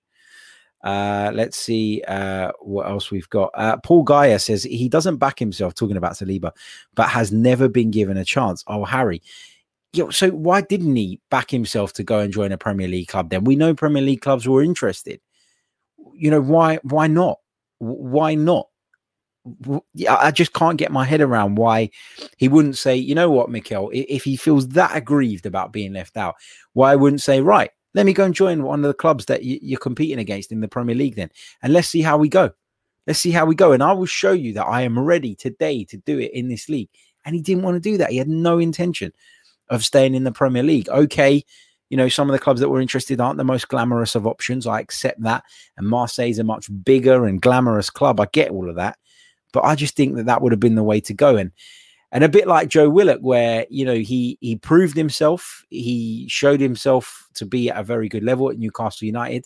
Uh, 0.84 1.32
let's 1.34 1.56
see 1.56 2.04
uh, 2.08 2.52
what 2.60 2.88
else 2.88 3.10
we've 3.10 3.30
got. 3.30 3.52
Uh, 3.54 3.78
Paul 3.78 4.04
Gaia 4.04 4.38
says 4.38 4.64
he 4.64 4.90
doesn't 4.90 5.18
back 5.18 5.40
himself 5.40 5.74
talking 5.74 5.98
about 5.98 6.14
Saliba, 6.14 6.52
but 6.94 7.10
has 7.10 7.32
never 7.32 7.70
been 7.70 7.90
given 7.90 8.18
a 8.18 8.26
chance. 8.26 8.64
Oh, 8.68 8.84
Harry. 8.84 9.22
Yo, 9.94 10.10
so 10.10 10.32
why 10.32 10.62
didn't 10.62 10.96
he 10.96 11.22
back 11.30 11.52
himself 11.52 11.94
to 11.94 12.04
go 12.04 12.20
and 12.20 12.34
join 12.34 12.52
a 12.52 12.58
Premier 12.58 12.88
League 12.88 13.08
club 13.08 13.30
then? 13.30 13.44
We 13.44 13.56
know 13.56 13.74
Premier 13.74 14.02
League 14.02 14.22
clubs 14.22 14.48
were 14.48 14.64
interested. 14.64 15.22
You 16.14 16.32
know, 16.32 16.42
why 16.42 16.80
why 16.84 17.08
not? 17.08 17.40
Why 17.78 18.36
not? 18.36 18.68
I 20.10 20.32
just 20.32 20.54
can't 20.54 20.78
get 20.78 20.92
my 20.92 21.04
head 21.04 21.22
around 21.22 21.56
why 21.56 21.90
he 22.38 22.48
wouldn't 22.48 22.78
say, 22.78 22.96
you 22.96 23.14
know 23.14 23.30
what, 23.30 23.50
Mikel, 23.50 23.90
if 23.94 24.24
he 24.24 24.38
feels 24.38 24.70
that 24.70 24.96
aggrieved 24.96 25.46
about 25.46 25.74
being 25.74 25.94
left 25.94 26.16
out, 26.16 26.36
why 26.72 26.96
wouldn't 26.96 27.22
say, 27.22 27.42
right, 27.42 27.70
let 27.94 28.06
me 28.06 28.14
go 28.14 28.26
and 28.26 28.34
join 28.34 28.64
one 28.64 28.80
of 28.80 28.88
the 28.88 28.94
clubs 28.94 29.26
that 29.26 29.44
you're 29.44 29.80
competing 29.80 30.20
against 30.20 30.52
in 30.52 30.62
the 30.62 30.68
Premier 30.68 30.96
League 30.96 31.16
then, 31.16 31.30
and 31.62 31.74
let's 31.74 31.88
see 31.88 32.02
how 32.02 32.18
we 32.18 32.30
go. 32.30 32.52
Let's 33.06 33.20
see 33.20 33.32
how 33.32 33.46
we 33.46 33.56
go, 33.56 33.74
and 33.74 33.84
I 33.84 33.92
will 33.94 34.06
show 34.06 34.32
you 34.32 34.54
that 34.54 34.66
I 34.66 34.82
am 34.82 34.98
ready 34.98 35.36
today 35.36 35.84
to 35.86 35.98
do 35.98 36.20
it 36.20 36.32
in 36.34 36.48
this 36.48 36.70
league. 36.70 36.90
And 37.26 37.36
he 37.36 37.42
didn't 37.42 37.64
want 37.64 37.76
to 37.76 37.80
do 37.80 37.98
that. 37.98 38.12
He 38.12 38.18
had 38.18 38.28
no 38.28 38.60
intention 38.60 39.14
of 39.70 39.84
staying 39.84 40.16
in 40.16 40.24
the 40.24 40.32
Premier 40.32 40.64
League. 40.64 40.90
Okay, 40.90 41.44
you 41.90 41.98
know, 41.98 42.10
some 42.10 42.30
of 42.30 42.34
the 42.34 42.40
clubs 42.40 42.60
that 42.60 42.70
were 42.70 42.82
interested 42.82 43.22
aren't 43.22 43.38
the 43.38 43.44
most 43.44 43.68
glamorous 43.68 44.16
of 44.16 44.26
options. 44.26 44.66
I 44.66 44.80
accept 44.80 45.22
that. 45.22 45.44
And 45.78 45.88
Marseille 45.88 46.30
is 46.30 46.40
a 46.40 46.44
much 46.44 46.68
bigger 46.84 47.26
and 47.26 47.42
glamorous 47.42 47.90
club. 47.90 48.20
I 48.20 48.26
get 48.34 48.50
all 48.50 48.68
of 48.70 48.78
that. 48.78 48.98
But 49.52 49.64
I 49.64 49.76
just 49.76 49.96
think 49.96 50.16
that 50.16 50.26
that 50.26 50.42
would 50.42 50.52
have 50.52 50.60
been 50.60 50.76
the 50.76 50.84
way 50.84 51.00
to 51.02 51.14
go. 51.14 51.36
And 51.36 51.52
and 52.14 52.24
a 52.24 52.30
bit 52.30 52.48
like 52.48 52.70
Joe 52.70 52.90
Willock, 52.90 53.22
where 53.22 53.66
you 53.70 53.84
know 53.84 53.96
he 53.96 54.38
he 54.40 54.56
proved 54.56 54.96
himself, 54.96 55.66
he 55.70 56.28
showed 56.30 56.62
himself 56.62 57.28
to 57.34 57.46
be 57.46 57.70
at 57.70 57.78
a 57.78 57.84
very 57.84 58.08
good 58.08 58.24
level 58.24 58.50
at 58.50 58.60
Newcastle 58.60 59.08
United, 59.08 59.46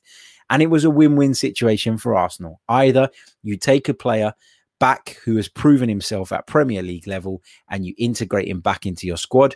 and 0.49 0.61
it 0.61 0.69
was 0.69 0.83
a 0.83 0.89
win-win 0.89 1.33
situation 1.33 1.97
for 1.97 2.15
Arsenal. 2.15 2.59
Either 2.67 3.09
you 3.41 3.57
take 3.57 3.87
a 3.87 3.93
player 3.93 4.33
back 4.79 5.17
who 5.23 5.37
has 5.37 5.47
proven 5.47 5.87
himself 5.89 6.31
at 6.31 6.45
Premier 6.45 6.83
League 6.83 7.07
level 7.07 7.41
and 7.69 7.83
you 7.85 7.95
integrate 7.97 8.47
him 8.47 8.59
back 8.59 8.85
into 8.85 9.07
your 9.07 9.17
squad, 9.17 9.55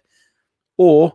or 0.78 1.14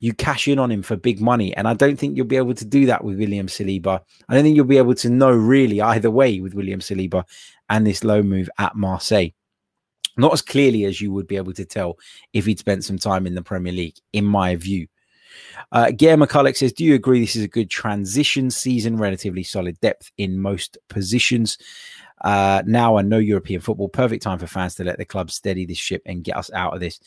you 0.00 0.12
cash 0.12 0.46
in 0.46 0.58
on 0.58 0.70
him 0.70 0.82
for 0.82 0.94
big 0.94 1.20
money. 1.20 1.56
And 1.56 1.66
I 1.66 1.74
don't 1.74 1.98
think 1.98 2.16
you'll 2.16 2.26
be 2.26 2.36
able 2.36 2.54
to 2.54 2.64
do 2.64 2.86
that 2.86 3.02
with 3.02 3.18
William 3.18 3.48
Saliba. 3.48 4.00
I 4.28 4.34
don't 4.34 4.44
think 4.44 4.54
you'll 4.54 4.66
be 4.66 4.78
able 4.78 4.94
to 4.96 5.08
know 5.08 5.32
really 5.32 5.80
either 5.80 6.10
way 6.10 6.38
with 6.38 6.54
William 6.54 6.80
Saliba 6.80 7.24
and 7.68 7.86
this 7.86 8.04
low 8.04 8.22
move 8.22 8.48
at 8.58 8.76
Marseille 8.76 9.30
not 10.18 10.32
as 10.32 10.42
clearly 10.42 10.84
as 10.84 11.00
you 11.00 11.12
would 11.12 11.26
be 11.26 11.36
able 11.36 11.52
to 11.54 11.64
tell 11.64 11.98
if 12.32 12.46
he'd 12.46 12.58
spent 12.58 12.84
some 12.84 12.98
time 12.98 13.26
in 13.26 13.34
the 13.34 13.42
Premier 13.42 13.72
League, 13.72 13.96
in 14.12 14.24
my 14.24 14.56
view. 14.56 14.88
Uh, 15.72 15.90
Gare 15.90 16.16
McCulloch 16.16 16.56
says, 16.56 16.72
Do 16.72 16.84
you 16.84 16.94
agree 16.94 17.20
this 17.20 17.36
is 17.36 17.44
a 17.44 17.48
good 17.48 17.70
transition 17.70 18.50
season? 18.50 18.96
Relatively 18.96 19.42
solid 19.42 19.78
depth 19.80 20.10
in 20.18 20.40
most 20.40 20.78
positions. 20.88 21.58
Uh, 22.22 22.62
now 22.66 22.96
I 22.96 23.02
know 23.02 23.18
European 23.18 23.60
football, 23.60 23.88
perfect 23.88 24.22
time 24.22 24.38
for 24.38 24.46
fans 24.46 24.74
to 24.76 24.84
let 24.84 24.98
the 24.98 25.04
club 25.04 25.30
steady 25.30 25.64
this 25.64 25.78
ship 25.78 26.02
and 26.04 26.24
get 26.24 26.36
us 26.36 26.50
out 26.52 26.74
of 26.74 26.80
this. 26.80 26.98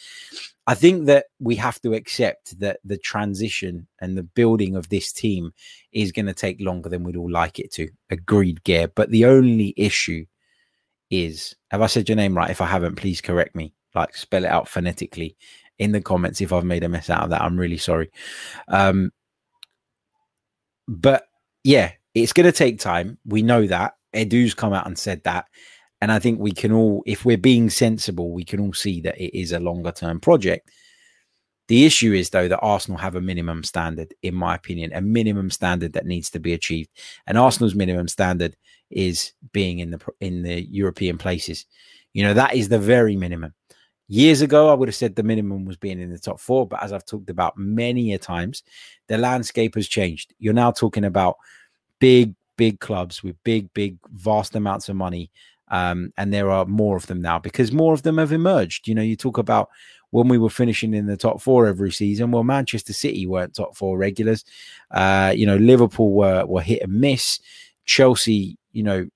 I 0.67 0.73
think 0.73 1.05
that 1.07 1.25
we 1.39 1.55
have 1.55 1.81
to 1.81 1.93
accept 1.93 2.57
that 2.59 2.79
the 2.85 2.97
transition 2.97 3.87
and 3.99 4.17
the 4.17 4.23
building 4.23 4.75
of 4.75 4.87
this 4.89 5.11
team 5.11 5.53
is 5.91 6.11
going 6.11 6.27
to 6.27 6.33
take 6.33 6.61
longer 6.61 6.87
than 6.87 7.03
we'd 7.03 7.17
all 7.17 7.31
like 7.31 7.59
it 7.59 7.73
to. 7.73 7.89
Agreed, 8.09 8.63
Gare. 8.63 8.87
But 8.87 9.09
the 9.09 9.25
only 9.25 9.73
issue 9.75 10.25
is 11.11 11.55
have 11.69 11.81
I 11.81 11.87
said 11.87 12.09
your 12.09 12.15
name 12.15 12.35
right? 12.35 12.49
If 12.49 12.61
I 12.61 12.65
haven't, 12.65 12.95
please 12.95 13.21
correct 13.21 13.55
me. 13.55 13.73
Like 13.93 14.15
spell 14.15 14.45
it 14.45 14.51
out 14.51 14.67
phonetically 14.67 15.35
in 15.77 15.91
the 15.91 16.01
comments 16.01 16.41
if 16.41 16.53
I've 16.53 16.63
made 16.63 16.83
a 16.83 16.89
mess 16.89 17.09
out 17.09 17.23
of 17.23 17.29
that. 17.31 17.41
I'm 17.41 17.59
really 17.59 17.77
sorry. 17.77 18.09
Um, 18.67 19.11
but 20.87 21.25
yeah, 21.63 21.91
it's 22.13 22.33
going 22.33 22.45
to 22.45 22.51
take 22.51 22.79
time. 22.79 23.17
We 23.25 23.41
know 23.41 23.67
that. 23.67 23.93
Edu's 24.13 24.53
come 24.53 24.73
out 24.73 24.87
and 24.87 24.97
said 24.97 25.23
that. 25.23 25.45
And 26.01 26.11
I 26.11 26.19
think 26.19 26.39
we 26.39 26.51
can 26.51 26.71
all, 26.71 27.03
if 27.05 27.25
we're 27.25 27.37
being 27.37 27.69
sensible, 27.69 28.31
we 28.31 28.43
can 28.43 28.59
all 28.59 28.73
see 28.73 29.01
that 29.01 29.19
it 29.19 29.37
is 29.37 29.51
a 29.51 29.59
longer 29.59 29.91
term 29.91 30.19
project. 30.19 30.69
The 31.71 31.85
issue 31.85 32.11
is, 32.11 32.31
though, 32.31 32.49
that 32.49 32.59
Arsenal 32.59 32.99
have 32.99 33.15
a 33.15 33.21
minimum 33.21 33.63
standard, 33.63 34.13
in 34.23 34.35
my 34.35 34.55
opinion, 34.55 34.91
a 34.93 34.99
minimum 34.99 35.49
standard 35.49 35.93
that 35.93 36.05
needs 36.05 36.29
to 36.31 36.39
be 36.41 36.51
achieved. 36.51 36.89
And 37.27 37.37
Arsenal's 37.37 37.75
minimum 37.75 38.09
standard 38.09 38.57
is 38.89 39.31
being 39.53 39.79
in 39.79 39.91
the 39.91 40.01
in 40.19 40.43
the 40.43 40.63
European 40.63 41.17
places. 41.17 41.65
You 42.11 42.25
know, 42.25 42.33
that 42.33 42.55
is 42.55 42.67
the 42.67 42.77
very 42.77 43.15
minimum. 43.15 43.53
Years 44.09 44.41
ago, 44.41 44.69
I 44.69 44.73
would 44.73 44.89
have 44.89 44.95
said 44.95 45.15
the 45.15 45.23
minimum 45.23 45.63
was 45.63 45.77
being 45.77 46.01
in 46.01 46.11
the 46.11 46.19
top 46.19 46.41
four, 46.41 46.67
but 46.67 46.83
as 46.83 46.91
I've 46.91 47.05
talked 47.05 47.29
about 47.29 47.57
many 47.57 48.13
a 48.13 48.17
times, 48.17 48.63
the 49.07 49.17
landscape 49.17 49.75
has 49.75 49.87
changed. 49.87 50.33
You're 50.39 50.53
now 50.53 50.71
talking 50.71 51.05
about 51.05 51.37
big, 51.99 52.35
big 52.57 52.81
clubs 52.81 53.23
with 53.23 53.41
big, 53.45 53.73
big, 53.73 53.95
vast 54.09 54.57
amounts 54.57 54.89
of 54.89 54.97
money. 54.97 55.31
Um, 55.69 56.11
and 56.17 56.33
there 56.33 56.49
are 56.51 56.65
more 56.65 56.97
of 56.97 57.07
them 57.07 57.21
now 57.21 57.39
because 57.39 57.71
more 57.71 57.93
of 57.93 58.03
them 58.03 58.17
have 58.17 58.33
emerged. 58.33 58.89
You 58.89 58.95
know, 58.95 59.01
you 59.01 59.15
talk 59.15 59.37
about 59.37 59.69
when 60.11 60.27
we 60.27 60.37
were 60.37 60.49
finishing 60.49 60.93
in 60.93 61.07
the 61.07 61.17
top 61.17 61.41
four 61.41 61.65
every 61.65 61.91
season. 61.91 62.31
Well, 62.31 62.43
Manchester 62.43 62.93
City 62.93 63.25
weren't 63.25 63.55
top 63.55 63.75
four 63.75 63.97
regulars. 63.97 64.45
Uh, 64.91 65.33
you 65.35 65.45
know, 65.45 65.57
Liverpool 65.57 66.11
were 66.11 66.45
were 66.45 66.61
hit 66.61 66.83
and 66.83 66.93
miss. 66.93 67.39
Chelsea, 67.85 68.57
you 68.71 68.83
know, 68.83 69.07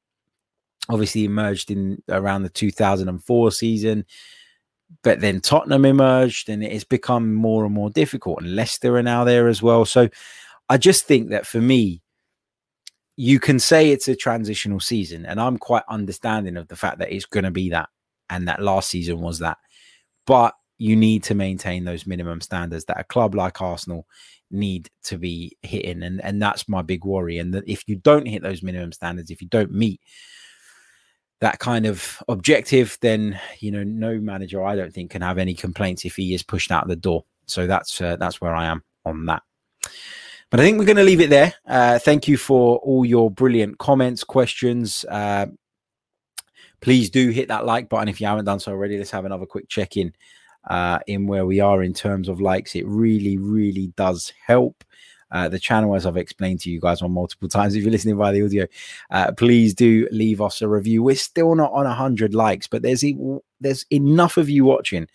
obviously 0.89 1.23
emerged 1.23 1.71
in 1.71 2.01
around 2.09 2.43
the 2.43 2.49
2004 2.49 3.51
season. 3.51 4.05
But 5.03 5.19
then 5.19 5.41
Tottenham 5.41 5.85
emerged 5.85 6.49
and 6.49 6.63
it's 6.63 6.83
become 6.83 7.33
more 7.33 7.65
and 7.65 7.73
more 7.73 7.89
difficult. 7.89 8.41
And 8.41 8.55
Leicester 8.55 8.97
are 8.97 9.03
now 9.03 9.23
there 9.23 9.47
as 9.47 9.61
well. 9.61 9.85
So 9.85 10.09
I 10.69 10.77
just 10.77 11.05
think 11.05 11.29
that 11.29 11.45
for 11.45 11.59
me, 11.59 12.01
you 13.17 13.39
can 13.39 13.59
say 13.59 13.91
it's 13.91 14.07
a 14.07 14.15
transitional 14.15 14.79
season. 14.79 15.25
And 15.25 15.39
I'm 15.39 15.57
quite 15.57 15.83
understanding 15.89 16.57
of 16.57 16.67
the 16.67 16.75
fact 16.75 16.99
that 16.99 17.11
it's 17.11 17.25
going 17.25 17.45
to 17.45 17.51
be 17.51 17.69
that. 17.69 17.89
And 18.29 18.47
that 18.47 18.61
last 18.61 18.89
season 18.89 19.21
was 19.21 19.39
that. 19.39 19.57
But 20.25 20.55
you 20.77 20.95
need 20.95 21.23
to 21.23 21.35
maintain 21.35 21.85
those 21.85 22.05
minimum 22.05 22.41
standards 22.41 22.85
that 22.85 22.99
a 22.99 23.03
club 23.03 23.35
like 23.35 23.61
Arsenal 23.61 24.05
need 24.51 24.89
to 25.03 25.17
be 25.17 25.57
hitting 25.61 26.03
and 26.03 26.23
and 26.23 26.41
that's 26.41 26.69
my 26.69 26.81
big 26.81 27.03
worry 27.03 27.39
and 27.39 27.53
that 27.53 27.63
if 27.67 27.87
you 27.87 27.95
don't 27.95 28.27
hit 28.27 28.43
those 28.43 28.61
minimum 28.61 28.91
standards 28.91 29.31
if 29.31 29.41
you 29.41 29.47
don't 29.47 29.71
meet 29.71 29.99
that 31.41 31.59
kind 31.59 31.85
of 31.85 32.21
objective 32.27 32.97
then 33.01 33.39
you 33.59 33.71
know 33.71 33.83
no 33.83 34.19
manager 34.19 34.63
I 34.63 34.75
don't 34.75 34.93
think 34.93 35.11
can 35.11 35.21
have 35.21 35.37
any 35.37 35.53
complaints 35.53 36.05
if 36.05 36.15
he 36.15 36.33
is 36.33 36.43
pushed 36.43 36.71
out 36.71 36.87
the 36.87 36.95
door 36.95 37.25
so 37.47 37.67
that's 37.67 37.99
uh, 37.99 38.17
that's 38.17 38.39
where 38.39 38.53
I 38.53 38.65
am 38.65 38.83
on 39.03 39.25
that 39.25 39.41
but 40.51 40.59
I 40.59 40.63
think 40.63 40.77
we're 40.77 40.85
going 40.85 40.97
to 40.97 41.03
leave 41.03 41.21
it 41.21 41.29
there. 41.29 41.53
Uh, 41.65 41.99
thank 41.99 42.27
you 42.27 42.37
for 42.37 42.77
all 42.77 43.03
your 43.03 43.31
brilliant 43.31 43.77
comments, 43.79 44.23
questions. 44.23 45.03
Uh, 45.09 45.47
please 46.81 47.09
do 47.09 47.29
hit 47.29 47.47
that 47.47 47.65
like 47.65 47.89
button 47.89 48.07
if 48.07 48.21
you 48.21 48.27
haven't 48.27 48.45
done 48.45 48.59
so 48.59 48.71
already. 48.71 48.97
Let's 48.97 49.11
have 49.11 49.25
another 49.25 49.47
quick 49.47 49.67
check 49.67 49.97
in 49.97 50.13
uh, 50.67 50.99
in 51.07 51.27
where 51.27 51.45
we 51.45 51.59
are 51.59 51.83
in 51.83 51.93
terms 51.93 52.29
of 52.29 52.41
likes. 52.41 52.75
It 52.75 52.85
really, 52.87 53.37
really 53.37 53.87
does 53.95 54.33
help. 54.45 54.83
Uh, 55.31 55.49
the 55.49 55.59
channel, 55.59 55.95
as 55.95 56.05
I've 56.05 56.17
explained 56.17 56.61
to 56.61 56.69
you 56.69 56.79
guys 56.79 57.01
on 57.01 57.11
multiple 57.11 57.49
times. 57.49 57.75
If 57.75 57.83
you're 57.83 57.91
listening 57.91 58.17
via 58.17 58.31
the 58.31 58.43
audio, 58.43 58.67
uh, 59.11 59.31
please 59.33 59.73
do 59.73 60.07
leave 60.11 60.39
us 60.39 60.61
a 60.61 60.67
review. 60.67 61.03
We're 61.03 61.15
still 61.15 61.55
not 61.55 61.73
on 61.73 61.85
100 61.85 62.33
likes, 62.33 62.67
but 62.67 62.83
there's 62.83 63.03
there's 63.59 63.85
enough 63.91 64.37
of 64.37 64.49
you 64.49 64.65
watching, 64.65 65.07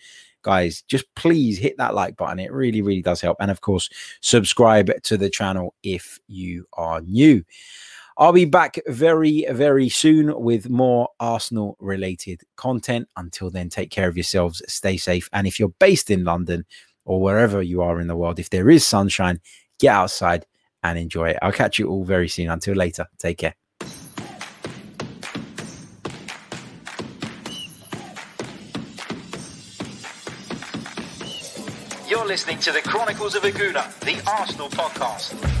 guys. 0.43 0.83
Just 0.83 1.05
please 1.15 1.57
hit 1.57 1.77
that 1.77 1.95
like 1.95 2.17
button. 2.17 2.39
It 2.39 2.51
really, 2.51 2.81
really 2.81 3.01
does 3.01 3.21
help. 3.21 3.37
And 3.39 3.49
of 3.49 3.61
course, 3.61 3.89
subscribe 4.21 4.91
to 5.03 5.17
the 5.17 5.29
channel 5.29 5.73
if 5.81 6.19
you 6.27 6.67
are 6.73 7.01
new. 7.01 7.43
I'll 8.21 8.31
be 8.31 8.45
back 8.45 8.77
very, 8.85 9.47
very 9.49 9.89
soon 9.89 10.39
with 10.39 10.69
more 10.69 11.09
Arsenal 11.19 11.75
related 11.79 12.41
content. 12.55 13.09
Until 13.17 13.49
then, 13.49 13.67
take 13.67 13.89
care 13.89 14.07
of 14.07 14.15
yourselves, 14.15 14.61
stay 14.67 14.95
safe. 14.97 15.27
And 15.33 15.47
if 15.47 15.59
you're 15.59 15.73
based 15.79 16.11
in 16.11 16.23
London 16.23 16.63
or 17.03 17.19
wherever 17.19 17.63
you 17.63 17.81
are 17.81 17.99
in 17.99 18.05
the 18.05 18.15
world, 18.15 18.37
if 18.37 18.51
there 18.51 18.69
is 18.69 18.85
sunshine, 18.85 19.41
get 19.79 19.95
outside 19.95 20.45
and 20.83 20.99
enjoy 20.99 21.29
it. 21.29 21.39
I'll 21.41 21.51
catch 21.51 21.79
you 21.79 21.89
all 21.89 22.03
very 22.03 22.29
soon. 22.29 22.51
Until 22.51 22.75
later, 22.75 23.07
take 23.17 23.39
care. 23.39 23.55
You're 32.07 32.27
listening 32.27 32.59
to 32.59 32.71
the 32.71 32.81
Chronicles 32.85 33.33
of 33.33 33.45
a 33.45 33.49
Gooner, 33.49 33.99
the 34.01 34.21
Arsenal 34.29 34.69
podcast. 34.69 35.60